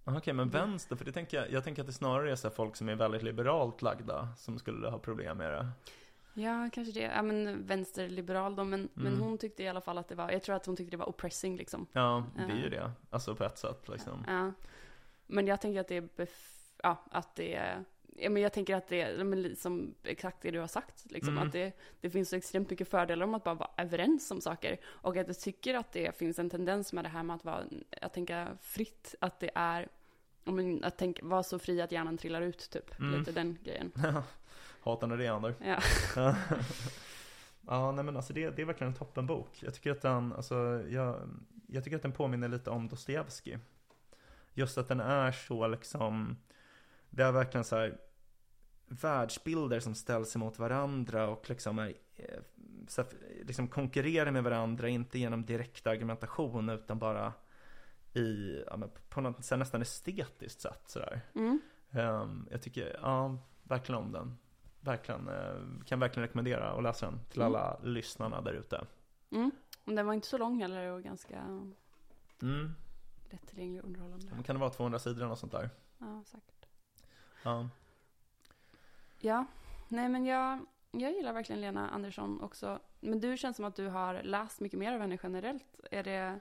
Okej, 0.06 0.34
men 0.34 0.50
vänster, 0.50 0.96
för 0.96 1.06
det 1.06 1.12
tänker 1.12 1.38
jag, 1.38 1.52
jag 1.52 1.64
tänker 1.64 1.82
att 1.82 1.88
det 1.88 1.94
snarare 1.94 2.32
är 2.32 2.36
så 2.36 2.50
folk 2.50 2.76
som 2.76 2.90
är 2.90 2.96
väldigt 2.96 3.24
liberalt 3.24 3.82
lagda 3.82 4.28
som 4.38 4.60
skulle 4.60 4.90
ha 4.90 5.00
problem 5.00 5.38
med 5.38 5.52
det. 5.52 5.70
Ja, 6.42 6.70
kanske 6.74 6.92
det. 7.00 7.12
Ja, 7.16 7.22
men 7.22 7.66
vänsterliberal 7.68 8.56
då, 8.56 8.64
men, 8.64 8.90
men 8.94 9.08
Mm. 9.14 9.20
hon 9.20 9.38
tyckte 9.38 9.64
i 9.64 9.68
alla 9.68 9.82
fall 9.82 9.98
att 9.98 10.08
det 10.08 10.16
var, 10.16 10.32
jag 10.32 10.44
tror 10.44 10.56
att 10.56 10.66
hon 10.66 10.76
tyckte 10.76 10.92
det 10.92 10.98
var 10.98 11.10
oppressing 11.10 11.56
liksom. 11.58 11.88
Ja, 11.92 12.24
det 12.36 12.42
är 12.54 12.58
ju 12.58 12.64
Ja. 12.64 12.70
det. 12.70 12.92
Alltså 13.10 13.36
på 13.36 13.44
ett 13.44 13.58
sätt 13.58 13.88
liksom. 13.90 14.26
Ja. 14.28 14.52
Men 15.28 15.48
jag 15.48 15.62
tänker 15.62 15.80
att 15.82 15.88
det 15.88 15.98
är, 15.98 16.02
bef- 16.02 16.74
ja, 16.84 17.04
att 17.12 17.36
det 17.36 17.56
är, 17.56 17.84
ja, 18.16 18.30
men 18.30 18.42
jag 18.42 18.54
tänker 18.54 18.76
att 18.76 18.88
det 18.88 19.02
är, 19.02 19.36
liksom 19.36 19.96
exakt 20.04 20.42
det 20.42 20.52
du 20.52 20.60
har 20.60 20.68
sagt, 20.68 21.12
liksom. 21.12 21.38
Mm. 21.38 21.48
Att 21.48 21.54
det, 21.54 21.74
det 22.02 22.10
finns 22.10 22.30
så 22.30 22.36
extremt 22.36 22.70
mycket 22.70 22.90
fördelar 22.90 23.26
om 23.26 23.34
att 23.34 23.44
bara 23.44 23.56
vara 23.56 23.70
överens 23.78 24.32
om 24.32 24.42
saker. 24.42 24.80
Och 24.86 25.18
att 25.18 25.28
jag 25.28 25.40
tycker 25.40 25.74
att 25.74 25.92
det 25.92 26.18
finns 26.18 26.40
en 26.40 26.50
tendens 26.50 26.94
med 26.94 27.06
det 27.06 27.10
här 27.10 27.24
med 27.24 27.36
att 27.36 27.46
vara, 27.46 27.64
att 28.02 28.14
tänka 28.14 28.58
fritt, 28.62 29.16
att 29.20 29.40
det 29.40 29.52
är, 29.56 29.88
men, 30.44 30.84
att 30.84 30.98
tänka, 30.98 31.26
vara 31.26 31.44
så 31.44 31.60
fri 31.60 31.82
att 31.82 31.92
hjärnan 31.92 32.18
trillar 32.18 32.42
ut, 32.42 32.70
typ. 32.70 33.00
Mm. 33.00 33.20
Lite 33.20 33.32
den 33.32 33.58
grejen. 33.64 33.92
Hatar 34.84 35.08
när 35.08 35.18
det 35.18 35.28
händer. 35.28 35.56
Ja. 35.66 35.80
ja, 37.68 37.92
nej 37.92 38.06
men 38.06 38.16
alltså 38.18 38.34
det, 38.34 38.50
det 38.50 38.62
är 38.62 38.66
verkligen 38.66 38.94
en 38.94 39.00
toppenbok. 39.00 39.64
Jag 39.64 39.74
tycker 39.74 39.92
att 39.92 40.02
den, 40.02 40.34
alltså, 40.34 40.84
jag, 40.90 41.30
jag 41.68 41.84
tycker 41.84 41.98
att 41.98 42.04
den 42.04 42.12
påminner 42.12 42.48
lite 42.48 42.70
om 42.70 42.88
Dostojevskij. 42.88 43.60
Just 44.54 44.78
att 44.78 44.88
den 44.88 45.00
är 45.00 45.32
så 45.32 45.68
liksom, 45.68 46.38
det 47.16 47.24
är 47.24 47.32
verkligen 47.32 47.64
så 47.64 47.76
här 47.76 47.98
världsbilder 48.88 49.80
som 49.80 49.96
ställs 49.96 50.36
emot 50.36 50.60
varandra 50.60 51.28
och 51.28 51.50
liksom 51.50 51.80
är, 51.80 51.94
eh, 52.16 52.40
så 52.88 53.04
liksom 53.44 53.68
konkurrerar 53.68 54.32
med 54.32 54.44
varandra, 54.44 54.88
inte 54.90 55.20
genom 55.20 55.46
direkt 55.46 55.88
argumentation 55.88 56.70
utan 56.70 57.00
bara 57.00 57.34
i, 58.14 58.64
ja, 58.68 58.78
på 59.10 59.22
något 59.22 59.46
så 59.46 59.56
nästan 59.56 59.82
estetiskt 59.82 60.62
sätt 60.62 60.82
sådär. 60.86 61.22
Mm. 61.36 61.62
Ehm, 61.92 62.48
jag 62.52 62.62
tycker, 62.62 63.00
ja, 63.02 63.38
verkligen 63.64 64.02
om 64.02 64.12
den. 64.12 64.38
Verkligen, 64.80 65.28
eh, 65.28 65.84
kan 65.86 66.00
verkligen 66.00 66.28
rekommendera 66.28 66.72
att 66.72 66.84
läsa 66.84 67.06
den 67.06 67.20
till 67.30 67.42
Mm. 67.42 67.54
alla 67.56 67.80
lyssnarna 67.84 68.42
där 68.42 68.54
ute. 68.54 68.86
Mm. 69.32 69.52
Den 69.86 70.06
var 70.06 70.14
inte 70.14 70.28
så 70.28 70.38
lång 70.38 70.62
heller 70.62 70.88
och 70.92 71.04
ganska 71.04 71.40
Mm. 72.42 72.76
lättillgänglig 73.30 73.80
och 73.82 73.88
underhållande. 73.88 74.28
Men 74.36 74.44
Kan 74.44 74.56
det 74.56 74.60
vara 74.60 74.70
200 74.70 75.00
sidor 75.00 75.18
eller 75.18 75.28
något 75.28 75.40
sånt 75.40 75.52
där? 75.52 75.70
Ja, 75.98 76.24
säkert. 76.26 76.53
Ja. 77.44 77.70
Ja, 79.20 79.46
nej 79.88 80.10
men 80.10 80.26
jag, 80.26 80.66
jag 80.92 81.12
gillar 81.12 81.34
verkligen 81.34 81.62
Lena 81.62 81.90
Andersson 81.90 82.42
också. 82.42 82.80
Men 83.00 83.20
du 83.20 83.38
känns 83.38 83.56
som 83.56 83.66
att 83.66 83.76
du 83.76 83.88
har 83.88 84.24
läst 84.24 84.60
mycket 84.60 84.80
mer 84.80 84.94
av 84.94 85.00
henne 85.02 85.18
generellt. 85.24 85.66
Är 85.92 86.04
det, 86.04 86.40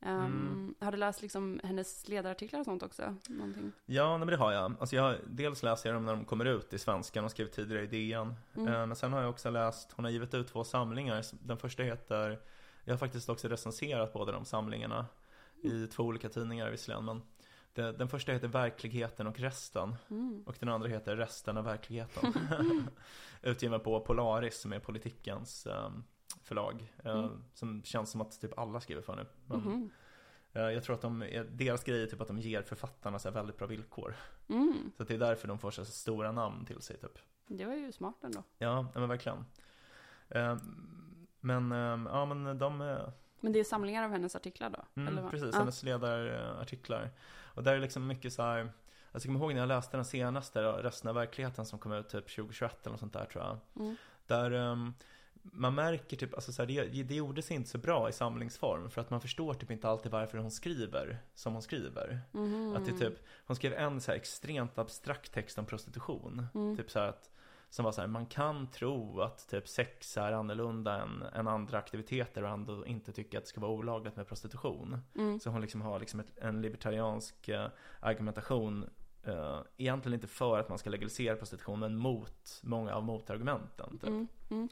ehm, 0.00 0.24
Mm. 0.26 0.74
Har 0.80 0.92
du 0.92 0.98
läst 0.98 1.22
liksom 1.22 1.60
hennes 1.64 2.08
ledarartiklar 2.08 2.60
och 2.60 2.66
sånt 2.66 2.82
också? 2.82 3.16
Någonting? 3.28 3.72
Ja, 3.86 4.08
nej, 4.08 4.18
men 4.18 4.28
det 4.28 4.36
har 4.36 4.52
jag. 4.52 4.74
Alltså 4.80 4.96
jag 4.96 5.16
dels 5.26 5.62
läser 5.62 5.88
jag 5.88 5.96
dem 5.96 6.04
när 6.04 6.12
de 6.16 6.24
kommer 6.24 6.44
ut 6.44 6.72
i 6.72 6.78
svenskan 6.78 7.24
och 7.24 7.30
skrivit 7.30 7.52
tidigare 7.52 7.82
i 7.82 7.86
DN. 7.86 8.34
Mm. 8.54 8.68
Eh, 8.74 8.86
Men 8.86 8.96
sen 8.96 9.12
har 9.12 9.20
jag 9.20 9.30
också 9.30 9.50
läst, 9.50 9.92
hon 9.92 10.04
har 10.04 10.12
givit 10.12 10.34
ut 10.34 10.48
två 10.48 10.64
samlingar. 10.64 11.24
Den 11.46 11.56
första 11.58 11.82
heter, 11.82 12.40
jag 12.84 12.92
har 12.92 12.98
faktiskt 12.98 13.28
också 13.28 13.48
recenserat 13.48 14.12
båda 14.12 14.32
de 14.32 14.44
samlingarna. 14.44 15.06
I 15.62 15.86
två 15.86 16.02
olika 16.02 16.28
tidningar 16.28 16.70
visserligen. 16.70 17.04
Men 17.04 17.22
den 17.74 18.08
första 18.08 18.32
heter 18.32 18.48
Verkligheten 18.48 19.26
och 19.26 19.40
resten. 19.40 19.94
Mm. 20.10 20.42
Och 20.46 20.56
den 20.60 20.68
andra 20.68 20.88
heter 20.88 21.16
Resten 21.16 21.56
av 21.56 21.64
verkligheten. 21.64 22.32
Utgiven 23.42 23.80
på 23.80 24.00
Polaris 24.00 24.60
som 24.60 24.72
är 24.72 24.78
politikens 24.78 25.66
ehm, 25.66 26.04
förlag. 26.42 26.92
eh, 27.04 27.12
Mm. 27.18 27.44
Som 27.54 27.82
känns 27.82 28.10
som 28.10 28.20
att 28.20 28.40
typ 28.40 28.58
alla 28.58 28.80
skriver 28.80 29.02
för 29.02 29.16
nu. 29.16 29.26
Men, 29.46 29.90
eh, 30.52 30.62
jag 30.62 30.84
tror 30.84 30.94
att 30.94 31.02
de, 31.02 31.22
är- 31.22 31.44
deras 31.44 31.84
grej 31.84 32.02
är 32.02 32.06
typ 32.06 32.20
att 32.20 32.28
de 32.28 32.38
ger 32.38 32.62
författarna 32.62 33.18
så 33.18 33.30
väldigt 33.30 33.56
bra 33.58 33.66
villkor. 33.66 34.14
Mm. 34.48 34.92
Så 34.96 35.04
det 35.04 35.14
är 35.14 35.18
därför 35.18 35.48
de 35.48 35.58
får 35.58 35.70
så 35.70 35.84
stora 35.84 36.32
namn 36.32 36.64
till 36.66 36.80
sig 36.80 36.96
typ. 36.98 37.18
Det 37.46 37.64
var 37.64 37.74
ju 37.74 37.92
smart 37.92 38.16
ändå. 38.24 38.42
Ja, 38.58 38.86
men 38.94 39.08
verkligen. 39.08 39.44
Ehm, 40.28 40.58
men, 41.40 41.72
ehm, 41.72 42.08
ja 42.12 42.24
men 42.24 42.58
de, 42.58 42.80
eh, 42.80 43.08
Men 43.40 43.52
det 43.52 43.58
är 43.60 43.64
samlingar 43.64 44.04
av 44.04 44.10
hennes 44.10 44.36
artiklar 44.36 44.70
då? 44.70 45.00
eller 45.00 45.10
Mm, 45.10 45.22
vad? 45.22 45.30
precis, 45.32 45.54
hennes 45.54 45.82
ledarartiklar. 45.82 47.10
Och 47.54 47.62
där 47.62 47.74
är 47.74 47.80
liksom 47.80 48.06
mycket 48.06 48.32
så 48.32 48.42
här. 48.42 48.72
Jag 49.12 49.22
kommer 49.22 49.40
ihåg 49.40 49.52
när 49.52 49.60
jag 49.60 49.68
läste 49.68 49.96
den 49.96 50.04
senaste, 50.04 50.62
resten 50.62 51.08
av 51.08 51.14
verkligheten 51.14 51.66
som 51.66 51.78
kom 51.78 51.92
ut 51.92 52.08
typ 52.08 52.36
2021 52.36 52.76
eller 52.82 52.90
något 52.90 53.00
sånt 53.00 53.12
där 53.12 53.24
tror 53.24 53.44
jag. 53.44 53.58
Mm. 53.76 53.96
Där 54.26 54.50
ehm, 54.50 54.94
man 55.42 55.74
märker 55.74 56.16
typ, 56.16 56.34
alltså 56.34 56.52
så 56.52 56.62
här, 56.62 56.66
det, 56.66 57.02
det 57.02 57.14
gjorde 57.14 57.42
sig 57.42 57.56
inte 57.56 57.70
så 57.70 57.78
bra 57.78 58.08
i 58.08 58.12
samlingsform. 58.12 58.90
För 58.90 59.00
att 59.00 59.10
man 59.10 59.20
förstår 59.20 59.54
typ 59.54 59.70
inte 59.70 59.88
alltid 59.88 60.12
varför 60.12 60.38
hon 60.38 60.50
skriver 60.50 61.18
som 61.34 61.52
hon 61.52 61.62
skriver. 61.62 62.20
Mhm. 62.32 62.76
Att 62.76 62.86
det 62.86 62.98
typ, 62.98 63.14
hon 63.46 63.56
skrev 63.56 63.72
en 63.72 64.00
så 64.00 64.10
här 64.10 64.18
extremt 64.18 64.78
abstrakt 64.78 65.32
text 65.32 65.58
om 65.58 65.66
prostitution. 65.66 66.46
Mm. 66.54 66.76
Typ 66.76 66.90
så 66.90 66.98
här 66.98 67.08
att, 67.08 67.30
som 67.72 67.84
var 67.84 67.92
så 67.92 68.00
här, 68.00 68.08
man 68.08 68.26
kan 68.26 68.66
tro 68.66 69.20
att 69.20 69.48
typ 69.48 69.68
sex 69.68 70.16
är 70.16 70.32
annorlunda 70.32 71.02
än, 71.02 71.22
än 71.22 71.48
andra 71.48 71.78
aktiviteter 71.78 72.44
och 72.44 72.50
ändå 72.50 72.86
inte 72.86 73.12
tycka 73.12 73.38
att 73.38 73.44
det 73.44 73.48
ska 73.48 73.60
vara 73.60 73.70
olagligt 73.70 74.16
med 74.16 74.28
prostitution. 74.28 74.98
Mm. 75.14 75.40
Så 75.40 75.50
hon 75.50 75.60
liksom 75.60 75.80
har 75.80 76.00
liksom 76.00 76.20
ett, 76.20 76.38
en 76.38 76.62
libertariansk 76.62 77.48
eh, 77.48 77.68
argumentation 78.00 78.90
eh, 79.22 79.60
Egentligen 79.76 80.14
inte 80.14 80.26
för 80.26 80.58
att 80.58 80.68
man 80.68 80.78
ska 80.78 80.90
legalisera 80.90 81.36
prostitution 81.36 81.80
men 81.80 81.96
mot 81.96 82.60
många 82.62 82.94
av 82.94 83.04
motargumenten. 83.04 83.98
Typ. 83.98 84.08
Mm. 84.08 84.28
Mm. 84.50 84.68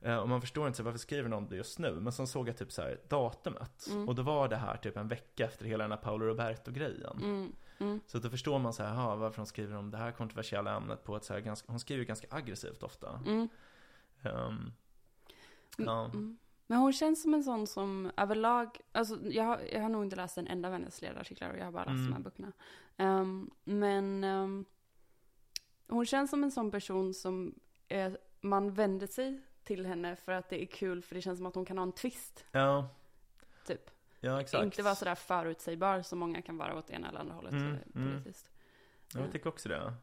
Eh, 0.00 0.16
och 0.16 0.28
man 0.28 0.40
förstår 0.40 0.66
inte 0.66 0.76
så 0.76 0.82
varför 0.82 0.98
skriver 0.98 1.28
någon 1.28 1.48
det 1.48 1.56
just 1.56 1.78
nu. 1.78 1.92
Men 2.00 2.12
sen 2.12 2.26
såg 2.26 2.48
jag 2.48 2.56
typ 2.56 2.72
så 2.72 2.82
här 2.82 3.00
datumet. 3.08 3.86
Mm. 3.90 4.08
Och 4.08 4.14
då 4.14 4.22
var 4.22 4.48
det 4.48 4.56
här 4.56 4.76
typ 4.76 4.96
en 4.96 5.08
vecka 5.08 5.44
efter 5.44 5.64
hela 5.64 5.84
den 5.84 5.92
här 5.92 5.98
Paolo 5.98 6.26
Roberto-grejen. 6.26 7.18
Mm. 7.22 7.52
Mm. 7.78 8.00
Så 8.06 8.18
då 8.18 8.30
förstår 8.30 8.58
man 8.58 8.72
så 8.72 8.82
här, 8.82 8.90
aha, 8.90 9.16
varför 9.16 9.36
hon 9.36 9.46
skriver 9.46 9.76
om 9.76 9.90
det 9.90 9.96
här 9.96 10.12
kontroversiella 10.12 10.76
ämnet 10.76 11.04
på 11.04 11.16
ett 11.16 11.24
så 11.24 11.32
här 11.32 11.40
ganska, 11.40 11.72
hon 11.72 11.80
skriver 11.80 12.04
ganska 12.04 12.26
aggressivt 12.30 12.82
ofta. 12.82 13.20
Mm. 13.26 13.48
Mm. 14.24 14.72
ja. 15.76 16.04
Mm. 16.04 16.38
Men 16.66 16.78
hon 16.78 16.92
känns 16.92 17.22
som 17.22 17.34
en 17.34 17.44
sån 17.44 17.66
som 17.66 18.10
överlag, 18.16 18.80
alltså 18.92 19.18
jag 19.30 19.44
har, 19.44 19.60
jag 19.72 19.80
har 19.82 19.88
nog 19.88 20.04
inte 20.04 20.16
läst 20.16 20.38
en 20.38 20.46
enda 20.46 20.68
av 20.68 20.72
hennes 20.72 21.02
ledarartiklar 21.02 21.50
och 21.50 21.58
jag 21.58 21.64
har 21.64 21.72
bara 21.72 21.84
läst 21.84 21.90
Mm. 21.98 22.06
de 22.06 22.12
här 22.12 22.20
böckerna. 22.22 22.52
Ehm, 22.96 23.50
men 23.64 24.24
ehm, 24.24 24.64
hon 25.88 26.06
känns 26.06 26.30
som 26.30 26.44
en 26.44 26.50
sån 26.50 26.70
person 26.70 27.14
som 27.14 27.54
är, 27.88 28.18
man 28.40 28.74
vänder 28.74 29.06
sig 29.06 29.40
till 29.64 29.86
henne 29.86 30.16
för 30.16 30.32
att 30.32 30.48
det 30.48 30.62
är 30.62 30.66
kul 30.66 31.02
för 31.02 31.14
det 31.14 31.20
känns 31.22 31.38
som 31.38 31.46
att 31.46 31.54
hon 31.54 31.64
kan 31.64 31.78
ha 31.78 31.82
en 31.82 31.92
twist. 31.92 32.44
ja, 32.52 32.88
Typ. 33.66 33.90
Ja 34.24 34.40
exakt. 34.40 34.64
Inte 34.64 34.82
vara 34.82 34.94
sådär 34.94 35.14
förutsägbar 35.14 36.02
som 36.02 36.18
många 36.18 36.42
kan 36.42 36.56
vara 36.56 36.78
åt 36.78 36.90
ena 36.90 37.08
eller 37.08 37.20
andra 37.20 37.34
hållet 37.34 37.52
Mm, 37.52 37.74
eh, 37.74 37.78
mm. 37.94 38.12
politiskt. 38.12 38.50
Ja, 39.14 39.20
jag 39.20 39.32
tycker 39.32 39.48
också 39.48 39.68
det. 39.68 39.94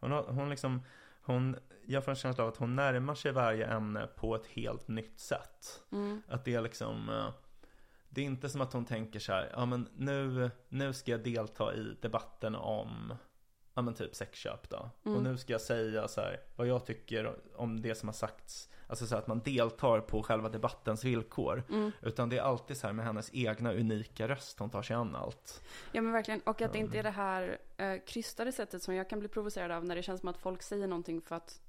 Hon, 0.00 0.10
har, 0.10 0.22
hon 0.22 0.50
liksom, 0.50 0.82
hon, 1.20 1.56
jag 1.86 2.04
får 2.04 2.12
en 2.12 2.16
känsla 2.16 2.44
av 2.44 2.50
att 2.50 2.56
hon 2.56 2.76
närmar 2.76 3.14
sig 3.14 3.32
varje 3.32 3.66
ämne 3.66 4.06
på 4.06 4.34
ett 4.34 4.46
helt 4.46 4.88
nytt 4.88 5.20
sätt. 5.20 5.82
Mm. 5.92 6.22
Att 6.28 6.44
det 6.44 6.54
är 6.54 6.60
liksom, 6.60 7.08
eh, 7.08 7.28
det 8.08 8.20
är 8.20 8.24
inte 8.24 8.48
som 8.48 8.60
att 8.60 8.72
hon 8.72 8.84
tänker 8.84 9.20
så 9.20 9.32
här, 9.32 9.50
ja 9.52 9.66
men 9.66 9.88
nu, 9.96 10.50
nu 10.68 10.92
ska 10.92 11.10
jag 11.10 11.22
delta 11.22 11.74
i 11.74 11.96
debatten 12.00 12.54
om 12.54 13.14
ja 13.76 13.82
men 13.82 13.94
typ 13.94 14.14
sexköp 14.14 14.68
då. 14.70 14.90
Mm. 15.04 15.16
Och 15.16 15.22
nu 15.22 15.38
ska 15.38 15.52
jag 15.52 15.60
säga 15.60 16.08
så 16.08 16.20
här, 16.20 16.40
vad 16.56 16.66
jag 16.66 16.86
tycker 16.86 17.36
om 17.54 17.80
det 17.80 17.94
som 17.94 18.08
har 18.08 18.14
sagts. 18.14 18.68
Alltså 18.88 19.06
så 19.06 19.16
att 19.16 19.26
man 19.26 19.40
deltar 19.40 20.00
på 20.00 20.22
själva 20.22 20.48
debattens 20.48 21.04
villkor. 21.04 21.64
Mm. 21.70 21.92
Utan 22.02 22.28
det 22.28 22.38
är 22.38 22.42
alltid 22.42 22.76
så 22.76 22.86
här 22.86 22.94
med 22.94 23.04
hennes 23.04 23.30
egna 23.32 23.72
unika 23.72 24.28
röst 24.28 24.58
hon 24.58 24.70
tar 24.70 24.82
sig 24.82 24.96
an 24.96 25.16
allt. 25.16 25.62
Ja 25.92 26.02
men 26.02 26.12
verkligen, 26.12 26.40
och 26.40 26.62
att 26.62 26.72
det 26.72 26.78
inte 26.78 26.98
är 26.98 27.02
det 27.02 27.10
här 27.10 27.58
eh, 27.76 27.96
krystade 28.06 28.52
sättet 28.52 28.82
som 28.82 28.94
jag 28.94 29.10
kan 29.10 29.18
bli 29.18 29.28
provocerad 29.28 29.70
av 29.70 29.84
när 29.84 29.96
det 29.96 30.02
känns 30.02 30.20
som 30.20 30.28
att 30.28 30.38
folk 30.38 30.62
säger 30.62 30.86
någonting 30.86 31.20
för 31.20 31.34
att 31.36 31.60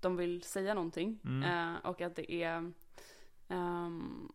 de 0.00 0.16
vill 0.16 0.42
säga 0.42 0.74
någonting. 0.74 1.18
Mm. 1.24 1.74
Eh, 1.74 1.86
och 1.86 2.00
att 2.00 2.16
det 2.16 2.32
är 2.32 2.72
ehm, 3.48 4.32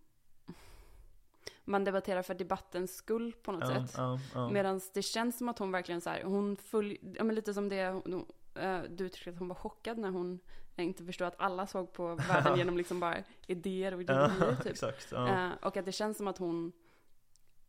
man 1.66 1.84
debatterar 1.84 2.22
för 2.22 2.34
debattens 2.34 2.96
skull 2.96 3.34
på 3.44 3.52
något 3.52 3.70
Ja, 3.70 3.88
sätt. 3.88 3.96
ja, 3.98 4.20
ja. 4.34 4.50
Medan 4.50 4.82
det 4.94 5.02
känns 5.02 5.38
som 5.38 5.50
att 5.50 5.60
hon 5.60 5.72
verkligen 5.72 6.02
så 6.02 6.10
här, 6.10 6.24
hon 6.24 6.56
följ, 6.58 6.98
ja 7.16 7.24
men 7.24 7.36
lite 7.36 7.54
som 7.54 7.70
det, 7.70 7.90
hon, 7.90 8.26
eh, 8.56 8.80
du 8.90 9.06
uttryckte 9.06 9.30
att 9.30 9.40
hon 9.40 9.48
var 9.48 9.56
chockad 9.56 9.98
när 9.98 10.10
hon 10.10 10.40
inte 10.76 11.04
förstod 11.06 11.28
att 11.28 11.40
alla 11.40 11.68
såg 11.68 11.94
på 11.94 12.16
världen 12.16 12.58
genom 12.58 12.78
liksom 12.78 13.00
bara 13.00 13.18
idéer 13.48 13.94
och 13.94 14.02
ideologier 14.02 14.56
typ. 14.56 14.66
exakt. 14.72 15.08
Ja. 15.12 15.28
Eh, 15.46 15.52
och 15.62 15.78
att 15.78 15.86
det 15.86 15.92
känns 15.92 16.18
som 16.18 16.28
att 16.28 16.38
hon 16.38 16.72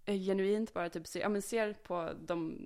genuint 0.07 0.73
bara 0.75 0.89
typ 0.91 1.07
ser, 1.07 1.21
ja, 1.21 1.29
men 1.29 1.43
ser 1.43 1.73
på 1.73 2.11
de, 2.21 2.59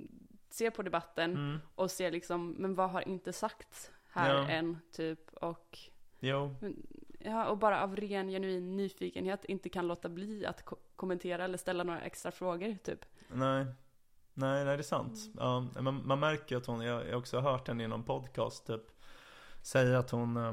ser 0.51 0.71
på 0.71 0.83
debatten 0.83 1.31
Mm. 1.37 1.59
och 1.75 1.91
ser 1.91 2.11
liksom, 2.13 2.51
men 2.51 2.75
vad 2.75 2.91
har 2.91 3.09
inte 3.09 3.33
sagts 3.33 3.91
här 4.11 4.35
Ja. 4.35 4.49
än 4.49 4.79
typ 4.93 5.33
och 5.35 5.79
Jo, 6.21 6.55
Ja, 7.19 7.47
och 7.49 7.59
bara 7.59 7.83
av 7.83 7.97
ren 7.97 8.29
genuin 8.29 8.77
nyfikenhet 8.77 9.45
inte 9.45 9.69
kan 9.69 9.87
låta 9.87 10.09
bli 10.09 10.47
att 10.47 10.65
ko- 10.65 10.77
kommentera 10.97 11.45
eller 11.45 11.59
ställa 11.59 11.85
några 11.85 12.01
extra 12.01 12.31
frågor 12.31 12.77
typ. 12.85 13.05
nej. 13.29 13.67
Nej, 14.39 14.65
nej 14.65 14.77
det 14.77 14.81
är 14.81 14.83
sant. 14.83 15.19
Ja, 15.37 15.67
man, 15.81 16.07
man 16.07 16.21
märker 16.21 16.57
att 16.57 16.67
hon, 16.67 16.81
jag 16.81 17.03
jag 17.07 17.11
har 17.13 17.19
också 17.19 17.41
hört 17.41 17.69
henne 17.69 17.85
i 17.85 17.89
någon 17.89 18.03
podcast 18.05 18.67
typ 18.67 18.83
säga 19.67 19.99
att 19.99 20.11
hon 20.11 20.37
eh, 20.37 20.53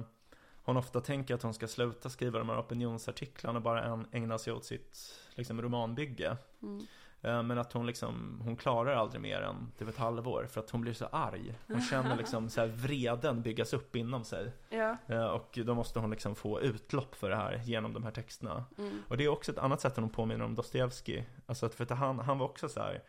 hon 0.65 0.77
ofta 0.77 1.01
tänker 1.01 1.35
att 1.35 1.43
hon 1.43 1.53
ska 1.53 1.67
sluta 1.67 2.09
skriva 2.09 2.39
de 2.39 2.49
här 2.49 2.59
opinionsartiklarna 2.59 3.57
och 3.57 3.63
bara 3.63 4.05
ägna 4.11 4.37
sig 4.37 4.53
åt 4.53 4.65
sitt 4.65 4.97
liksom, 5.35 5.61
romanbygge. 5.61 6.37
Mm. 6.61 6.85
Eh, 7.21 7.43
Men 7.43 7.57
att 7.57 7.73
hon 7.73 7.85
liksom, 7.85 8.41
hon 8.43 8.55
klarar 8.55 8.95
aldrig 8.95 9.21
mer 9.21 9.41
än 9.41 9.71
typ 9.77 9.89
ett 9.89 9.97
halvår 9.97 10.47
för 10.49 10.59
att 10.59 10.69
hon 10.69 10.81
blir 10.81 10.93
så 10.93 11.05
arg. 11.05 11.55
Hon 11.67 11.81
känner 11.89 12.15
liksom 12.15 12.49
så 12.49 12.61
här 12.61 12.67
vreden 12.67 13.41
byggas 13.41 13.73
upp 13.73 13.95
inom 13.95 14.23
sig. 14.23 14.51
Ja. 14.69 14.97
Eh, 15.07 15.25
Och 15.25 15.59
då 15.65 15.73
måste 15.75 15.99
hon 15.99 16.09
liksom 16.09 16.35
få 16.35 16.61
utlopp 16.61 17.15
för 17.15 17.29
det 17.29 17.35
här 17.35 17.61
genom 17.63 17.93
de 17.93 18.03
här 18.03 18.11
texterna. 18.11 18.65
Mm. 18.77 18.99
Och 19.07 19.17
det 19.17 19.23
är 19.23 19.29
också 19.29 19.51
ett 19.51 19.57
annat 19.57 19.81
sätt 19.81 19.91
att 19.91 19.97
hon 19.97 20.09
påminner 20.09 20.45
om 20.45 20.55
Dostojevskij. 20.55 21.29
Alltså 21.45 21.65
att 21.65 21.73
för 21.75 21.83
att 21.83 21.89
han, 21.89 22.19
han 22.19 22.37
var 22.37 22.45
också 22.45 22.69
så 22.69 22.79
här. 22.79 23.03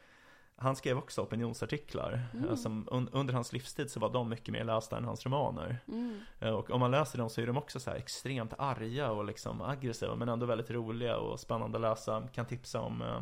Han 0.56 0.76
skrev 0.76 0.98
också 0.98 1.22
opinionsartiklar. 1.22 2.22
Mm. 2.34 2.56
Som 2.56 2.88
un, 2.90 3.08
under 3.12 3.34
hans 3.34 3.52
livstid 3.52 3.90
så 3.90 4.00
var 4.00 4.12
de 4.12 4.28
mycket 4.28 4.52
mer 4.52 4.64
lästa 4.64 4.96
än 4.96 5.04
hans 5.04 5.26
romaner. 5.26 5.78
Mm. 5.88 6.20
Eh, 6.40 6.50
Och 6.50 6.70
om 6.70 6.80
man 6.80 6.90
läser 6.90 7.18
dem 7.18 7.30
så 7.30 7.40
är 7.40 7.46
de 7.46 7.56
också 7.56 7.80
så 7.80 7.90
extremt 7.90 8.52
arga 8.58 9.10
och 9.10 9.24
liksom 9.24 9.62
aggressiva 9.62 10.16
men 10.16 10.28
ändå 10.28 10.46
väldigt 10.46 10.70
roliga 10.70 11.16
och 11.16 11.40
spännande 11.40 11.78
att 11.78 11.82
läsa. 11.82 12.28
Kan 12.32 12.46
tipsa 12.46 12.80
om 12.80 13.02
eh, 13.02 13.20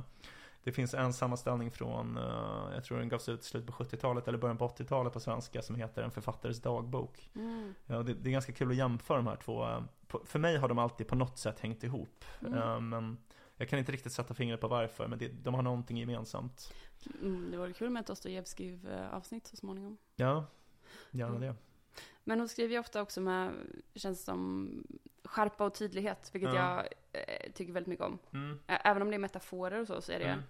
det 0.65 0.73
finns 0.73 0.95
en 0.95 1.13
sammanställning 1.13 1.71
från, 1.71 2.17
eh, 2.17 2.75
jag 2.75 2.85
tror 2.85 2.99
den 2.99 3.09
gavs 3.09 3.29
ut 3.29 3.41
i 3.41 3.45
slutet 3.45 3.77
på 3.77 3.85
70-talet 3.85 4.29
eller 4.29 4.39
början 4.39 4.59
på 4.59 4.69
80-talet 4.69 5.13
på 5.13 5.21
svenska 5.21 5.63
som 5.63 5.77
heter 5.77 6.03
En 6.03 6.11
författares 6.11 6.63
dagbok. 6.63 7.31
Mm. 7.35 7.75
Ja, 7.87 8.03
det, 8.03 8.15
det 8.15 8.31
är 8.31 8.33
ganska 8.33 8.53
kul 8.53 8.71
att 8.71 8.77
jämföra 8.77 9.17
de 9.17 9.27
här 9.27 9.37
två. 9.37 9.69
För 10.25 10.39
mig 10.39 10.57
har 10.57 10.69
de 10.69 10.79
alltid 10.79 11.09
på 11.09 11.15
något 11.15 11.39
sätt 11.39 11.61
hängt 11.61 11.85
ihop. 11.85 12.25
Mm. 12.47 12.89
Men 12.89 13.17
jag 13.57 13.69
kan 13.69 13.79
inte 13.79 13.93
riktigt 13.93 14.13
sätta 14.13 14.35
fingret 14.35 14.61
på 14.61 14.69
varför, 14.69 15.07
men 15.09 15.19
det, 15.19 15.29
de 15.29 15.55
har 15.55 15.63
någonting 15.63 15.97
gemensamt. 15.97 16.73
Mm, 17.23 17.51
det 17.51 17.57
vore 17.57 17.73
kul 17.73 17.91
med 17.91 18.01
ett 18.01 18.07
Dostojevskij-avsnitt 18.07 19.47
så 19.47 19.57
småningom. 19.57 19.97
Ja, 20.17 20.45
gärna 21.11 21.37
Mm. 21.37 21.41
det. 21.41 21.55
Men 22.25 22.39
hon 22.39 22.49
skriver 22.49 22.73
ju 22.75 22.79
ofta 22.81 23.03
också 23.03 23.21
med, 23.21 23.53
känns 23.95 24.25
som, 24.25 24.71
skärpa 25.25 25.65
och 25.67 25.75
tydlighet, 25.75 26.31
vilket 26.33 26.55
Ja. 26.55 26.77
jag 26.77 26.89
eh, 27.23 27.53
tycker 27.53 27.73
väldigt 27.73 27.89
mycket 27.89 28.05
om. 28.07 28.19
Mm. 28.33 28.59
Även 28.67 29.03
om 29.03 29.09
det 29.11 29.17
är 29.17 29.19
metaforer 29.19 29.81
och 29.81 29.87
så, 29.87 30.01
så 30.03 30.13
är 30.13 30.19
det, 30.19 30.25
Mm. 30.25 30.43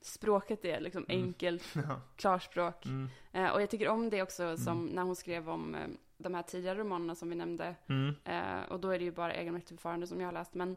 språket 0.00 0.64
är 0.64 0.80
liksom 0.80 1.04
Mm. 1.08 1.24
enkelt, 1.24 1.62
Ja. 1.88 2.00
klarspråk. 2.16 2.86
Mm. 2.86 3.08
Eh, 3.32 3.50
och 3.50 3.62
jag 3.62 3.70
tycker 3.70 3.88
om 3.88 4.10
det 4.10 4.22
också 4.22 4.56
som 4.56 4.86
när 4.86 5.02
hon 5.02 5.16
skrev 5.16 5.50
om 5.50 5.74
eh, 5.74 5.88
de 6.18 6.34
här 6.34 6.42
tidigare 6.42 6.78
romanerna 6.78 7.14
som 7.14 7.30
vi 7.30 7.36
nämnde. 7.36 7.74
Mm. 7.86 8.14
Eh, 8.24 8.62
och 8.70 8.80
då 8.80 8.90
är 8.90 8.98
det 8.98 9.04
ju 9.04 9.12
bara 9.12 9.34
egenmäktigförfarande 9.34 10.06
som 10.06 10.20
jag 10.20 10.26
har 10.28 10.32
läst. 10.32 10.54
Men 10.54 10.76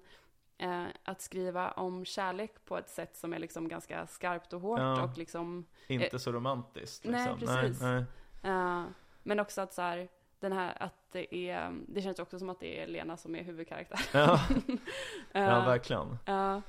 eh, 0.62 0.86
att 1.04 1.22
skriva 1.22 1.72
om 1.72 2.06
kärlek 2.06 2.66
på 2.66 2.78
ett 2.78 2.90
sätt 2.90 3.18
som 3.18 3.34
är 3.34 3.40
liksom 3.40 3.68
ganska 3.68 4.08
skarpt 4.08 4.54
och 4.54 4.62
hårt 4.62 4.80
Ja. 4.80 5.04
och 5.04 5.18
liksom 5.18 5.66
Inte 5.88 6.20
så 6.20 6.32
romantiskt. 6.32 7.06
nej, 7.06 7.30
Liksom. 7.40 7.58
precis. 7.58 7.82
Nej, 7.82 8.06
nej. 8.44 8.52
eh, 8.54 8.84
Men 9.24 9.40
också 9.40 9.62
att 9.62 9.74
så 9.74 9.82
här, 9.82 10.10
den 10.40 10.52
här 10.54 10.78
att 10.84 10.94
det 11.12 11.36
är, 11.36 11.80
det 11.88 12.02
känns 12.02 12.20
också 12.20 12.40
som 12.40 12.50
att 12.50 12.60
det 12.60 12.82
är 12.84 12.88
Lena 12.88 13.18
som 13.18 13.36
är 13.36 13.44
huvudkaraktär. 13.44 14.00
Ja, 14.14 14.40
Eh, 15.34 15.42
ja, 15.44 15.66
verkligen. 15.66 16.18
Ja, 16.26 16.62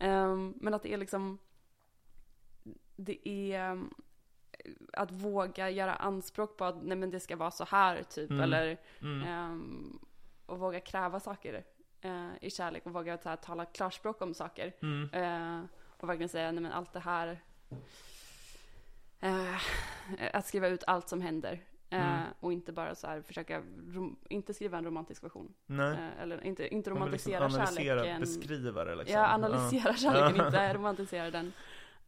ehm, 0.00 0.54
men 0.56 0.74
att 0.74 0.82
det 0.82 0.92
är 0.92 0.96
liksom 0.98 1.38
Det 2.96 3.28
är 3.28 3.70
um, 3.72 3.94
Att 4.92 5.10
våga 5.10 5.70
göra 5.70 5.94
anspråk 5.94 6.56
på 6.56 6.64
att 6.64 6.82
nej 6.82 6.96
men 6.96 7.10
det 7.10 7.20
ska 7.20 7.36
vara 7.36 7.50
så 7.50 7.64
här 7.64 8.02
typ 8.02 8.30
Mm. 8.30 8.42
eller 8.42 8.76
Mm. 9.02 9.22
ehm, 9.28 9.98
Och 10.46 10.58
våga 10.58 10.80
kräva 10.80 11.20
saker 11.20 11.64
eh, 12.06 12.30
i 12.40 12.50
kärlek 12.50 12.86
och 12.86 12.92
våga 12.92 13.18
så 13.18 13.28
här, 13.28 13.36
tala 13.36 13.64
klarspråk 13.64 14.22
om 14.22 14.34
saker 14.34 14.72
Mm. 14.82 15.08
eh, 15.12 15.64
Och 16.00 16.08
verkligen 16.08 16.28
säga 16.28 16.52
nej 16.52 16.62
men 16.62 16.72
allt 16.72 16.92
det 16.92 17.00
här 17.00 17.40
eh, 19.20 19.54
Att 20.32 20.46
skriva 20.46 20.68
ut 20.68 20.84
allt 20.86 21.08
som 21.08 21.20
händer 21.20 21.52
eh, 21.52 21.60
Mm. 22.16 22.22
Och 22.40 22.52
inte 22.52 22.72
bara 22.72 22.94
så 22.94 23.06
här 23.06 23.22
försöka 23.22 23.60
rom- 23.86 24.16
Inte 24.28 24.54
skriva 24.54 24.78
en 24.78 24.84
romantisk 24.84 25.24
version 25.24 25.54
Nej. 25.66 25.90
eh, 25.92 26.22
Eller 26.22 26.44
inte, 26.44 26.62
inte 26.68 26.90
liksom 26.90 26.96
romantisera 26.96 27.44
analysera, 27.44 27.74
kärleken 27.98 28.20
beskriva 28.20 28.84
det 28.84 28.94
liksom. 28.94 29.20
Ja, 29.20 29.28
analysera 29.28 29.94
kärleken, 29.94 30.36
Ja. 30.36 30.46
inte 30.46 30.74
romantisera 30.74 31.30
den. 31.30 31.46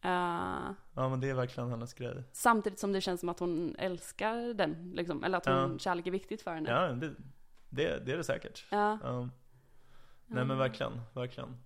Eh, 0.01 0.71
Ja, 0.93 1.09
men 1.09 1.19
det 1.19 1.29
är 1.29 1.33
verkligen 1.33 1.69
hennes 1.69 1.93
grej. 1.93 2.23
samtidigt 2.31 2.79
som 2.79 2.93
det 2.93 3.01
känns 3.01 3.19
som 3.19 3.29
att 3.29 3.39
hon 3.39 3.75
älskar 3.79 4.53
den, 4.53 4.91
liksom. 4.95 5.23
Eller 5.23 5.37
att 5.37 5.45
hon, 5.45 5.55
Ja. 5.71 5.77
kärlek 5.79 6.07
är 6.07 6.11
viktigt 6.11 6.41
för 6.41 6.53
henne. 6.53 6.69
Ja, 6.69 6.87
det, 6.87 7.13
det, 7.69 8.05
det 8.05 8.11
är 8.11 8.17
det 8.17 8.23
säkert. 8.23 8.65
Ja. 8.69 8.99
Ja. 9.03 9.29
Nej 10.29 10.45
men 10.45 10.57
verkligen, 10.57 11.01
verkligen. 11.13 11.57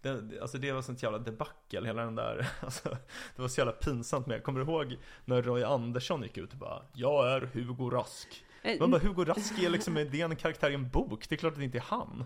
Det, 0.00 0.40
alltså 0.40 0.58
det 0.58 0.72
var 0.72 0.82
sånt 0.82 1.02
jävla 1.02 1.18
debacle, 1.18 1.86
hela 1.86 2.04
den 2.04 2.14
där, 2.14 2.48
alltså, 2.60 2.88
det 3.36 3.42
var 3.42 3.48
så 3.48 3.60
jävla 3.60 3.72
pinsamt 3.72 4.26
med. 4.26 4.42
Kommer 4.42 4.60
du 4.64 4.66
ihåg 4.72 4.96
när 5.24 5.42
Roy 5.42 5.62
Andersson 5.62 6.22
gick 6.22 6.36
ut 6.38 6.52
och 6.52 6.58
bara 6.58 6.82
Jag 6.94 7.32
är 7.32 7.40
Hugo 7.40 7.90
Rask. 7.90 8.44
Eh, 8.62 8.80
Man 8.80 8.90
bara, 8.90 9.00
Hugo 9.00 9.24
Rask 9.24 9.58
är 9.62 9.70
liksom, 9.70 9.94
det 10.10 10.20
är 10.20 10.24
en 10.24 10.36
karaktär 10.36 10.70
i 10.70 10.74
en 10.74 10.88
bok, 10.88 11.28
det 11.28 11.34
är 11.34 11.36
klart 11.36 11.52
att 11.52 11.58
det 11.58 11.64
inte 11.64 11.78
är 11.78 11.82
han. 11.82 12.24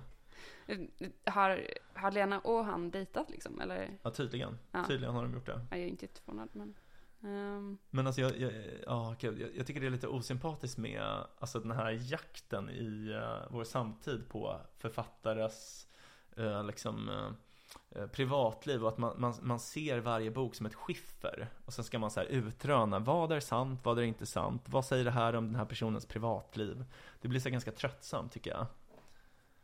eh, 0.67 0.79
Har, 1.33 1.61
har 1.95 2.11
Lena 2.11 2.39
och 2.41 2.65
han 2.65 2.91
dejtat 2.91 3.31
liksom? 3.31 3.61
Eller? 3.61 3.99
Ja 4.03 4.11
tydligen, 4.11 4.59
Ja. 4.73 4.85
tydligen 4.89 5.15
har 5.15 5.23
de 5.23 5.35
gjort 5.35 5.47
det. 5.47 5.61
Jag 5.71 5.79
är 5.81 5.87
inte 5.87 6.05
jätteförvånad 6.05 6.49
men. 6.53 6.75
Ehm, 7.25 7.79
Men 7.91 8.07
alltså 8.07 8.21
jag, 8.21 8.39
jag, 8.39 8.53
ja, 8.87 9.17
jag, 9.21 9.35
jag 9.57 9.67
tycker 9.67 9.81
det 9.81 9.87
är 9.87 9.91
lite 9.91 10.09
osympatiskt 10.09 10.79
med 10.79 11.27
alltså 11.39 11.61
den 11.61 11.71
här 11.71 11.99
jakten 12.13 12.71
i 12.71 13.11
eh, 13.11 13.49
vår 13.51 13.65
samtid 13.65 14.29
på 14.29 14.61
författares 14.79 15.87
eh, 16.37 16.65
liksom 16.65 17.09
eh, 17.09 18.07
privatliv 18.07 18.83
och 18.83 18.89
att 18.89 18.99
man, 18.99 19.21
man, 19.21 19.35
man 19.43 19.61
ser 19.61 19.99
varje 19.99 20.31
bok 20.31 20.55
som 20.55 20.67
ett 20.67 20.75
skiffer 20.75 21.49
och 21.65 21.73
sen 21.73 21.85
ska 21.85 21.99
man 21.99 22.11
så 22.11 22.21
här 22.21 22.27
utröna 22.27 22.99
vad 22.99 23.33
är 23.33 23.41
sant, 23.41 23.81
vad 23.83 23.99
är 23.99 24.03
inte 24.03 24.27
sant, 24.27 24.63
vad 24.67 24.85
säger 24.85 25.05
det 25.05 25.11
här 25.11 25.35
om 25.35 25.47
den 25.47 25.57
här 25.57 25.65
personens 25.65 26.07
privatliv? 26.07 26.85
Det 27.21 27.29
blir 27.29 27.41
så 27.41 27.51
ganska 27.51 27.73
tröttsamt 27.73 28.33
tycker 28.33 28.51
jag, 28.51 28.67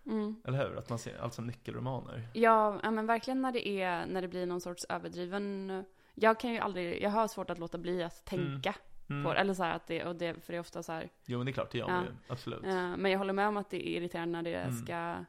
mm. 0.07 0.43
eller 0.45 0.69
hur? 0.69 0.79
Att 0.79 0.89
man 0.89 0.99
ser 0.99 1.19
allt 1.19 1.35
som 1.35 1.47
nyckelromaner. 1.47 2.29
Ja, 2.35 2.81
ja, 2.83 2.91
men 2.91 3.07
verkligen 3.07 3.43
när 3.43 3.53
det 3.53 3.69
är, 3.69 4.07
när 4.07 4.23
det 4.23 4.29
blir 4.29 4.47
någon 4.47 4.61
sorts 4.61 4.87
överdriven. 4.89 5.85
Jag 6.21 6.41
kan 6.41 6.53
ju 6.53 6.59
aldrig, 6.59 7.03
jag 7.03 7.11
har 7.11 7.29
svårt 7.29 7.51
att 7.51 7.59
låta 7.59 7.79
bli 7.79 8.03
att 8.03 8.25
tänka 8.25 8.75
Mm. 9.11 9.25
på 9.25 9.33
det. 9.35 9.39
Eller 9.41 9.55
så 9.55 9.62
här 9.62 9.77
att 9.77 9.87
det, 9.87 10.05
och 10.05 10.16
det, 10.16 10.35
för 10.45 10.53
det 10.53 10.57
är 10.57 10.61
ofta 10.61 10.83
så 10.83 10.93
här. 10.93 11.09
Jo 11.27 11.39
men 11.39 11.45
det 11.47 11.51
är 11.51 11.53
klart, 11.53 11.71
det 11.71 11.79
gör 11.79 11.89
Ja. 11.89 11.95
man 11.95 12.05
ju, 12.05 12.11
absolut. 12.29 12.64
eh, 12.64 12.97
men 12.97 13.11
jag 13.11 13.19
håller 13.19 13.33
med 13.33 13.49
om 13.49 13.57
att 13.57 13.71
det 13.71 13.89
är 13.89 13.97
irriterande 13.97 14.33
när 14.43 14.43
det 14.51 14.57
Mm. 14.57 14.73
ska 14.85 15.25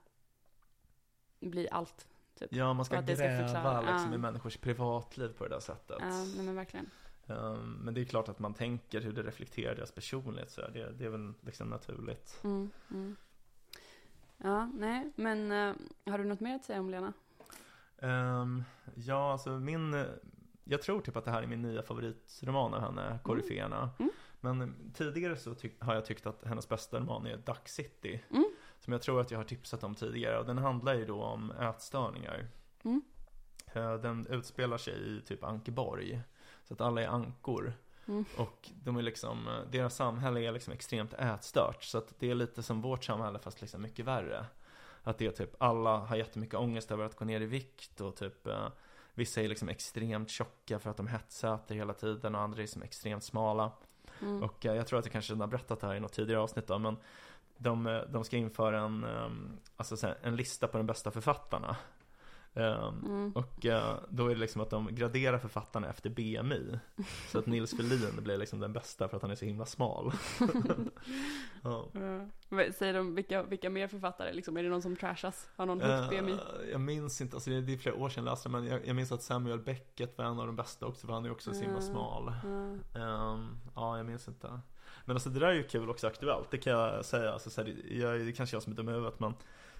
bli 1.39 1.69
allt. 1.69 2.07
Typ. 2.39 2.53
Ja, 2.53 2.73
man 2.73 2.85
ska 2.85 2.95
ska 3.03 3.13
gräva 3.15 3.47
förklara, 3.47 3.91
liksom, 3.93 4.13
i 4.13 4.17
människors 4.17 4.57
privatliv 4.57 5.27
på 5.37 5.43
det 5.43 5.49
där 5.49 5.59
sättet. 5.59 5.97
Ja, 5.99 6.09
nej 6.35 6.45
men 6.45 6.55
verkligen. 6.55 6.89
Um, 7.25 7.71
men 7.83 7.93
det 7.93 8.01
är 8.01 8.05
klart 8.05 8.29
att 8.29 8.39
man 8.39 8.53
tänker 8.53 9.01
hur 9.01 9.13
det 9.13 9.23
reflekterar 9.23 9.75
deras 9.75 9.91
personlighet 9.91 10.51
så 10.51 10.61
det, 10.61 10.91
det 10.91 11.05
är 11.05 11.09
väl 11.09 11.33
liksom 11.41 11.69
naturligt. 11.69 12.39
Mm, 12.43 12.69
mm. 12.91 13.15
Ja, 14.37 14.65
nej, 14.65 15.11
men 15.15 15.51
eh, 15.51 15.73
har 16.05 16.17
du 16.17 16.23
något 16.23 16.39
mer 16.39 16.55
att 16.55 16.65
säga 16.65 16.79
om 16.79 16.89
Lena? 16.89 17.13
Um, 17.97 18.63
ja, 18.95 19.31
alltså 19.31 19.49
min, 19.59 20.05
jag 20.69 20.81
tror 20.81 21.01
typ 21.01 21.17
att 21.17 21.25
det 21.25 21.31
här 21.31 21.43
är 21.43 21.47
min 21.47 21.61
nya 21.61 21.83
favoritroman 21.83 22.73
av 22.73 22.81
henne, 22.81 23.19
Koryféerna. 23.23 23.89
Mm. 23.99 24.11
Men 24.41 24.91
tidigare 24.93 25.35
så 25.37 25.55
har 25.79 25.93
jag 25.93 26.05
tyckt 26.05 26.25
att 26.25 26.43
hennes 26.43 26.69
bästa 26.69 26.99
roman 26.99 27.25
är 27.25 27.37
Duck 27.37 27.69
City. 27.69 28.23
Mm. 28.29 28.51
Som 28.79 28.93
jag 28.93 29.01
tror 29.01 29.21
att 29.21 29.31
jag 29.31 29.39
har 29.39 29.43
tipsat 29.43 29.83
om 29.83 29.95
tidigare. 29.95 30.39
Och 30.39 30.45
den 30.45 30.57
handlar 30.57 30.93
ju 30.93 31.05
då 31.05 31.21
om 31.23 31.51
ätstörningar. 31.51 32.47
Mm. 32.83 33.01
Eh, 33.73 33.93
Den 33.93 34.27
utspelar 34.27 34.77
sig 34.77 35.17
i 35.17 35.21
typ 35.21 35.43
Ankeborg. 35.43 36.21
Så 36.63 36.73
att 36.73 36.81
alla 36.81 37.01
är 37.01 37.07
ankor. 37.07 37.73
Mm. 38.07 38.25
Och 38.37 38.69
de 38.83 38.97
är 38.97 39.01
liksom, 39.01 39.47
eh, 39.47 39.71
deras 39.71 39.95
samhälle 39.95 40.39
är 40.39 40.51
liksom 40.51 40.73
extremt 40.73 41.13
ätstört. 41.13 41.83
Så 41.83 41.97
att 41.97 42.19
det 42.19 42.31
är 42.31 42.35
lite 42.35 42.63
som 42.63 42.81
vårt 42.81 43.03
samhälle 43.03 43.39
fast 43.39 43.61
liksom 43.61 43.81
mycket 43.81 44.05
värre. 44.05 44.45
Att 45.03 45.17
det 45.17 45.25
är 45.25 45.31
typ, 45.31 45.55
alla 45.57 45.97
har 45.97 46.15
jättemycket 46.15 46.55
ångest 46.55 46.91
över 46.91 47.05
att 47.05 47.15
gå 47.15 47.25
ner 47.25 47.41
i 47.41 47.45
vikt 47.45 48.01
och 48.01 48.15
typ 48.15 48.47
eh, 48.47 48.67
Vissa 49.19 49.41
är 49.41 49.47
liksom 49.47 49.69
extremt 49.69 50.29
tjocka 50.29 50.79
för 50.79 50.89
att 50.89 50.97
de 50.97 51.07
hetsäter 51.07 51.75
hela 51.75 51.93
tiden 51.93 52.35
och 52.35 52.41
andra 52.41 52.57
är 52.57 52.61
liksom 52.61 52.83
extremt 52.83 53.23
smala. 53.23 53.71
Mm. 54.21 54.43
Och 54.43 54.65
eh, 54.65 54.75
jag 54.75 54.87
tror 54.87 54.99
att 54.99 55.05
jag 55.05 55.11
kanske 55.11 55.35
har 55.35 55.47
berättat 55.47 55.79
det 55.79 55.87
här 55.87 55.95
i 55.95 55.99
något 55.99 56.13
tidigare 56.13 56.41
avsnitt 56.41 56.67
då, 56.67 56.79
men 56.79 56.97
de, 57.57 57.87
eh, 57.87 58.01
de 58.01 58.23
ska 58.23 58.37
införa 58.37 58.79
en, 58.79 59.03
ehm, 59.03 59.59
alltså 59.77 60.15
en 60.21 60.35
lista 60.35 60.67
på 60.67 60.77
de 60.77 60.85
bästa 60.85 61.11
författarna. 61.11 61.75
Ehm, 62.59 63.05
Mm. 63.05 63.31
Och 63.31 63.65
eh, 63.65 63.95
då 64.09 64.25
är 64.25 64.29
det 64.29 64.41
liksom 64.41 64.61
att 64.61 64.69
de 64.69 64.95
graderar 64.95 65.37
författarna 65.37 65.89
efter 65.89 66.09
BMI. 66.09 66.79
Så 67.27 67.39
att 67.39 67.45
Nils 67.45 67.77
Ferlin 67.77 68.23
blir 68.23 68.37
liksom 68.37 68.59
den 68.59 68.73
bästa 68.73 69.07
för 69.07 69.15
att 69.17 69.21
han 69.21 69.31
är 69.31 69.35
så 69.35 69.45
himla 69.45 69.65
smal. 69.65 70.11
ja. 71.63 71.87
Vad 72.49 72.75
Säger 72.75 72.93
de 72.93 73.15
vilka, 73.15 73.43
vilka 73.43 73.69
mer 73.69 73.87
författare 73.87 74.33
liksom? 74.33 74.57
Är 74.57 74.63
det 74.63 74.69
någon 74.69 74.81
som 74.81 74.95
trashas? 74.95 75.49
Har 75.55 75.65
någon 75.65 75.81
högt 75.81 76.09
BMI? 76.09 76.31
Eh, 76.31 76.37
jag 76.71 76.81
minns 76.81 77.21
inte, 77.21 77.35
alltså 77.35 77.49
det 77.49 77.55
är, 77.55 77.61
det 77.61 77.73
är 77.73 77.77
flera 77.77 77.95
år 77.95 78.09
sedan 78.09 78.25
jag 78.25 78.31
läste 78.31 78.49
men 78.49 78.65
jag, 78.65 78.87
jag 78.87 78.95
minns 78.95 79.11
att 79.11 79.23
Samuel 79.23 79.59
Beckett 79.59 80.17
var 80.17 80.25
en 80.25 80.39
av 80.39 80.45
de 80.45 80.55
bästa 80.55 80.85
också, 80.85 81.07
för 81.07 81.13
han 81.13 81.25
är 81.25 81.31
också 81.31 81.53
så 81.53 81.61
himla 81.61 81.81
smal. 81.81 82.33
Ja. 82.43 82.99
Ehm, 82.99 83.57
ja, 83.75 83.97
jag 83.97 84.05
minns 84.05 84.27
inte. 84.27 84.59
Men 85.05 85.15
alltså 85.15 85.29
det 85.29 85.39
där 85.39 85.47
är 85.47 85.53
ju 85.53 85.63
kul 85.63 85.89
också 85.89 86.07
aktuellt, 86.07 86.51
det 86.51 86.57
kan 86.57 86.73
jag 86.73 87.05
säga. 87.05 87.33
Alltså, 87.33 87.49
så 87.49 87.61
här, 87.61 87.69
det, 87.69 87.95
jag, 87.95 88.19
det 88.19 88.31
kanske 88.31 88.53
är 88.53 88.57
jag 88.57 88.63
som 88.63 88.73
är 88.73 88.77
dum 88.77 88.89
i 88.89 88.91
huvudet, 88.91 89.19
men 89.19 89.33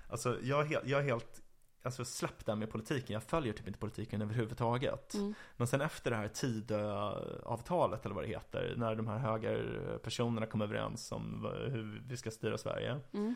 alltså 0.09 0.38
jag 0.41 0.61
är 0.61 0.65
helt, 0.65 0.88
jag 0.88 0.99
är 0.99 1.03
helt 1.03 1.41
Alltså 1.84 2.05
släppt 2.05 2.45
det 2.45 2.51
här 2.51 2.57
med 2.57 2.71
politiken, 2.71 3.13
jag 3.13 3.23
följer 3.23 3.53
typ 3.53 3.67
inte 3.67 3.80
politiken 3.80 4.21
överhuvudtaget. 4.21 5.13
Mm. 5.13 5.34
Men 5.57 5.67
sen 5.67 5.82
efter 5.82 6.11
det 6.11 6.17
här 6.17 6.27
Tidöavtalet 6.27 8.05
eller 8.05 8.15
vad 8.15 8.23
det 8.23 8.27
heter, 8.27 8.73
när 8.77 8.95
de 8.95 9.07
här 9.07 9.17
högerpersonerna 9.17 10.45
kom 10.45 10.61
överens 10.61 11.11
om 11.11 11.47
hur 11.69 12.03
vi 12.07 12.17
ska 12.17 12.32
styra 12.32 12.57
Sverige. 12.57 12.99
Mm. 13.13 13.36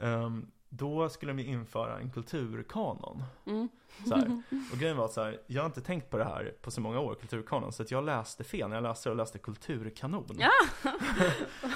ehm, 0.00 0.50
då 0.68 1.08
skulle 1.08 1.32
de 1.32 1.42
införa 1.42 1.98
en 1.98 2.10
kulturkanon. 2.10 3.22
Mm. 3.46 3.68
Så 4.06 4.14
här. 4.14 4.42
Och 4.72 4.78
grejen 4.78 4.96
var 4.96 5.08
så 5.08 5.22
här, 5.22 5.40
jag 5.46 5.62
har 5.62 5.66
inte 5.66 5.80
tänkt 5.80 6.10
på 6.10 6.18
det 6.18 6.24
här 6.24 6.54
på 6.62 6.70
så 6.70 6.80
många 6.80 7.00
år, 7.00 7.14
kulturkanon, 7.14 7.72
så 7.72 7.82
att 7.82 7.90
jag 7.90 8.04
läste 8.04 8.44
fel 8.44 8.68
när 8.68 8.76
jag 8.76 8.82
läste 8.82 9.10
och 9.10 9.16
läste 9.16 9.38
kulturkanon. 9.38 10.36
Ja. 10.38 10.50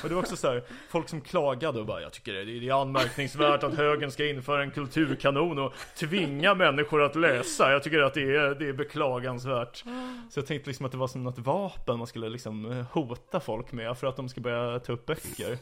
och 0.03 0.09
det 0.09 0.15
var 0.15 0.23
också 0.23 0.37
så 0.37 0.49
här, 0.49 0.65
folk 0.89 1.09
som 1.09 1.21
klagade 1.21 1.81
och 1.81 1.87
bara, 1.87 2.01
jag 2.03 2.13
tycker 2.13 2.33
det, 2.33 2.69
är 2.69 2.83
anmärkningsvärt 2.83 3.63
att 3.63 3.75
högern 3.75 4.11
ska 4.11 4.27
införa 4.27 4.63
en 4.63 4.71
kulturkanon 4.71 5.59
och 5.59 5.73
tvinga 5.97 6.55
människor 6.55 7.03
att 7.03 7.17
läsa. 7.17 7.73
Jag 7.73 7.83
tycker 7.83 8.03
att 8.03 8.15
det 8.15 8.37
är, 8.37 8.55
det 8.55 8.69
är 8.69 8.73
beklagansvärt. 8.73 9.85
Så 10.31 10.39
jag 10.39 10.47
tänkte 10.47 10.71
liksom 10.71 10.87
att 10.87 10.93
det 10.93 10.99
var 10.99 11.09
som 11.09 11.23
något 11.23 11.39
vapen 11.39 11.99
man 11.99 12.07
skulle 12.07 12.29
liksom 12.29 12.73
eh, 12.73 12.87
hota 12.93 13.41
folk 13.41 13.73
med 13.73 13.99
för 13.99 14.07
att 14.07 14.17
de 14.17 14.29
ska 14.29 14.41
börja 14.41 14.79
ta 14.79 14.93
upp 14.93 15.07
böcker. 15.07 15.59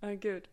Ja, 0.00 0.08
gud. 0.10 0.44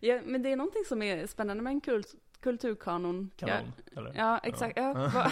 Ja, 0.00 0.20
men 0.24 0.42
det 0.42 0.52
är 0.52 0.56
någonting 0.56 0.82
som 0.88 1.02
är 1.02 1.26
spännande 1.26 1.62
med 1.62 1.70
en 1.70 1.80
kult, 1.80 2.14
kulturkanon. 2.40 3.30
kanon, 3.36 3.72
Ja, 3.94 4.00
eller? 4.00 4.12
ja 4.16 4.38
exakt. 4.38 4.76
Ja. 4.76 4.92
Va, 5.12 5.30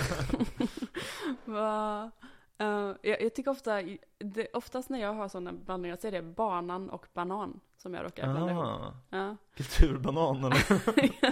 va, 1.44 2.11
eh, 2.59 2.97
jag, 3.03 3.22
jag 3.22 3.34
tycker 3.34 3.51
ofta, 3.51 3.82
det, 4.18 4.49
oftast 4.53 4.90
när 4.90 5.01
jag 5.01 5.14
har 5.14 5.28
sådana 5.28 5.53
blandningar 5.53 5.97
så 6.01 6.07
är 6.07 6.12
det 6.12 6.22
banan 6.22 6.90
och 6.90 7.07
banan 7.14 7.61
som 7.76 7.94
jag 7.94 8.05
råkar 8.05 8.32
blanda 8.32 8.53
ihop. 8.53 8.64
Ah, 8.64 8.92
Ja. 9.11 9.36
kulturbanan 9.57 10.44
eller? 10.44 10.62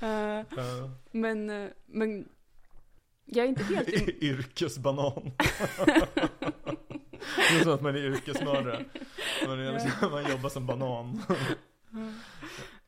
Eh, 0.00 0.44
men, 1.10 1.50
eh, 1.50 1.68
men 1.86 2.28
jag 3.24 3.44
är 3.44 3.48
inte 3.48 3.64
helt 3.64 3.88
em- 3.88 4.18
Yrkesbanan. 4.24 5.30
det 7.36 7.56
är 7.60 7.62
som 7.62 7.72
att 7.72 7.82
man 7.82 7.94
är 7.94 7.98
yrkesmördare. 7.98 8.84
Man, 9.46 9.58
är 9.60 9.72
liksom, 9.72 10.10
man 10.10 10.30
jobbar 10.30 10.48
som 10.48 10.66
banan. 10.66 11.22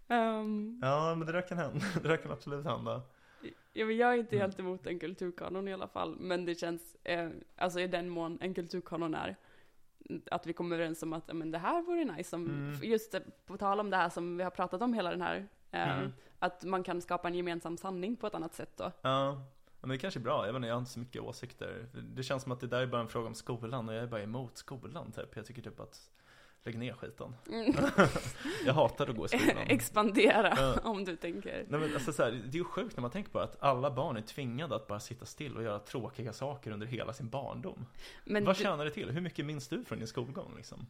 Ehm, 0.08 0.78
Ja, 0.82 1.14
men 1.14 1.26
det 1.26 1.32
där 1.32 1.48
kan 1.48 1.58
hända. 1.58 1.84
Det 2.02 2.08
där 2.08 2.16
kan 2.16 2.32
absolut 2.32 2.64
hända. 2.64 3.02
Ja, 3.72 3.86
men 3.86 3.96
jag 3.96 4.12
är 4.14 4.18
inte 4.18 4.36
Mm. 4.36 4.40
helt 4.46 4.58
emot 4.58 4.86
en 4.86 4.98
kulturkanon 4.98 5.68
i 5.68 5.72
alla 5.72 5.88
fall, 5.88 6.16
men 6.20 6.44
det 6.44 6.54
känns, 6.54 6.96
eh, 7.04 7.30
alltså 7.56 7.80
i 7.80 7.86
den 7.86 8.08
mån 8.08 8.38
en 8.40 8.54
kulturkanon 8.54 9.14
är, 9.14 9.36
att 10.30 10.46
vi 10.46 10.52
kommer 10.52 10.76
överens 10.76 11.02
om 11.02 11.12
att 11.12 11.32
men 11.36 11.50
det 11.50 11.58
här 11.58 11.82
vore 11.82 12.04
nice, 12.04 12.36
om, 12.36 12.46
Mm. 12.46 12.80
just 12.82 13.14
på 13.46 13.56
tal 13.56 13.80
om 13.80 13.90
det 13.90 13.96
här 13.96 14.08
som 14.08 14.36
vi 14.36 14.42
har 14.44 14.50
pratat 14.50 14.82
om 14.82 14.94
hela 14.94 15.10
den 15.10 15.20
här, 15.22 15.46
eh, 15.70 15.98
Mm. 15.98 16.12
att 16.38 16.64
man 16.64 16.82
kan 16.82 17.00
skapa 17.02 17.28
en 17.28 17.34
gemensam 17.34 17.76
sanning 17.76 18.16
på 18.16 18.26
ett 18.26 18.34
annat 18.34 18.54
sätt 18.54 18.72
då. 18.76 18.92
Ja, 19.02 19.42
men 19.80 19.90
det 19.90 19.98
kanske 19.98 20.20
är 20.20 20.22
bra. 20.22 20.46
Jag 20.46 20.56
inte, 20.56 20.68
jag 20.68 20.74
har 20.74 20.78
inte 20.80 20.90
så 20.90 20.98
mycket 21.00 21.22
åsikter. 21.22 21.86
Det 22.14 22.22
känns 22.22 22.42
som 22.42 22.52
att 22.52 22.60
det 22.60 22.66
där 22.66 22.80
är 22.82 22.86
bara 22.86 23.00
en 23.00 23.08
fråga 23.08 23.26
om 23.26 23.34
skolan 23.34 23.88
och 23.88 23.94
jag 23.94 24.02
är 24.02 24.06
bara 24.08 24.22
emot 24.22 24.56
skolan 24.56 25.12
typ. 25.12 25.36
Jag 25.36 25.46
tycker 25.46 25.62
typ 25.62 25.80
att 25.80 26.10
lägg 26.62 26.78
ner 26.78 26.92
skiten. 26.92 27.34
Mm. 27.50 27.74
Jag 28.66 28.72
hatar 28.74 29.06
att 29.10 29.16
gå 29.16 29.24
i 29.24 29.28
skolan. 29.28 29.56
Expandera, 29.68 30.52
Ja. 30.56 30.74
om 30.90 31.04
du 31.04 31.16
tänker. 31.16 31.64
Nej 31.68 31.80
men 31.80 31.94
alltså 31.94 32.12
så 32.12 32.22
här, 32.22 32.30
det 32.30 32.56
är 32.56 32.58
ju 32.58 32.64
sjukt 32.64 32.96
när 32.96 33.02
man 33.02 33.10
tänker 33.10 33.30
på 33.30 33.38
att 33.38 33.62
alla 33.62 33.90
barn 33.90 34.16
är 34.16 34.20
tvingade 34.22 34.74
att 34.76 34.86
bara 34.86 35.00
sitta 35.00 35.24
still 35.26 35.56
och 35.56 35.62
göra 35.62 35.78
tråkiga 35.78 36.32
saker 36.32 36.70
under 36.70 36.86
hela 36.86 37.12
sin 37.12 37.28
barndom. 37.28 37.86
Men 38.24 38.44
Vad 38.44 38.56
du, 38.56 38.62
tjänar 38.62 38.84
det 38.84 38.90
till? 38.90 39.10
Hur 39.10 39.20
mycket 39.20 39.46
minns 39.46 39.68
du 39.68 39.84
från 39.84 39.98
din 39.98 40.08
skolgång 40.08 40.54
liksom? 40.56 40.86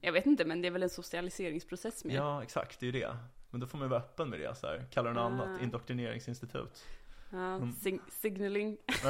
jag 0.00 0.12
vet 0.12 0.26
inte, 0.26 0.44
men 0.44 0.62
det 0.62 0.68
är 0.68 0.72
väl 0.72 0.82
en 0.82 0.90
socialiseringsprocess 0.90 2.04
med. 2.04 2.14
Ja, 2.16 2.42
exakt, 2.42 2.80
det 2.80 2.86
är 2.86 2.92
ju 2.92 3.00
det. 3.00 3.16
Men 3.50 3.60
då 3.60 3.66
får 3.66 3.78
man 3.78 3.84
ju 3.84 3.90
vara 3.90 4.00
öppen 4.00 4.28
med 4.30 4.40
det 4.40 4.54
så 4.54 4.66
här. 4.66 4.84
Kalla 4.90 5.08
det 5.08 5.14
något 5.14 5.22
Ah. 5.40 5.44
annat, 5.44 5.62
indoktrineringsinstitut. 5.62 6.84
Ja, 7.32 7.54
Mm. 7.54 7.72
sig- 7.72 8.00
signaling. 8.08 8.76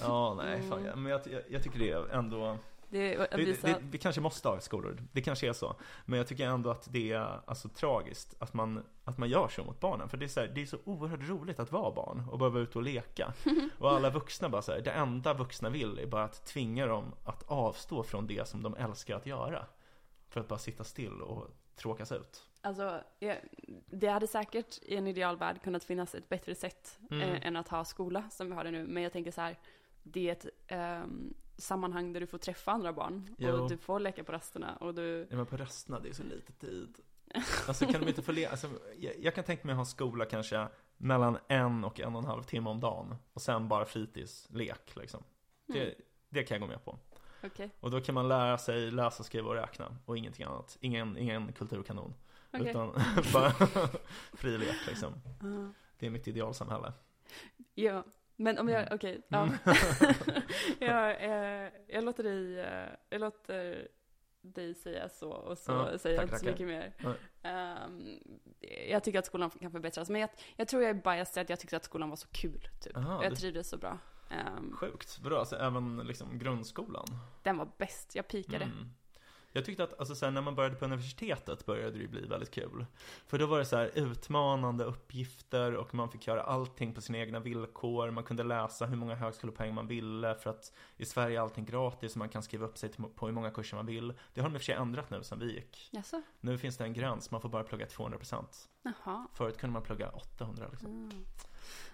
ja, 0.00 0.34
nej, 0.34 0.62
fan, 0.62 0.84
ja. 0.84 0.96
men 0.96 1.12
jag, 1.12 1.20
jag, 1.30 1.42
jag 1.50 1.62
tycker 1.62 1.78
det 1.78 1.90
är 1.90 2.08
ändå 2.08 2.58
Det, 2.90 3.16
att 3.16 3.30
det, 3.30 3.62
det, 3.62 3.78
vi 3.90 3.98
kanske 3.98 4.20
måste 4.20 4.48
ha 4.48 4.60
skolor, 4.60 4.96
det 5.12 5.22
kanske 5.22 5.48
är 5.48 5.52
så. 5.52 5.76
Men 6.06 6.18
jag 6.18 6.26
tycker 6.26 6.46
ändå 6.46 6.70
att 6.70 6.88
det 6.92 7.12
är 7.12 7.40
alltså, 7.46 7.68
tragiskt 7.68 8.34
att 8.38 8.54
man, 8.54 8.84
att 9.04 9.18
man 9.18 9.28
gör 9.28 9.48
så 9.48 9.64
mot 9.64 9.80
barnen. 9.80 10.08
För 10.08 10.16
det 10.16 10.26
är, 10.26 10.28
så 10.28 10.40
här, 10.40 10.48
det 10.48 10.62
är 10.62 10.66
så 10.66 10.78
oerhört 10.84 11.28
roligt 11.28 11.60
att 11.60 11.72
vara 11.72 11.94
barn 11.94 12.28
och 12.30 12.38
bara 12.38 12.50
vara 12.50 12.62
ute 12.62 12.78
och 12.78 12.84
leka. 12.84 13.32
Och 13.78 13.90
alla 13.90 14.10
vuxna 14.10 14.48
bara 14.48 14.62
så 14.62 14.72
här, 14.72 14.80
det 14.80 14.90
enda 14.90 15.34
vuxna 15.34 15.70
vill 15.70 15.98
är 15.98 16.06
bara 16.06 16.24
att 16.24 16.46
tvinga 16.46 16.86
dem 16.86 17.14
att 17.24 17.42
avstå 17.50 18.02
från 18.02 18.26
det 18.26 18.48
som 18.48 18.62
de 18.62 18.74
älskar 18.74 19.16
att 19.16 19.26
göra. 19.26 19.66
För 20.28 20.40
att 20.40 20.48
bara 20.48 20.58
sitta 20.58 20.84
still 20.84 21.22
och 21.22 21.46
tråkas 21.76 22.12
ut. 22.12 22.46
Alltså, 22.62 23.00
det 23.86 24.06
hade 24.06 24.26
säkert 24.26 24.78
i 24.82 24.96
en 24.96 25.06
idealvärld 25.06 25.62
kunnat 25.62 25.84
finnas 25.84 26.14
ett 26.14 26.28
bättre 26.28 26.54
sätt 26.54 26.98
Mm. 27.10 27.22
eh, 27.22 27.46
än 27.46 27.56
att 27.56 27.68
ha 27.68 27.84
skola 27.84 28.30
som 28.30 28.46
vi 28.46 28.54
har 28.54 28.64
det 28.64 28.70
nu. 28.70 28.86
Men 28.86 29.02
jag 29.02 29.12
tänker 29.12 29.30
så 29.30 29.40
här, 29.40 29.58
det 30.02 30.28
är 30.28 30.32
ett 30.32 30.46
ehm, 30.66 31.34
sammanhang 31.60 32.12
där 32.12 32.20
du 32.20 32.26
får 32.26 32.38
träffa 32.38 32.70
andra 32.72 32.92
barn. 32.92 33.34
Jo. 33.38 33.50
Och 33.52 33.68
du 33.70 33.76
får 33.76 34.00
leka 34.00 34.24
på 34.24 34.32
rasterna 34.32 34.76
och 34.76 34.94
du... 34.94 35.26
Ja 35.30 35.36
men 35.36 35.46
på 35.46 35.56
resterna, 35.56 36.00
det 36.00 36.08
är 36.08 36.12
så 36.12 36.22
lite 36.22 36.52
tid. 36.52 36.98
Alltså 37.68 37.86
kan 37.86 38.00
de 38.00 38.08
inte 38.08 38.22
få 38.22 38.32
le- 38.32 38.46
alltså, 38.46 38.70
jag, 38.98 39.12
jag 39.18 39.34
kan 39.34 39.44
tänka 39.44 39.66
mig 39.66 39.72
att 39.72 39.78
ha 39.78 39.84
skola 39.84 40.24
kanske 40.24 40.68
mellan 40.96 41.38
en 41.48 41.84
och 41.84 42.00
en 42.00 42.14
och 42.16 42.22
en 42.22 42.26
halv 42.28 42.42
timme 42.42 42.70
om 42.70 42.80
dagen. 42.80 43.14
Och 43.32 43.42
sen 43.42 43.68
bara 43.68 43.84
fritids, 43.84 44.46
lek 44.50 44.96
liksom. 44.96 45.22
Det, 45.66 45.82
Mm, 45.82 45.94
det 46.28 46.42
kan 46.44 46.54
jag 46.54 46.60
gå 46.60 46.66
med 46.66 46.84
på. 46.84 46.98
Okej, 47.44 47.70
Och 47.80 47.90
då 47.90 48.00
kan 48.00 48.14
man 48.14 48.28
lära 48.28 48.58
sig 48.58 48.90
läsa, 48.90 49.22
skriva 49.24 49.48
och 49.48 49.54
räkna. 49.54 49.96
Och 50.04 50.16
ingenting 50.18 50.44
annat. 50.46 50.76
Ingen, 50.80 51.16
ingen 51.18 51.52
kulturkanon. 51.52 52.14
okej. 52.52 52.70
Utan 52.70 52.92
bara 53.32 53.50
fri 54.32 54.58
lek 54.58 54.86
liksom. 54.86 55.12
Ja. 55.42 55.72
Det 55.98 56.06
är 56.06 56.10
mitt 56.10 56.28
idealsamhälle. 56.28 56.92
Ja, 57.74 58.04
men 58.40 58.58
om 58.58 58.68
jag, 58.68 58.80
Mm. 58.82 58.94
okej. 58.94 59.22
ja. 59.28 59.42
Mm. 59.42 59.54
jag, 60.80 61.24
eh, 61.24 61.70
jag 61.86 62.04
låter 62.04 62.22
dig, 62.22 62.60
eh, 62.60 62.88
jag 63.10 63.20
låter 63.20 63.88
dig 64.42 64.74
säga 64.74 65.08
så 65.08 65.30
och 65.30 65.58
så 65.58 65.72
Ja, 65.72 65.98
säger 65.98 66.16
jag 66.16 66.24
inte 66.24 66.38
så 66.38 66.46
mycket 66.46 66.66
mer. 66.66 66.92
Ehm, 67.42 68.18
jag 68.88 69.04
tycker 69.04 69.18
att 69.18 69.26
skolan 69.26 69.50
kan 69.50 69.70
förbättras, 69.70 70.10
men 70.10 70.20
jag, 70.20 70.30
jag 70.56 70.68
tror 70.68 70.82
jag 70.82 70.90
är 70.90 70.94
biased 71.02 71.40
att 71.42 71.50
jag 71.50 71.60
tyckte 71.60 71.76
att 71.76 71.84
skolan 71.84 72.08
var 72.08 72.16
så 72.16 72.28
kul, 72.28 72.68
typ. 72.80 72.96
Aha, 72.96 73.24
jag 73.24 73.36
trivdes 73.36 73.68
så 73.68 73.76
bra. 73.76 73.98
Ehm, 74.30 74.76
Sjukt. 74.76 75.18
Vadå, 75.22 75.36
alltså 75.38 75.56
även 75.56 75.96
liksom 75.98 76.38
grundskolan? 76.38 77.06
den 77.42 77.56
var 77.56 77.68
bäst, 77.78 78.14
jag 78.14 78.28
pikade. 78.28 78.64
Mm. 78.64 78.90
Jag 79.52 79.64
tyckte 79.64 79.84
att, 79.84 79.98
alltså 79.98 80.14
så 80.14 80.24
här, 80.24 80.32
när 80.32 80.40
man 80.40 80.54
började 80.54 80.76
på 80.76 80.84
universitetet 80.84 81.66
började 81.66 81.90
det 81.90 81.98
ju 81.98 82.08
bli 82.08 82.26
väldigt 82.26 82.50
kul. 82.50 82.86
För 83.26 83.38
då 83.38 83.46
var 83.46 83.58
det 83.58 83.64
så 83.64 83.76
här 83.76 83.90
utmanande 83.94 84.84
uppgifter 84.84 85.74
och 85.74 85.94
man 85.94 86.10
fick 86.10 86.26
göra 86.26 86.42
allting 86.42 86.94
på 86.94 87.00
sina 87.00 87.18
egna 87.18 87.40
villkor. 87.40 88.10
Man 88.10 88.24
kunde 88.24 88.42
läsa 88.42 88.86
hur 88.86 88.96
många 88.96 89.14
högskolepoäng 89.14 89.74
man 89.74 89.86
ville 89.86 90.34
för 90.34 90.50
att 90.50 90.72
i 90.96 91.04
Sverige 91.04 91.38
är 91.38 91.42
allting 91.42 91.64
gratis 91.64 92.12
och 92.12 92.18
man 92.18 92.28
kan 92.28 92.42
skriva 92.42 92.66
upp 92.66 92.78
sig 92.78 92.90
på 93.14 93.26
hur 93.26 93.32
många 93.32 93.50
kurser 93.50 93.76
man 93.76 93.86
vill. 93.86 94.12
Det 94.34 94.40
har 94.40 94.48
de 94.48 94.54
i 94.54 94.58
och 94.58 94.60
för 94.60 94.64
sig 94.64 94.74
ändrat 94.74 95.10
nu 95.10 95.22
sen 95.22 95.38
vi 95.38 95.54
gick. 95.54 95.88
Jaså? 95.92 96.22
Nu 96.40 96.58
finns 96.58 96.76
det 96.76 96.84
en 96.84 96.92
gräns, 96.92 97.30
man 97.30 97.40
får 97.40 97.48
bara 97.48 97.64
plugga 97.64 97.86
200%. 97.86 98.44
Jaha. 98.82 99.26
Förut 99.34 99.58
kunde 99.58 99.72
man 99.72 99.82
plugga 99.82 100.08
800 100.10 100.68
liksom. 100.70 100.88
Mm. 100.88 101.26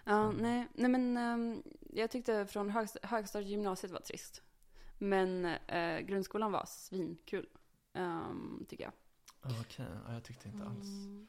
Ja, 0.04 0.32
nej, 0.32 0.68
nej 0.74 0.90
men 0.90 1.16
ehm, 1.16 1.62
jag 1.92 2.10
tyckte 2.10 2.46
från 2.46 2.70
högst, 2.70 2.96
högstadiet 3.02 3.50
gymnasiet 3.50 3.92
var 3.92 4.00
trist. 4.00 4.42
Men 4.98 5.44
eh, 5.44 5.98
grundskolan 6.00 6.52
var 6.52 6.64
svinkul, 6.66 7.46
ehm, 7.92 8.64
tycker 8.68 8.84
jag. 8.84 8.92
Okej, 9.60 9.86
ja, 10.06 10.12
jag 10.12 10.24
tyckte 10.24 10.48
inte 10.48 10.64
alls. 10.64 10.88
Mm. 10.88 11.28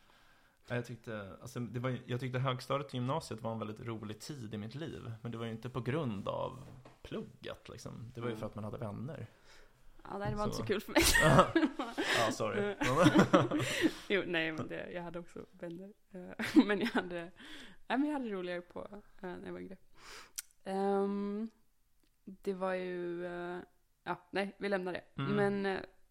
Ja, 0.68 0.76
Jag 0.76 0.86
tyckte, 0.86 1.38
alltså, 1.42 1.60
det 1.60 1.80
var, 1.80 1.98
jag 2.06 2.20
tyckte 2.20 2.40
högstadiet 2.40 2.88
och 2.88 2.94
gymnasiet 2.94 3.42
var 3.42 3.52
en 3.52 3.60
väldigt 3.60 3.80
rolig 3.80 4.20
tid 4.20 4.54
i 4.54 4.58
mitt 4.58 4.76
liv. 4.76 5.12
Men 5.22 5.32
det 5.32 5.38
var 5.38 5.46
ju 5.46 5.52
inte 5.52 5.70
på 5.70 5.82
grund 5.82 6.28
av 6.28 6.64
pluggat 7.04 7.70
liksom. 7.70 8.12
Det 8.16 8.22
var 8.22 8.28
ju 8.28 8.34
Ja. 8.34 8.40
för 8.40 8.46
att 8.46 8.56
man 8.56 8.64
hade 8.64 8.78
vänner. 8.78 9.28
Ja, 10.04 10.18
det 10.30 10.36
var 10.36 10.44
inte 10.44 10.56
Så. 10.56 10.62
så 10.62 10.68
kul 10.68 10.82
för 10.82 10.92
mig. 10.92 11.02
ja, 12.20 12.32
sorry. 12.32 12.76
Jo, 14.10 14.24
nej, 14.28 14.52
men 14.52 14.68
det, 14.68 14.92
jag 14.92 15.04
hade 15.04 15.20
också 15.20 15.46
vänner. 15.52 15.94
Eh, 16.12 16.66
Men 16.66 16.80
jag 16.80 16.88
hade, 16.88 17.22
nej, 17.88 17.98
men 17.98 18.06
jag 18.06 18.14
hade 18.14 18.30
roligare 18.30 18.62
på 18.62 18.88
eh, 19.22 19.30
när 19.30 19.46
jag 19.46 19.54
var 19.54 19.60
yngre. 19.60 19.78
Ehm, 20.64 21.50
det 22.42 22.54
var 22.54 22.74
ju, 22.74 23.26
eh, 23.26 23.60
ja, 24.04 24.28
nej, 24.32 24.56
vi 24.58 24.70
lämnar 24.70 24.94
det. 24.94 25.02
Mm. 25.18 25.36
Men 25.36 25.66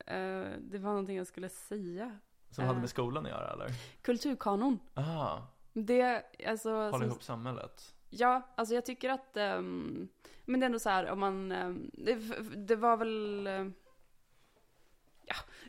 eh, 0.07 0.59
det 0.61 0.79
var 0.79 0.91
någonting 0.91 1.17
jag 1.17 1.27
skulle 1.27 1.49
säga. 1.49 2.19
Som 2.51 2.65
hade 2.65 2.77
Eh. 2.77 2.81
med 2.81 2.91
skolan 2.91 3.25
att 3.27 3.31
göra 3.33 3.53
eller? 3.53 3.69
Kulturkanon. 4.03 4.79
Ah, 4.95 5.39
Det, 5.73 6.23
alltså. 6.47 6.71
hålla 6.71 6.93
som- 6.93 7.03
ihop 7.03 7.23
samhället. 7.23 7.95
Ja, 8.11 8.43
alltså 8.55 8.75
jag 8.75 8.85
tycker 8.87 9.11
att, 9.11 9.37
ehm, 9.37 10.09
men 10.45 10.61
det 10.61 10.65
är 10.65 10.67
ändå 10.67 10.79
så 10.79 10.91
här 10.91 11.11
om 11.11 11.21
man, 11.21 11.53
ehm, 11.53 11.91
det, 11.95 12.15
det 12.67 12.77
var 12.77 12.97
väl, 12.97 13.47
eh, 13.47 13.53
ja, 13.53 13.71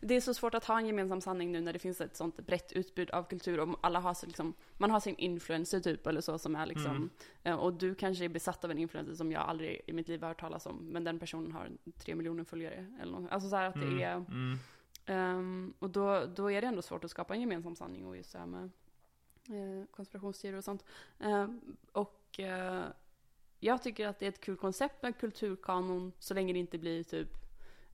det 0.01 0.15
är 0.15 0.21
så 0.21 0.33
svårt 0.33 0.53
att 0.53 0.65
ha 0.65 0.77
en 0.79 0.85
gemensam 0.87 1.21
sanning 1.21 1.51
nu 1.51 1.61
när 1.61 1.73
det 1.73 1.79
finns 1.79 2.01
ett 2.01 2.15
sånt 2.15 2.37
brett 2.45 2.71
utbud 2.71 3.09
av 3.11 3.23
kultur 3.23 3.59
och 3.59 3.79
alla 3.81 3.99
har 3.99 4.13
så 4.13 4.25
liksom, 4.25 4.53
man 4.77 4.91
har 4.91 4.99
sin 4.99 5.15
influencer 5.15 5.79
typ 5.79 6.07
eller 6.07 6.21
så 6.21 6.37
som 6.39 6.55
är 6.55 6.65
liksom, 6.65 6.91
Mm. 6.95 7.09
eh, 7.43 7.55
och 7.55 7.73
du 7.73 7.95
kanske 7.95 8.25
är 8.25 8.29
besatt 8.29 8.63
av 8.65 8.71
en 8.71 8.77
influencer 8.77 9.13
som 9.15 9.31
jag 9.31 9.41
aldrig 9.41 9.81
i 9.87 9.93
mitt 9.93 10.07
liv 10.07 10.21
har 10.21 10.27
hört 10.27 10.39
talas 10.39 10.65
om, 10.65 10.75
men 10.77 11.03
den 11.03 11.19
personen 11.19 11.51
har 11.51 11.69
tre 11.97 12.15
miljoner 12.15 12.43
följare 12.43 12.87
eller 13.01 13.11
något. 13.11 13.31
Alltså 13.31 13.49
så 13.49 13.55
här 13.55 13.65
att 13.69 13.75
Mm, 13.75 13.97
det 13.97 14.03
är, 14.03 14.15
mm. 14.15 14.57
Ehm, 15.05 15.73
och 15.79 15.89
då, 15.89 16.25
då 16.25 16.51
är 16.51 16.61
det 16.61 16.67
ändå 16.67 16.81
svårt 16.81 17.03
att 17.03 17.11
skapa 17.11 17.33
en 17.33 17.41
gemensam 17.41 17.75
sanning 17.75 18.05
och 18.05 18.17
just 18.17 18.33
det 18.33 18.39
här 18.39 18.45
med 18.45 18.69
eh, 19.49 19.85
konspirationsteorier 19.91 20.57
och 20.57 20.63
sånt. 20.63 20.83
Ehm, 21.19 21.61
och 21.91 22.39
eh, 22.39 22.83
jag 23.59 23.83
tycker 23.83 24.07
att 24.07 24.19
det 24.19 24.25
är 24.25 24.29
ett 24.29 24.41
kul 24.41 24.57
koncept 24.57 25.03
med 25.03 25.17
kulturkanon 25.19 26.11
så 26.19 26.33
länge 26.33 26.53
det 26.53 26.59
inte 26.59 26.77
blir 26.77 27.03
typ 27.03 27.29